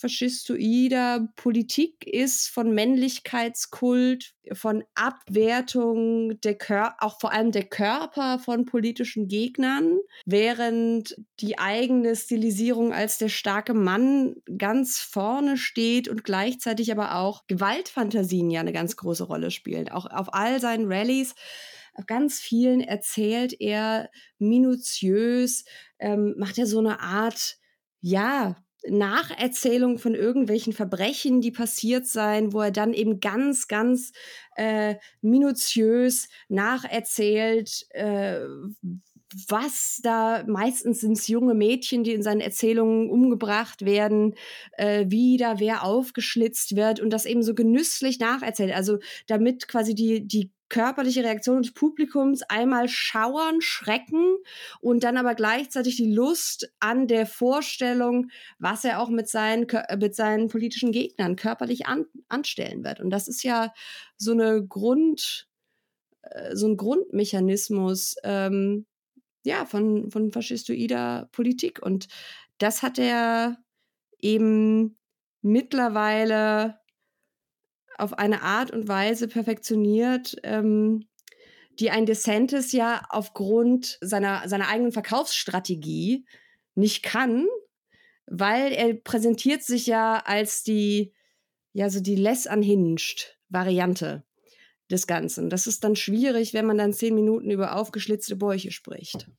faschistoider 0.04 1.28
Politik 1.34 2.06
ist, 2.06 2.48
von 2.48 2.74
Männlichkeitskult, 2.74 4.34
von 4.52 4.84
Abwertung 4.94 6.38
der 6.42 6.58
Kör 6.58 6.94
auch 6.98 7.18
vor 7.18 7.32
allem 7.32 7.52
der 7.52 7.64
Körper 7.64 8.38
von 8.38 8.66
politischen 8.66 9.28
Gegnern, 9.28 9.98
während 10.26 11.16
die 11.40 11.58
eigene 11.58 12.14
Stilisierung 12.16 12.92
als 12.92 13.16
der 13.16 13.30
starke 13.30 13.72
Mann 13.72 14.36
ganz 14.58 14.98
vorne 14.98 15.56
steht 15.56 16.08
und 16.08 16.22
gleichzeitig 16.22 16.92
aber 16.92 17.16
auch 17.16 17.46
Gewaltfantasien 17.46 18.50
ja 18.50 18.60
eine 18.60 18.74
ganz 18.74 18.96
große 18.96 19.24
Rolle 19.24 19.50
spielen. 19.50 19.88
Auch 19.88 20.04
auf 20.04 20.34
all 20.34 20.60
seinen 20.60 20.92
Rallyes 20.92 21.34
auf 21.94 22.06
ganz 22.06 22.40
vielen 22.40 22.80
erzählt 22.80 23.58
er 23.58 24.10
minutiös, 24.38 25.64
ähm, 25.98 26.34
macht 26.36 26.58
er 26.58 26.66
so 26.66 26.80
eine 26.80 27.00
Art, 27.00 27.56
ja, 28.04 28.56
Nacherzählung 28.86 29.98
von 29.98 30.14
irgendwelchen 30.14 30.74
Verbrechen, 30.74 31.40
die 31.40 31.50
passiert 31.50 32.06
seien, 32.06 32.52
wo 32.52 32.60
er 32.60 32.70
dann 32.70 32.92
eben 32.92 33.18
ganz, 33.18 33.66
ganz 33.66 34.12
äh, 34.56 34.96
minutiös 35.22 36.28
nacherzählt, 36.48 37.86
äh, 37.90 38.40
was 39.48 40.00
da 40.02 40.44
meistens 40.46 41.00
sind 41.00 41.12
es 41.18 41.26
junge 41.28 41.54
Mädchen, 41.54 42.04
die 42.04 42.12
in 42.12 42.22
seinen 42.22 42.40
Erzählungen 42.42 43.10
umgebracht 43.10 43.84
werden, 43.84 44.34
äh, 44.74 45.06
wie 45.08 45.38
da 45.38 45.58
wer 45.58 45.82
aufgeschlitzt 45.82 46.76
wird 46.76 47.00
und 47.00 47.10
das 47.10 47.24
eben 47.24 47.42
so 47.42 47.54
genüsslich 47.54 48.18
nacherzählt. 48.20 48.72
Also 48.74 48.98
damit 49.26 49.66
quasi 49.66 49.94
die, 49.94 50.26
die 50.28 50.52
körperliche 50.68 51.22
Reaktion 51.22 51.62
des 51.62 51.72
Publikums 51.72 52.42
einmal 52.42 52.88
schauern, 52.88 53.60
schrecken 53.60 54.36
und 54.80 55.04
dann 55.04 55.16
aber 55.16 55.34
gleichzeitig 55.34 55.96
die 55.96 56.12
Lust 56.12 56.72
an 56.80 57.06
der 57.06 57.26
Vorstellung, 57.26 58.28
was 58.58 58.84
er 58.84 59.00
auch 59.00 59.10
mit 59.10 59.28
seinen, 59.28 59.66
mit 59.98 60.14
seinen 60.14 60.48
politischen 60.48 60.92
Gegnern 60.92 61.36
körperlich 61.36 61.86
an, 61.86 62.06
anstellen 62.28 62.84
wird. 62.84 63.00
Und 63.00 63.10
das 63.10 63.28
ist 63.28 63.42
ja 63.42 63.72
so 64.16 64.32
eine 64.32 64.66
Grund, 64.66 65.48
äh, 66.22 66.56
so 66.56 66.66
ein 66.66 66.76
Grundmechanismus 66.76 68.16
ähm, 68.24 68.86
ja, 69.44 69.66
von, 69.66 70.10
von 70.10 70.32
faschistoider 70.32 71.28
Politik. 71.32 71.82
Und 71.82 72.08
das 72.58 72.82
hat 72.82 72.98
er 72.98 73.58
eben 74.18 74.98
mittlerweile 75.42 76.78
auf 77.98 78.14
eine 78.14 78.42
Art 78.42 78.70
und 78.70 78.88
Weise 78.88 79.28
perfektioniert, 79.28 80.36
ähm, 80.42 81.06
die 81.78 81.90
ein 81.90 82.06
DeSantis 82.06 82.72
ja 82.72 83.02
aufgrund 83.08 83.98
seiner, 84.00 84.48
seiner 84.48 84.68
eigenen 84.68 84.92
Verkaufsstrategie 84.92 86.24
nicht 86.74 87.02
kann, 87.02 87.46
weil 88.26 88.72
er 88.72 88.94
präsentiert 88.94 89.62
sich 89.62 89.86
ja 89.86 90.22
als 90.24 90.62
die, 90.62 91.12
ja, 91.72 91.90
so 91.90 92.00
die 92.00 92.16
less 92.16 92.46
unhinged 92.46 93.38
Variante 93.48 94.24
des 94.90 95.06
Ganzen. 95.06 95.50
Das 95.50 95.66
ist 95.66 95.84
dann 95.84 95.96
schwierig, 95.96 96.54
wenn 96.54 96.66
man 96.66 96.78
dann 96.78 96.92
zehn 96.92 97.14
Minuten 97.14 97.50
über 97.50 97.76
aufgeschlitzte 97.76 98.36
Bäuche 98.36 98.70
spricht. 98.70 99.30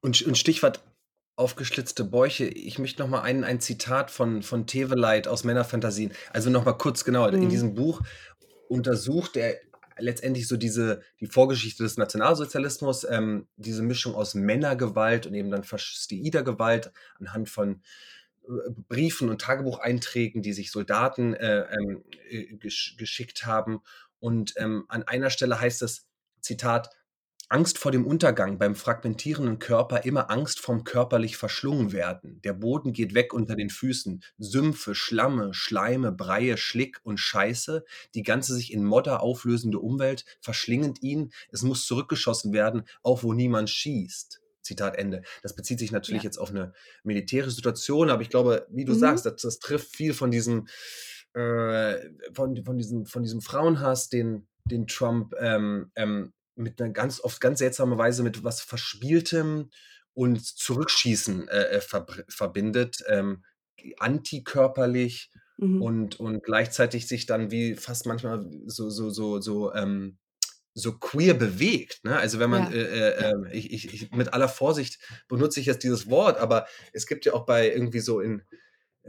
Und, 0.00 0.22
und 0.22 0.38
Stichwort 0.38 0.82
aufgeschlitzte 1.40 2.04
Bäuche. 2.04 2.44
Ich 2.44 2.78
möchte 2.78 3.02
noch 3.02 3.08
mal 3.08 3.22
ein, 3.22 3.42
ein 3.42 3.60
Zitat 3.60 4.10
von, 4.10 4.42
von 4.42 4.66
Teveleit 4.66 5.26
aus 5.26 5.42
Männerfantasien. 5.42 6.12
Also 6.32 6.50
noch 6.50 6.64
mal 6.64 6.74
kurz 6.74 7.04
genauer. 7.04 7.32
Mhm. 7.32 7.42
In 7.42 7.48
diesem 7.48 7.74
Buch 7.74 8.02
untersucht 8.68 9.36
er 9.36 9.56
letztendlich 9.98 10.46
so 10.46 10.56
diese, 10.56 11.02
die 11.18 11.26
Vorgeschichte 11.26 11.82
des 11.82 11.96
Nationalsozialismus, 11.96 13.04
ähm, 13.08 13.48
diese 13.56 13.82
Mischung 13.82 14.14
aus 14.14 14.34
Männergewalt 14.34 15.26
und 15.26 15.34
eben 15.34 15.50
dann 15.50 15.64
faschistoider 15.64 16.42
Gewalt 16.42 16.92
anhand 17.18 17.48
von 17.48 17.82
äh, 18.44 18.70
Briefen 18.88 19.28
und 19.28 19.40
Tagebucheinträgen, 19.40 20.42
die 20.42 20.52
sich 20.52 20.70
Soldaten 20.70 21.34
äh, 21.34 21.66
ähm, 21.72 22.04
äh, 22.28 22.56
gesch 22.56 22.96
geschickt 22.98 23.46
haben. 23.46 23.80
Und 24.18 24.54
ähm, 24.56 24.84
an 24.88 25.02
einer 25.04 25.30
Stelle 25.30 25.60
heißt 25.60 25.82
es, 25.82 26.06
Zitat, 26.40 26.90
Angst 27.50 27.78
vor 27.78 27.90
dem 27.90 28.06
Untergang, 28.06 28.58
beim 28.58 28.76
fragmentierenden 28.76 29.58
Körper 29.58 30.04
immer 30.04 30.30
Angst 30.30 30.60
vom 30.60 30.84
körperlich 30.84 31.36
verschlungen 31.36 31.92
werden. 31.92 32.40
Der 32.42 32.52
Boden 32.52 32.92
geht 32.92 33.12
weg 33.12 33.34
unter 33.34 33.56
den 33.56 33.70
Füßen. 33.70 34.22
Sümpfe, 34.38 34.94
Schlamme, 34.94 35.52
Schleime, 35.52 36.12
Breie, 36.12 36.56
Schlick 36.56 37.00
und 37.02 37.18
Scheiße. 37.18 37.84
Die 38.14 38.22
ganze 38.22 38.54
sich 38.54 38.72
in 38.72 38.84
Modder 38.84 39.20
auflösende 39.20 39.80
Umwelt 39.80 40.24
verschlingend 40.40 41.02
ihn. 41.02 41.32
Es 41.50 41.62
muss 41.62 41.86
zurückgeschossen 41.86 42.52
werden, 42.52 42.84
auch 43.02 43.24
wo 43.24 43.32
niemand 43.32 43.68
schießt. 43.68 44.40
Zitat 44.62 44.96
Ende. 44.96 45.22
Das 45.42 45.56
bezieht 45.56 45.80
sich 45.80 45.90
natürlich 45.90 46.22
ja. 46.22 46.28
jetzt 46.28 46.38
auf 46.38 46.50
eine 46.50 46.72
militärische 47.02 47.56
Situation, 47.56 48.10
aber 48.10 48.22
ich 48.22 48.28
glaube, 48.28 48.68
wie 48.70 48.84
du 48.84 48.92
mhm. 48.92 48.98
sagst, 48.98 49.26
das, 49.26 49.42
das, 49.42 49.58
trifft 49.58 49.96
viel 49.96 50.14
von 50.14 50.30
diesem, 50.30 50.68
äh, 51.32 51.96
von, 52.32 52.62
von, 52.64 52.78
diesem, 52.78 53.06
von 53.06 53.24
diesem 53.24 53.40
Frauenhass, 53.40 54.08
den, 54.08 54.46
den 54.66 54.86
Trump 54.86 55.34
ähm, 55.40 55.90
ähm, 55.96 56.32
mit 56.60 56.80
einer 56.80 56.92
ganz 56.92 57.20
oft 57.20 57.40
ganz 57.40 57.58
seltsame 57.58 57.98
Weise 57.98 58.22
mit 58.22 58.44
was 58.44 58.60
Verspieltem 58.60 59.70
und 60.14 60.44
Zurückschießen 60.44 61.48
äh, 61.48 61.78
äh 61.78 61.80
verbindet, 62.28 63.02
ähm, 63.08 63.44
antikörperlich 63.98 65.30
mhm. 65.56 65.82
und, 65.82 66.20
und 66.20 66.42
gleichzeitig 66.42 67.08
sich 67.08 67.26
dann 67.26 67.50
wie 67.50 67.74
fast 67.74 68.06
manchmal 68.06 68.46
so, 68.66 68.90
so, 68.90 69.10
so, 69.10 69.40
so, 69.40 69.72
ähm, 69.74 70.18
so 70.74 70.98
queer 70.98 71.34
bewegt. 71.34 72.04
Ne? 72.04 72.16
Also 72.16 72.38
wenn 72.38 72.50
man, 72.50 72.70
ja. 72.72 72.78
äh, 72.78 73.08
äh, 73.08 73.30
ähm, 73.30 73.46
ich, 73.50 73.72
ich, 73.72 73.94
ich, 73.94 74.10
mit 74.12 74.32
aller 74.32 74.48
Vorsicht 74.48 74.98
benutze 75.28 75.60
ich 75.60 75.66
jetzt 75.66 75.82
dieses 75.82 76.08
Wort, 76.08 76.38
aber 76.38 76.66
es 76.92 77.06
gibt 77.06 77.24
ja 77.24 77.34
auch 77.34 77.46
bei 77.46 77.70
irgendwie 77.70 78.00
so 78.00 78.20
in 78.20 78.42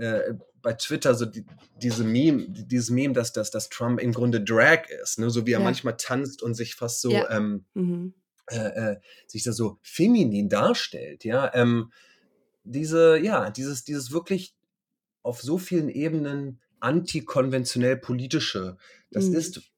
äh, 0.01 0.33
bei 0.61 0.73
Twitter 0.73 1.15
so 1.15 1.25
die, 1.25 1.45
diese 1.81 2.03
Meme, 2.03 2.45
dieses 2.49 2.89
Meme, 2.89 3.13
dass, 3.13 3.33
dass, 3.33 3.51
dass 3.51 3.69
Trump 3.69 3.99
im 3.99 4.13
Grunde 4.13 4.41
Drag 4.41 4.89
ist, 5.03 5.19
ne? 5.19 5.29
so 5.29 5.45
wie 5.45 5.51
er 5.51 5.59
ja. 5.59 5.63
manchmal 5.63 5.97
tanzt 5.97 6.41
und 6.41 6.55
sich 6.55 6.75
fast 6.75 7.01
so, 7.01 7.11
ja. 7.11 7.29
ähm, 7.29 7.65
mhm. 7.73 8.13
äh, 8.47 8.93
äh, 8.93 8.97
sich 9.27 9.43
da 9.43 9.51
so 9.51 9.77
feminin 9.81 10.49
darstellt, 10.49 11.23
ja. 11.23 11.53
Ähm, 11.53 11.91
diese, 12.63 13.17
ja, 13.19 13.49
dieses, 13.49 13.83
dieses 13.83 14.11
wirklich 14.11 14.55
auf 15.23 15.41
so 15.41 15.57
vielen 15.57 15.89
Ebenen 15.89 16.59
antikonventionell 16.79 17.97
politische, 17.97 18.77
das 19.11 19.25
mhm. 19.25 19.35
ist, 19.35 19.71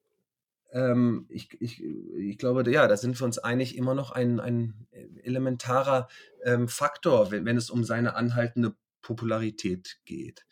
ähm, 0.71 1.25
ich, 1.29 1.49
ich, 1.59 1.83
ich 1.83 2.37
glaube, 2.37 2.69
ja, 2.71 2.87
da 2.87 2.97
sind 2.97 3.19
wir 3.19 3.25
uns 3.25 3.39
einig, 3.39 3.77
immer 3.77 3.93
noch 3.93 4.11
ein, 4.11 4.39
ein 4.39 4.87
elementarer 5.23 6.07
ähm, 6.43 6.67
Faktor, 6.67 7.31
wenn, 7.31 7.45
wenn 7.45 7.57
es 7.57 7.69
um 7.69 7.83
seine 7.83 8.15
anhaltende 8.15 8.75
Popularität 9.03 9.97
geht. 10.05 10.45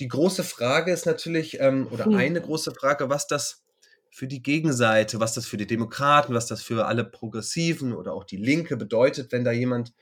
Die 0.00 0.08
große 0.08 0.44
Frage 0.44 0.92
ist 0.92 1.06
natürlich, 1.06 1.58
ähm, 1.60 1.88
oder 1.90 2.04
hm. 2.04 2.16
eine 2.16 2.42
große 2.42 2.72
Frage, 2.72 3.08
was 3.08 3.26
das 3.26 3.62
für 4.10 4.26
die 4.26 4.42
Gegenseite, 4.42 5.20
was 5.20 5.32
das 5.32 5.46
für 5.46 5.56
die 5.56 5.66
Demokraten, 5.66 6.34
was 6.34 6.46
das 6.46 6.62
für 6.62 6.84
alle 6.84 7.04
Progressiven 7.04 7.94
oder 7.94 8.12
auch 8.12 8.24
die 8.24 8.36
Linke 8.36 8.76
bedeutet, 8.76 9.32
wenn 9.32 9.42
da 9.42 9.52
jemand, 9.52 9.94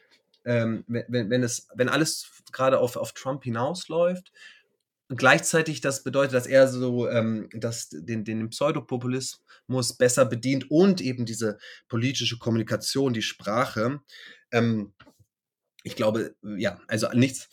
ähm, 0.44 0.84
wenn, 0.88 1.30
wenn, 1.30 1.44
es, 1.44 1.68
wenn 1.76 1.88
alles 1.88 2.28
gerade 2.50 2.80
auf, 2.80 2.96
auf 2.96 3.12
Trump 3.12 3.44
hinausläuft. 3.44 4.32
Gleichzeitig 5.08 5.80
das 5.80 6.02
bedeutet, 6.02 6.34
dass 6.34 6.46
er 6.46 6.66
so 6.66 7.08
ähm, 7.08 7.48
dass 7.52 7.88
den, 7.88 8.24
den 8.24 8.48
Pseudopopulismus 8.50 9.96
besser 9.96 10.24
bedient 10.24 10.70
und 10.70 11.00
eben 11.00 11.24
diese 11.24 11.58
politische 11.88 12.38
Kommunikation, 12.38 13.12
die 13.12 13.22
Sprache. 13.22 14.00
Ähm, 14.50 14.92
ich 15.82 15.96
glaube, 15.96 16.34
ja, 16.42 16.78
also 16.88 17.08
nichts 17.12 17.48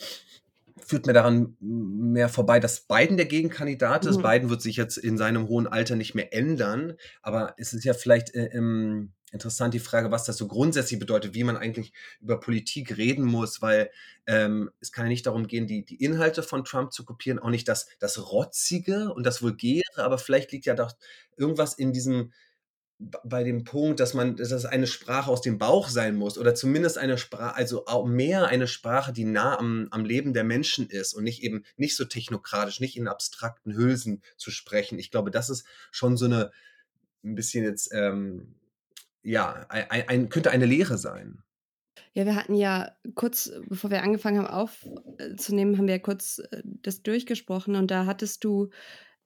führt 0.85 1.05
mir 1.05 1.13
daran 1.13 1.57
mehr 1.59 2.29
vorbei, 2.29 2.59
dass 2.59 2.81
Biden 2.81 3.17
der 3.17 3.25
Gegenkandidat 3.25 4.05
ist. 4.05 4.17
Mhm. 4.17 4.23
Biden 4.23 4.49
wird 4.49 4.61
sich 4.61 4.77
jetzt 4.77 4.97
in 4.97 5.17
seinem 5.17 5.47
hohen 5.47 5.67
Alter 5.67 5.95
nicht 5.95 6.15
mehr 6.15 6.33
ändern, 6.33 6.93
aber 7.21 7.55
es 7.57 7.73
ist 7.73 7.83
ja 7.83 7.93
vielleicht 7.93 8.33
äh, 8.35 8.45
ähm, 8.53 9.11
interessant 9.31 9.73
die 9.73 9.79
Frage, 9.79 10.11
was 10.11 10.23
das 10.23 10.37
so 10.37 10.47
grundsätzlich 10.47 10.99
bedeutet, 10.99 11.33
wie 11.33 11.43
man 11.43 11.57
eigentlich 11.57 11.91
über 12.21 12.39
Politik 12.39 12.97
reden 12.97 13.25
muss, 13.25 13.61
weil 13.61 13.89
ähm, 14.25 14.71
es 14.79 14.91
kann 14.91 15.05
ja 15.05 15.09
nicht 15.09 15.25
darum 15.25 15.47
gehen, 15.47 15.67
die, 15.67 15.83
die 15.83 16.01
Inhalte 16.01 16.43
von 16.43 16.63
Trump 16.63 16.93
zu 16.93 17.03
kopieren, 17.03 17.39
auch 17.39 17.49
nicht 17.49 17.67
das, 17.67 17.87
das 17.99 18.31
Rotzige 18.31 19.13
und 19.13 19.25
das 19.25 19.41
Vulgäre, 19.41 19.83
aber 19.97 20.17
vielleicht 20.17 20.51
liegt 20.53 20.65
ja 20.65 20.75
doch 20.75 20.93
irgendwas 21.35 21.73
in 21.73 21.91
diesem 21.91 22.31
bei 22.99 23.43
dem 23.43 23.63
Punkt, 23.63 23.99
dass 23.99 24.13
man, 24.13 24.35
dass 24.37 24.49
das 24.49 24.65
eine 24.65 24.87
Sprache 24.87 25.29
aus 25.29 25.41
dem 25.41 25.59
Bauch 25.59 25.87
sein 25.87 26.15
muss 26.15 26.37
oder 26.37 26.55
zumindest 26.55 26.97
eine 26.97 27.17
Sprache, 27.17 27.55
also 27.55 27.85
auch 27.85 28.05
mehr 28.07 28.47
eine 28.47 28.67
Sprache, 28.67 29.13
die 29.13 29.23
nah 29.23 29.57
am, 29.59 29.87
am 29.91 30.03
Leben 30.03 30.33
der 30.33 30.43
Menschen 30.43 30.89
ist 30.89 31.13
und 31.13 31.23
nicht 31.23 31.43
eben 31.43 31.63
nicht 31.75 31.95
so 31.95 32.05
technokratisch, 32.05 32.79
nicht 32.79 32.97
in 32.97 33.07
abstrakten 33.07 33.75
Hülsen 33.75 34.23
zu 34.35 34.49
sprechen. 34.49 34.97
Ich 34.97 35.11
glaube, 35.11 35.29
das 35.29 35.49
ist 35.49 35.65
schon 35.91 36.17
so 36.17 36.25
eine 36.25 36.51
ein 37.23 37.35
bisschen 37.35 37.63
jetzt 37.63 37.93
ähm, 37.93 38.55
ja 39.21 39.65
ein, 39.69 40.07
ein, 40.07 40.29
könnte 40.29 40.51
eine 40.51 40.65
Lehre 40.65 40.97
sein. 40.97 41.43
Ja, 42.13 42.25
wir 42.25 42.35
hatten 42.35 42.55
ja 42.55 42.95
kurz, 43.13 43.51
bevor 43.67 43.91
wir 43.91 44.01
angefangen 44.01 44.39
haben 44.39 44.47
aufzunehmen, 44.47 45.77
haben 45.77 45.87
wir 45.87 45.95
ja 45.95 46.01
kurz 46.01 46.39
äh, 46.39 46.63
das 46.63 47.03
durchgesprochen 47.03 47.75
und 47.75 47.91
da 47.91 48.05
hattest 48.05 48.43
du 48.43 48.69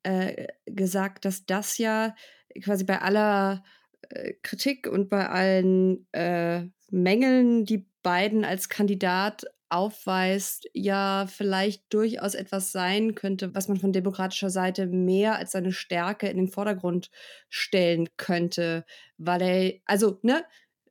äh, 0.03 0.47
gesagt, 0.65 1.25
dass 1.25 1.45
das 1.45 1.77
ja 1.77 2.15
quasi 2.63 2.83
bei 2.83 3.01
aller 3.01 3.63
äh, 4.09 4.33
Kritik 4.41 4.87
und 4.87 5.09
bei 5.09 5.27
allen 5.29 6.07
äh, 6.11 6.65
Mängeln, 6.89 7.65
die 7.65 7.87
Biden 8.03 8.43
als 8.45 8.69
Kandidat 8.69 9.45
aufweist, 9.69 10.67
ja 10.73 11.27
vielleicht 11.27 11.93
durchaus 11.93 12.35
etwas 12.35 12.73
sein 12.73 13.15
könnte, 13.15 13.55
was 13.55 13.69
man 13.69 13.77
von 13.77 13.93
demokratischer 13.93 14.49
Seite 14.49 14.85
mehr 14.87 15.37
als 15.37 15.53
seine 15.53 15.71
Stärke 15.71 16.27
in 16.27 16.37
den 16.37 16.49
Vordergrund 16.49 17.09
stellen 17.47 18.09
könnte, 18.17 18.85
weil 19.17 19.41
er, 19.41 19.73
also, 19.85 20.19
ne, 20.23 20.43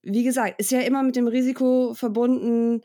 wie 0.03 0.25
gesagt, 0.25 0.59
ist 0.59 0.71
ja 0.71 0.81
immer 0.81 1.03
mit 1.03 1.15
dem 1.17 1.29
Risiko 1.29 1.93
verbunden, 1.93 2.81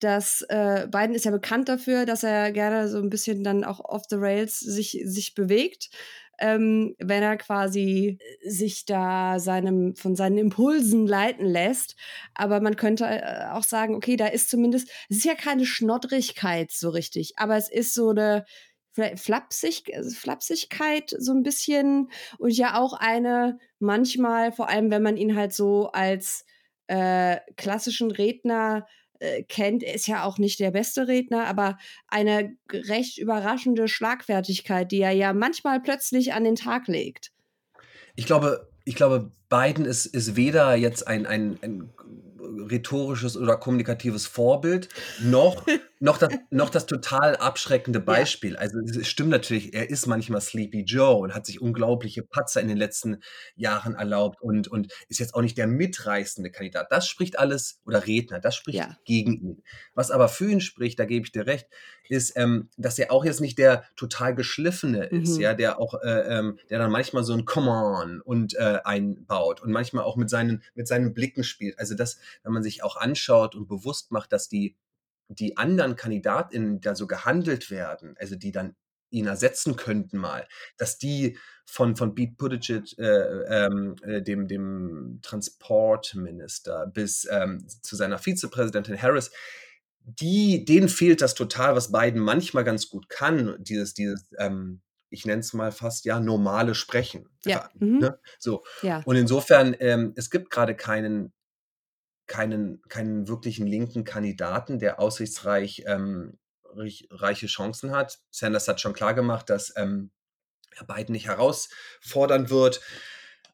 dass 0.00 0.42
äh, 0.48 0.86
Biden 0.90 1.14
ist 1.14 1.24
ja 1.24 1.30
bekannt 1.30 1.68
dafür, 1.68 2.06
dass 2.06 2.22
er 2.22 2.52
gerne 2.52 2.88
so 2.88 2.98
ein 2.98 3.10
bisschen 3.10 3.42
dann 3.44 3.64
auch 3.64 3.80
off 3.80 4.04
the 4.08 4.16
rails 4.16 4.58
sich, 4.58 5.00
sich 5.04 5.34
bewegt 5.34 5.90
ähm, 6.38 6.94
wenn 6.98 7.22
er 7.22 7.36
quasi 7.36 8.18
äh, 8.20 8.48
sich 8.48 8.84
da 8.86 9.38
seinem, 9.38 9.94
von 9.96 10.16
seinen 10.16 10.38
Impulsen 10.38 11.06
leiten 11.06 11.46
lässt. 11.46 11.96
Aber 12.34 12.60
man 12.60 12.76
könnte 12.76 13.04
äh, 13.04 13.46
auch 13.50 13.64
sagen, 13.64 13.94
okay, 13.94 14.16
da 14.16 14.26
ist 14.26 14.48
zumindest, 14.48 14.88
es 15.08 15.18
ist 15.18 15.24
ja 15.24 15.34
keine 15.34 15.66
Schnoddrigkeit 15.66 16.70
so 16.70 16.90
richtig, 16.90 17.34
aber 17.36 17.56
es 17.56 17.68
ist 17.70 17.94
so 17.94 18.10
eine 18.10 18.44
Flapsig, 19.14 19.92
Flapsigkeit 20.12 21.14
so 21.16 21.32
ein 21.32 21.44
bisschen 21.44 22.10
und 22.38 22.50
ja 22.50 22.80
auch 22.80 22.94
eine 22.94 23.58
manchmal, 23.78 24.50
vor 24.50 24.68
allem 24.68 24.90
wenn 24.90 25.02
man 25.04 25.16
ihn 25.16 25.36
halt 25.36 25.52
so 25.52 25.90
als 25.92 26.44
äh, 26.88 27.36
klassischen 27.56 28.10
Redner 28.10 28.88
äh, 29.20 29.42
kennt. 29.42 29.82
Ist 29.82 30.06
ja 30.06 30.24
auch 30.24 30.38
nicht 30.38 30.60
der 30.60 30.70
beste 30.70 31.08
Redner, 31.08 31.46
aber 31.46 31.78
eine 32.08 32.56
recht 32.72 33.18
überraschende 33.18 33.88
Schlagfertigkeit, 33.88 34.90
die 34.92 35.00
er 35.00 35.12
ja 35.12 35.32
manchmal 35.32 35.80
plötzlich 35.80 36.32
an 36.32 36.44
den 36.44 36.56
Tag 36.56 36.88
legt. 36.88 37.32
Ich 38.16 38.26
glaube, 38.26 38.68
ich 38.84 38.94
glaube, 38.94 39.32
Biden 39.48 39.84
ist, 39.84 40.06
ist 40.06 40.36
weder 40.36 40.74
jetzt 40.74 41.06
ein, 41.06 41.26
ein, 41.26 41.58
ein 41.62 41.90
rhetorisches 42.58 43.36
oder 43.36 43.56
kommunikatives 43.56 44.26
Vorbild, 44.26 44.88
noch, 45.20 45.64
noch, 46.00 46.18
das, 46.18 46.30
noch 46.50 46.70
das 46.70 46.86
total 46.86 47.36
abschreckende 47.36 48.00
Beispiel. 48.00 48.54
Ja. 48.54 48.58
Also 48.58 48.78
es 48.80 49.08
stimmt 49.08 49.30
natürlich, 49.30 49.74
er 49.74 49.90
ist 49.90 50.06
manchmal 50.06 50.40
Sleepy 50.40 50.82
Joe 50.82 51.16
und 51.16 51.34
hat 51.34 51.46
sich 51.46 51.60
unglaubliche 51.60 52.22
Patzer 52.22 52.60
in 52.60 52.68
den 52.68 52.76
letzten 52.76 53.22
Jahren 53.56 53.94
erlaubt 53.94 54.40
und, 54.40 54.68
und 54.68 54.92
ist 55.08 55.18
jetzt 55.18 55.34
auch 55.34 55.42
nicht 55.42 55.58
der 55.58 55.66
mitreißende 55.66 56.50
Kandidat. 56.50 56.88
Das 56.90 57.08
spricht 57.08 57.38
alles, 57.38 57.80
oder 57.84 58.06
Redner, 58.06 58.40
das 58.40 58.56
spricht 58.56 58.78
ja. 58.78 58.96
gegen 59.04 59.32
ihn. 59.32 59.62
Was 59.94 60.10
aber 60.10 60.28
für 60.28 60.50
ihn 60.50 60.60
spricht, 60.60 60.98
da 60.98 61.04
gebe 61.04 61.24
ich 61.24 61.32
dir 61.32 61.46
recht, 61.46 61.66
ist, 62.08 62.36
ähm, 62.36 62.68
dass 62.76 62.98
er 62.98 63.12
auch 63.12 63.24
jetzt 63.24 63.40
nicht 63.40 63.58
der 63.58 63.84
total 63.96 64.34
geschliffene 64.34 65.08
mhm. 65.10 65.22
ist, 65.22 65.38
ja, 65.38 65.54
der 65.54 65.78
auch, 65.78 65.94
äh, 66.02 66.38
ähm, 66.38 66.58
der 66.70 66.78
dann 66.78 66.90
manchmal 66.90 67.24
so 67.24 67.34
ein 67.34 67.44
Come 67.44 67.70
on 67.70 68.20
und 68.20 68.54
äh, 68.56 68.78
einbaut 68.84 69.62
und 69.62 69.70
manchmal 69.70 70.04
auch 70.04 70.16
mit 70.16 70.30
seinen, 70.30 70.62
mit 70.74 70.88
seinen 70.88 71.14
Blicken 71.14 71.44
spielt. 71.44 71.78
Also 71.78 71.94
das, 71.94 72.18
wenn 72.48 72.54
man 72.54 72.62
sich 72.62 72.82
auch 72.82 72.96
anschaut 72.96 73.54
und 73.54 73.68
bewusst 73.68 74.10
macht, 74.10 74.32
dass 74.32 74.48
die, 74.48 74.76
die 75.28 75.56
anderen 75.58 75.94
KandidatInnen, 75.94 76.80
da 76.80 76.94
so 76.94 77.06
gehandelt 77.06 77.70
werden, 77.70 78.16
also 78.18 78.36
die 78.36 78.52
dann 78.52 78.74
ihn 79.10 79.26
ersetzen 79.26 79.76
könnten 79.76 80.18
mal, 80.18 80.46
dass 80.76 80.98
die 80.98 81.38
von, 81.66 81.96
von 81.96 82.14
Pete 82.14 82.34
Buttigieg, 82.36 82.98
äh, 82.98 83.66
ähm, 83.66 83.96
äh, 84.02 84.22
dem, 84.22 84.48
dem 84.48 85.20
Transportminister, 85.22 86.86
bis 86.86 87.26
ähm, 87.30 87.66
zu 87.68 87.96
seiner 87.96 88.18
Vizepräsidentin 88.18 89.00
Harris, 89.00 89.30
die, 90.00 90.64
denen 90.64 90.88
fehlt 90.88 91.20
das 91.20 91.34
total, 91.34 91.76
was 91.76 91.92
Biden 91.92 92.20
manchmal 92.20 92.64
ganz 92.64 92.88
gut 92.88 93.10
kann, 93.10 93.56
dieses, 93.60 93.92
dieses, 93.92 94.30
ähm, 94.38 94.80
ich 95.10 95.26
nenne 95.26 95.40
es 95.40 95.52
mal 95.52 95.72
fast, 95.72 96.04
ja, 96.04 96.20
normale 96.20 96.74
Sprechen. 96.74 97.28
Ja. 97.44 97.68
Mhm. 97.78 97.98
Ne? 97.98 98.18
So. 98.38 98.64
Ja. 98.82 99.02
Und 99.04 99.16
insofern, 99.16 99.76
ähm, 99.80 100.12
es 100.16 100.30
gibt 100.30 100.50
gerade 100.50 100.74
keinen 100.74 101.32
keinen, 102.28 102.82
keinen 102.88 103.26
wirklichen 103.26 103.66
linken 103.66 104.04
Kandidaten, 104.04 104.78
der 104.78 105.00
aussichtsreich 105.00 105.84
ähm, 105.86 106.38
reiche 107.10 107.46
Chancen 107.46 107.90
hat. 107.90 108.20
Sanders 108.30 108.68
hat 108.68 108.80
schon 108.80 108.92
klar 108.92 109.14
gemacht, 109.14 109.50
dass 109.50 109.72
ähm, 109.76 110.10
er 110.76 110.84
Biden 110.84 111.12
nicht 111.12 111.26
herausfordern 111.26 112.50
wird. 112.50 112.80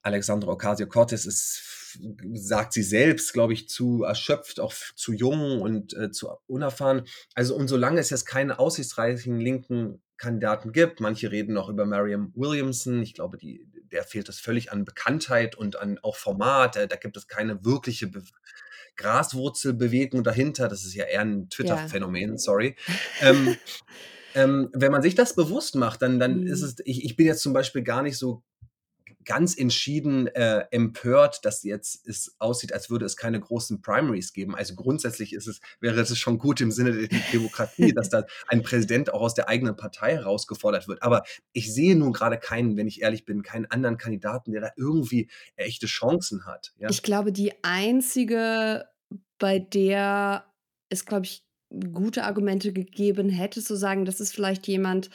Alexandra 0.03 0.53
Ocasio-Cortez 0.53 1.25
ist, 1.25 1.99
sagt 2.35 2.73
sie 2.73 2.83
selbst, 2.83 3.33
glaube 3.33 3.55
ich, 3.55 3.69
zu 3.69 4.03
erschöpft, 4.03 4.61
auch 4.61 4.75
zu 4.97 5.13
jung 5.13 5.63
und 5.63 5.95
äh, 5.95 6.11
zu 6.11 6.29
unerfahren. 6.47 7.05
Also 7.35 7.55
und 7.55 7.69
solange 7.69 8.01
es 8.01 8.11
jetzt 8.11 8.27
keinen 8.27 8.51
aussichtsreichen 8.51 9.41
linken 9.41 10.03
Kandidaten 10.17 10.73
gibt, 10.73 11.01
manche 11.01 11.31
reden 11.31 11.55
noch 11.55 11.69
über 11.69 11.87
Mariam 11.87 12.33
Williamson, 12.35 13.03
ich 13.03 13.15
glaube, 13.15 13.39
die, 13.39 13.67
der 13.91 14.05
fehlt 14.05 14.29
es 14.29 14.41
völlig 14.41 14.73
an 14.73 14.85
Bekanntheit 14.85 15.57
und 15.57 15.77
an 15.77 15.99
auch 16.03 16.17
Format, 16.17 16.77
da, 16.77 16.87
da 16.87 16.97
gibt 16.97 17.17
es 17.17 17.27
keine 17.27 17.65
wirkliche 17.65 18.09
Be 18.09 18.23
Graswurzelbewegung 18.97 20.25
dahinter. 20.25 20.69
Das 20.69 20.85
ist 20.85 20.95
ja 20.95 21.05
eher 21.05 21.21
ein 21.21 21.49
Twitter-Phänomen, 21.49 22.33
ja. 22.33 22.39
sorry. 22.39 22.77
Ähm, 23.21 23.57
ähm, 24.35 24.71
wenn 24.73 24.93
man 24.93 25.03
sich 25.03 25.15
das 25.15 25.35
bewusst 25.35 25.77
macht, 25.77 26.03
dann, 26.03 26.19
dann 26.19 26.41
mhm. 26.41 26.47
ist 26.47 26.63
es, 26.63 26.77
ich, 26.85 27.05
ich 27.05 27.17
bin 27.17 27.27
jetzt 27.27 27.43
zum 27.43 27.53
Beispiel 27.53 27.83
gar 27.83 28.03
nicht 28.03 28.19
so 28.19 28.43
ganz 29.25 29.57
entschieden 29.57 30.27
äh, 30.29 30.67
empört, 30.71 31.45
dass 31.45 31.63
jetzt 31.63 32.07
es 32.07 32.35
aussieht, 32.39 32.73
als 32.73 32.91
würde 32.91 33.05
es 33.05 33.17
keine 33.17 33.41
großen 33.41 33.83
Primaries 33.83 34.33
geben. 34.33 34.55
Also 34.55 34.75
grundsätzlich 34.75 35.33
ist 35.33 35.47
es, 35.47 35.61
wäre 35.81 36.01
es 36.01 36.17
schon 36.19 36.39
gut 36.39 36.61
im 36.61 36.71
Sinne 36.71 36.93
der 36.93 37.21
Demokratie, 37.33 37.93
dass 37.95 38.09
da 38.09 38.25
ein 38.49 38.63
Präsident 38.63 39.13
auch 39.13 39.21
aus 39.21 39.35
der 39.35 39.49
eigenen 39.49 39.77
Partei 39.77 40.15
herausgefordert 40.17 40.89
wird. 40.89 41.03
Aber 41.03 41.25
ich 41.53 41.73
sehe 41.73 41.97
nun 41.97 42.13
gerade 42.13 42.39
keinen, 42.39 42.77
wenn 42.77 42.87
ich 42.87 43.03
ehrlich 43.03 43.25
bin, 43.25 43.43
keinen 43.43 43.67
anderen 43.67 43.97
Kandidaten, 43.97 44.53
der 44.53 44.61
da 44.61 44.71
irgendwie 44.77 45.29
echte 45.57 45.87
Chancen 45.87 46.47
hat. 46.47 46.73
Ja? 46.79 46.89
Ich 46.91 47.03
glaube, 47.03 47.33
die 47.33 47.53
einzige, 47.63 48.87
bei 49.39 49.59
der 49.59 50.47
es, 50.89 51.05
glaube 51.05 51.27
ich, 51.27 51.45
gute 51.93 52.25
Argumente 52.25 52.73
gegeben 52.73 53.29
hätte, 53.29 53.63
zu 53.63 53.77
sagen, 53.77 54.05
das 54.05 54.21
ist 54.21 54.33
vielleicht 54.33 54.67
jemand, 54.67 55.11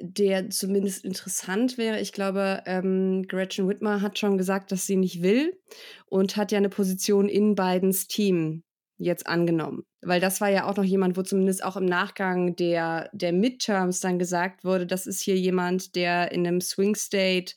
der 0.00 0.50
zumindest 0.50 1.04
interessant 1.04 1.78
wäre. 1.78 2.00
Ich 2.00 2.12
glaube, 2.12 2.62
ähm, 2.66 3.24
Gretchen 3.26 3.68
Whitmer 3.68 4.00
hat 4.00 4.18
schon 4.18 4.38
gesagt, 4.38 4.70
dass 4.72 4.86
sie 4.86 4.96
nicht 4.96 5.22
will 5.22 5.58
und 6.06 6.36
hat 6.36 6.52
ja 6.52 6.58
eine 6.58 6.68
Position 6.68 7.28
in 7.28 7.54
Bidens 7.54 8.06
Team 8.06 8.62
jetzt 8.96 9.26
angenommen. 9.26 9.84
Weil 10.00 10.20
das 10.20 10.40
war 10.40 10.48
ja 10.48 10.66
auch 10.66 10.76
noch 10.76 10.84
jemand, 10.84 11.16
wo 11.16 11.22
zumindest 11.22 11.64
auch 11.64 11.76
im 11.76 11.84
Nachgang 11.84 12.54
der, 12.56 13.10
der 13.12 13.32
Midterms 13.32 14.00
dann 14.00 14.18
gesagt 14.18 14.64
wurde, 14.64 14.86
das 14.86 15.06
ist 15.06 15.22
hier 15.22 15.36
jemand, 15.36 15.94
der 15.96 16.32
in 16.32 16.46
einem 16.46 16.60
Swing 16.60 16.94
State 16.94 17.54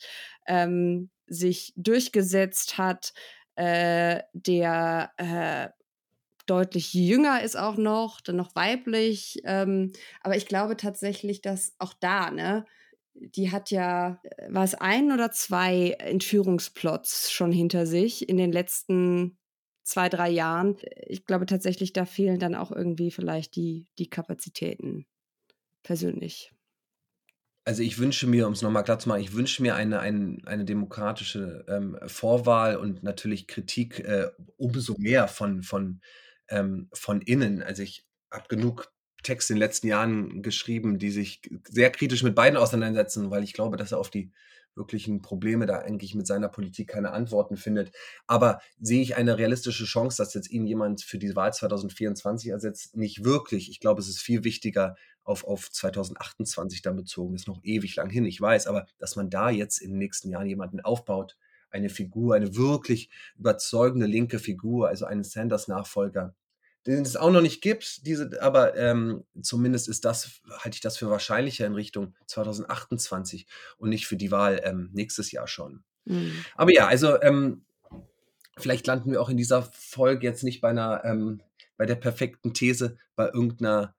ähm, 0.48 1.10
sich 1.28 1.74
durchgesetzt 1.76 2.78
hat, 2.78 3.14
äh, 3.56 4.22
der 4.34 5.12
äh, 5.18 5.70
deutlich 6.46 6.94
jünger 6.94 7.42
ist 7.44 7.58
auch 7.58 7.78
noch, 7.78 8.22
dann 8.22 8.36
noch 8.36 8.56
weiblich. 8.56 9.42
Ähm, 9.44 9.92
aber 10.22 10.36
ich 10.36 10.48
glaube 10.48 10.78
tatsächlich, 10.78 11.42
dass 11.42 11.74
auch 11.80 11.94
da, 11.94 12.32
ne, 12.32 12.66
die 13.14 13.52
hat 13.52 13.72
ja, 13.72 14.20
äh, 14.24 14.54
war 14.54 14.64
es 14.64 14.76
ein 14.76 15.12
oder 15.12 15.32
zwei 15.32 15.92
Entführungsplots 16.00 17.32
schon 17.32 17.52
hinter 17.52 17.86
sich 17.86 18.28
in 18.30 18.38
den 18.38 18.52
letzten 18.52 19.38
zwei, 19.84 20.10
drei 20.10 20.30
Jahren. 20.30 20.78
Ich 21.08 21.26
glaube 21.26 21.46
tatsächlich, 21.46 21.94
da 21.94 22.06
fehlen 22.06 22.40
dann 22.40 22.56
auch 22.56 22.72
irgendwie 22.72 23.12
vielleicht 23.12 23.56
die, 23.56 23.88
die 23.98 24.10
Kapazitäten 24.10 25.06
persönlich. 25.84 26.52
Also 27.64 27.84
ich 27.84 28.00
wünsche 28.00 28.26
mir, 28.26 28.48
um 28.48 28.54
es 28.54 28.64
nochmal 28.64 28.84
klar 28.84 28.98
zu 28.98 29.08
machen, 29.08 29.22
ich 29.22 29.34
wünsche 29.34 29.62
mir 29.62 29.76
eine, 29.76 30.00
eine, 30.00 30.38
eine 30.46 30.66
demokratische 30.66 31.64
ähm, 31.68 31.98
Vorwahl 32.08 32.76
und 32.76 33.04
natürlich 33.04 33.48
Kritik 33.48 34.00
äh, 34.00 34.32
umso 34.58 34.96
mehr 34.98 35.28
von, 35.28 35.62
von 35.62 36.02
ähm, 36.52 36.90
von 36.94 37.22
innen. 37.22 37.64
Also 37.64 37.82
ich 37.82 38.06
habe 38.30 38.48
genug 38.48 38.94
Texte 39.24 39.54
in 39.54 39.58
den 39.58 39.66
letzten 39.66 39.88
Jahren 39.88 40.42
geschrieben, 40.42 41.00
die 41.00 41.12
sich 41.12 41.42
sehr 41.68 41.92
kritisch 41.92 42.24
mit 42.24 42.36
beiden 42.36 42.58
auseinandersetzen, 42.58 43.32
weil 43.32 43.44
ich 43.44 43.54
glaube, 43.54 43.78
dass 43.78 43.92
er 43.92 44.00
auf 44.00 44.10
die 44.10 44.32
wirklichen 44.76 45.22
Probleme 45.22 45.66
da 45.66 45.80
eigentlich 45.80 46.16
mit 46.16 46.26
seiner 46.26 46.48
Politik 46.48 46.90
keine 46.90 47.12
Antworten 47.12 47.58
findet. 47.58 47.92
Aber 48.26 48.62
sehe 48.80 49.02
ich 49.02 49.16
eine 49.16 49.38
realistische 49.38 49.86
Chance, 49.86 50.18
dass 50.18 50.34
jetzt 50.34 50.50
ihn 50.50 50.66
jemand 50.66 51.02
für 51.02 51.18
die 51.18 51.36
Wahl 51.36 51.54
2024 51.54 52.50
ersetzt? 52.52 52.96
Nicht 52.96 53.26
wirklich. 53.26 53.70
Ich 53.70 53.80
glaube, 53.80 54.02
es 54.02 54.08
ist 54.08 54.22
viel 54.22 54.44
wichtiger 54.44 54.96
auf, 55.24 55.44
auf 55.44 55.70
2028 55.70 56.82
dann 56.82 56.96
bezogen. 56.96 57.36
Ist 57.36 57.48
noch 57.48 57.60
ewig 57.64 57.96
lang 57.96 58.10
hin, 58.10 58.26
ich 58.26 58.40
weiß, 58.40 58.68
aber 58.68 58.86
dass 58.98 59.16
man 59.16 59.30
da 59.30 59.50
jetzt 59.50 59.80
in 59.80 59.92
den 59.92 60.00
nächsten 60.00 60.30
Jahren 60.30 60.48
jemanden 60.48 60.80
aufbaut, 60.80 61.38
eine 61.70 61.90
Figur, 61.90 62.36
eine 62.36 62.56
wirklich 62.56 63.10
überzeugende 63.38 64.06
linke 64.06 64.40
Figur, 64.40 64.90
also 64.90 65.06
einen 65.06 65.24
Sanders-Nachfolger, 65.24 66.36
den 66.88 67.04
es 67.04 67.16
auch 67.16 67.32
noch 67.32 67.42
nicht 67.42 67.62
gibt, 67.62 68.06
diese, 68.08 68.42
aber 68.42 68.76
ähm, 68.76 69.24
zumindest 69.42 69.88
ist 69.88 70.04
das, 70.06 70.42
halte 70.50 70.76
ich 70.76 70.82
das 70.82 70.98
für 70.98 71.10
wahrscheinlicher 71.10 71.66
in 71.66 71.76
Richtung 71.76 72.16
2028 72.28 73.46
und 73.78 73.90
nicht 73.90 74.08
für 74.08 74.18
die 74.18 74.32
Wahl 74.32 74.62
ähm, 74.64 74.90
nächstes 74.94 75.32
Jahr 75.32 75.48
schon. 75.48 75.84
Mhm. 76.06 76.44
Aber 76.56 76.74
ja, 76.74 76.88
also 76.88 77.22
ähm, 77.22 77.66
vielleicht 78.58 78.88
landen 78.88 79.12
wir 79.12 79.22
auch 79.22 79.30
in 79.30 79.38
dieser 79.38 79.64
Folge 79.64 80.26
jetzt 80.26 80.44
nicht 80.44 80.62
bei 80.62 80.70
einer, 80.70 81.04
ähm, 81.06 81.42
bei 81.78 81.86
der 81.86 81.96
perfekten 81.96 82.54
These, 82.54 82.98
bei 83.16 83.28
irgendeiner 83.28 83.96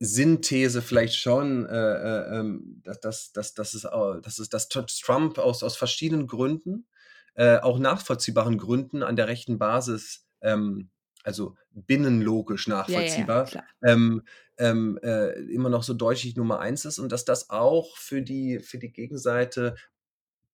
Synthese 0.00 0.82
vielleicht 0.82 1.16
schon, 1.16 1.66
äh, 1.66 1.74
äh, 1.74 2.38
ähm, 2.38 2.82
dass, 2.84 3.00
dass, 3.00 3.32
dass, 3.32 3.54
dass, 3.54 3.74
es, 3.74 3.82
dass, 3.82 4.38
es, 4.38 4.48
dass 4.48 4.68
Trump 4.68 5.38
aus, 5.38 5.62
aus 5.62 5.76
verschiedenen 5.76 6.26
Gründen, 6.26 6.86
äh, 7.34 7.58
auch 7.58 7.78
nachvollziehbaren 7.78 8.58
Gründen 8.58 9.02
an 9.02 9.16
der 9.16 9.28
rechten 9.28 9.58
Basis, 9.58 10.26
ähm, 10.40 10.90
also 11.28 11.56
binnenlogisch 11.72 12.68
nachvollziehbar, 12.68 13.50
ja, 13.50 13.60
ja, 13.60 13.92
ähm, 13.92 14.22
ähm, 14.56 14.98
äh, 15.02 15.38
immer 15.52 15.68
noch 15.68 15.82
so 15.82 15.92
deutlich 15.92 16.36
Nummer 16.36 16.58
eins 16.58 16.86
ist 16.86 16.98
und 16.98 17.12
dass 17.12 17.26
das 17.26 17.50
auch 17.50 17.98
für 17.98 18.22
die, 18.22 18.60
für 18.60 18.78
die 18.78 18.90
Gegenseite 18.90 19.76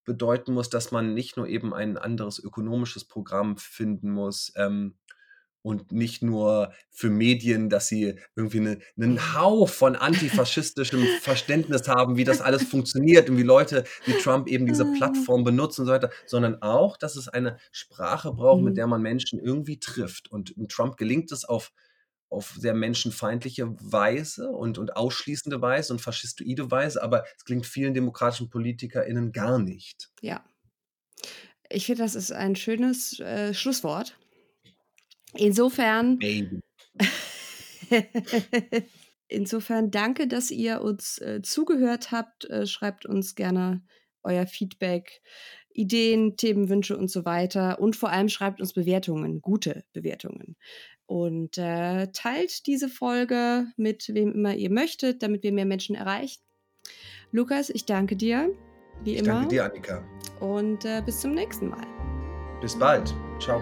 bedeuten 0.05 0.53
muss, 0.53 0.71
dass 0.71 0.91
man 0.91 1.15
nicht 1.15 1.37
nur 1.37 1.47
eben 1.47 1.73
ein 1.73 1.97
anderes 1.97 2.41
ökonomisches 2.41 3.05
Programm 3.05 3.57
finden 3.57 4.11
muss, 4.11 4.53
ähm, 4.57 4.97
und 5.65 5.93
nicht 5.93 6.23
nur 6.23 6.75
für 6.91 7.09
Medien, 7.09 7.71
dass 7.71 7.89
sie 7.89 8.17
irgendwie 8.37 8.61
eine, 8.61 8.79
einen 8.99 9.35
Hauch 9.35 9.71
von 9.71 9.97
antifaschistischem 9.97 11.03
Verständnis 11.23 11.89
haben, 11.89 12.19
wie 12.19 12.25
das 12.25 12.43
alles 12.43 12.65
funktioniert 12.65 13.31
und 13.31 13.39
wie 13.39 13.45
Leute 13.45 13.85
wie 14.05 14.13
Trump 14.13 14.47
eben 14.47 14.67
diese 14.67 14.85
ah. 14.85 14.93
Plattform 14.95 15.43
benutzen 15.43 15.81
und 15.81 15.87
so 15.87 15.93
weiter, 15.95 16.11
sondern 16.27 16.61
auch, 16.61 16.99
dass 16.99 17.17
es 17.17 17.29
eine 17.29 17.57
Sprache 17.73 18.31
braucht, 18.33 18.59
mhm. 18.59 18.67
mit 18.67 18.77
der 18.77 18.87
man 18.87 19.01
Menschen 19.01 19.41
irgendwie 19.41 19.81
trifft. 19.81 20.31
Und, 20.31 20.55
und 20.55 20.71
Trump 20.71 20.99
gelingt 20.99 21.33
es 21.33 21.47
auf, 21.47 21.73
auf 22.29 22.55
sehr 22.59 22.75
menschenfeindliche 22.75 23.75
Weise 23.81 24.51
und, 24.51 24.77
und 24.77 24.99
ausschließende 24.99 25.63
Weise 25.63 25.95
und 25.95 26.01
faschistoide 26.03 26.71
Weise, 26.71 27.03
aber 27.03 27.25
es 27.39 27.45
klingt 27.47 27.65
vielen 27.65 27.95
demokratischen 27.95 28.51
PolitikerInnen 28.51 29.33
gar 29.33 29.59
nicht. 29.59 30.11
Ja. 30.21 30.45
Ich 31.71 31.87
finde, 31.87 32.03
das 32.03 32.15
ist 32.15 32.33
ein 32.33 32.55
schönes 32.55 33.19
äh, 33.21 33.55
Schlusswort. 33.55 34.19
Insofern. 35.37 36.19
insofern 39.29 39.91
danke, 39.91 40.27
dass 40.27 40.51
ihr 40.51 40.81
uns 40.81 41.19
äh, 41.19 41.43
zugehört 41.43 42.13
habt. 42.13 42.45
Äh, 42.51 42.67
schreibt 42.67 43.07
uns 43.07 43.35
gerne 43.35 43.83
euer 44.23 44.47
Feedback, 44.47 45.21
Ideen, 45.71 46.37
Themenwünsche 46.37 46.97
und 46.97 47.11
so 47.11 47.25
weiter. 47.25 47.81
Und 47.81 47.97
vor 47.97 48.11
allem 48.11 48.29
schreibt 48.29 48.61
uns 48.61 48.73
Bewertungen, 48.73 49.43
gute 49.43 49.85
Bewertungen. 49.93 50.57
Und 51.07 51.59
äh, 51.59 52.09
teilt 52.13 52.67
diese 52.67 52.89
Folge 52.89 53.67
mit 53.77 54.09
wem 54.15 54.33
immer 54.33 54.55
ihr 54.55 54.71
möchtet, 54.71 55.23
damit 55.23 55.43
wir 55.43 55.53
mehr 55.53 55.67
Menschen 55.67 55.95
erreichen. 55.95 56.41
Lukas, 57.31 57.69
ich 57.69 57.85
danke 57.85 58.17
dir, 58.17 58.51
wie 59.03 59.15
ich 59.15 59.19
immer. 59.19 59.35
Danke 59.35 59.49
dir, 59.49 59.65
Annika. 59.65 60.03
Und 60.41 60.85
äh, 60.85 61.03
bis 61.05 61.21
zum 61.21 61.33
nächsten 61.33 61.69
Mal. 61.69 61.87
Bis 62.61 62.79
bald. 62.79 63.15
Ciao. 63.41 63.61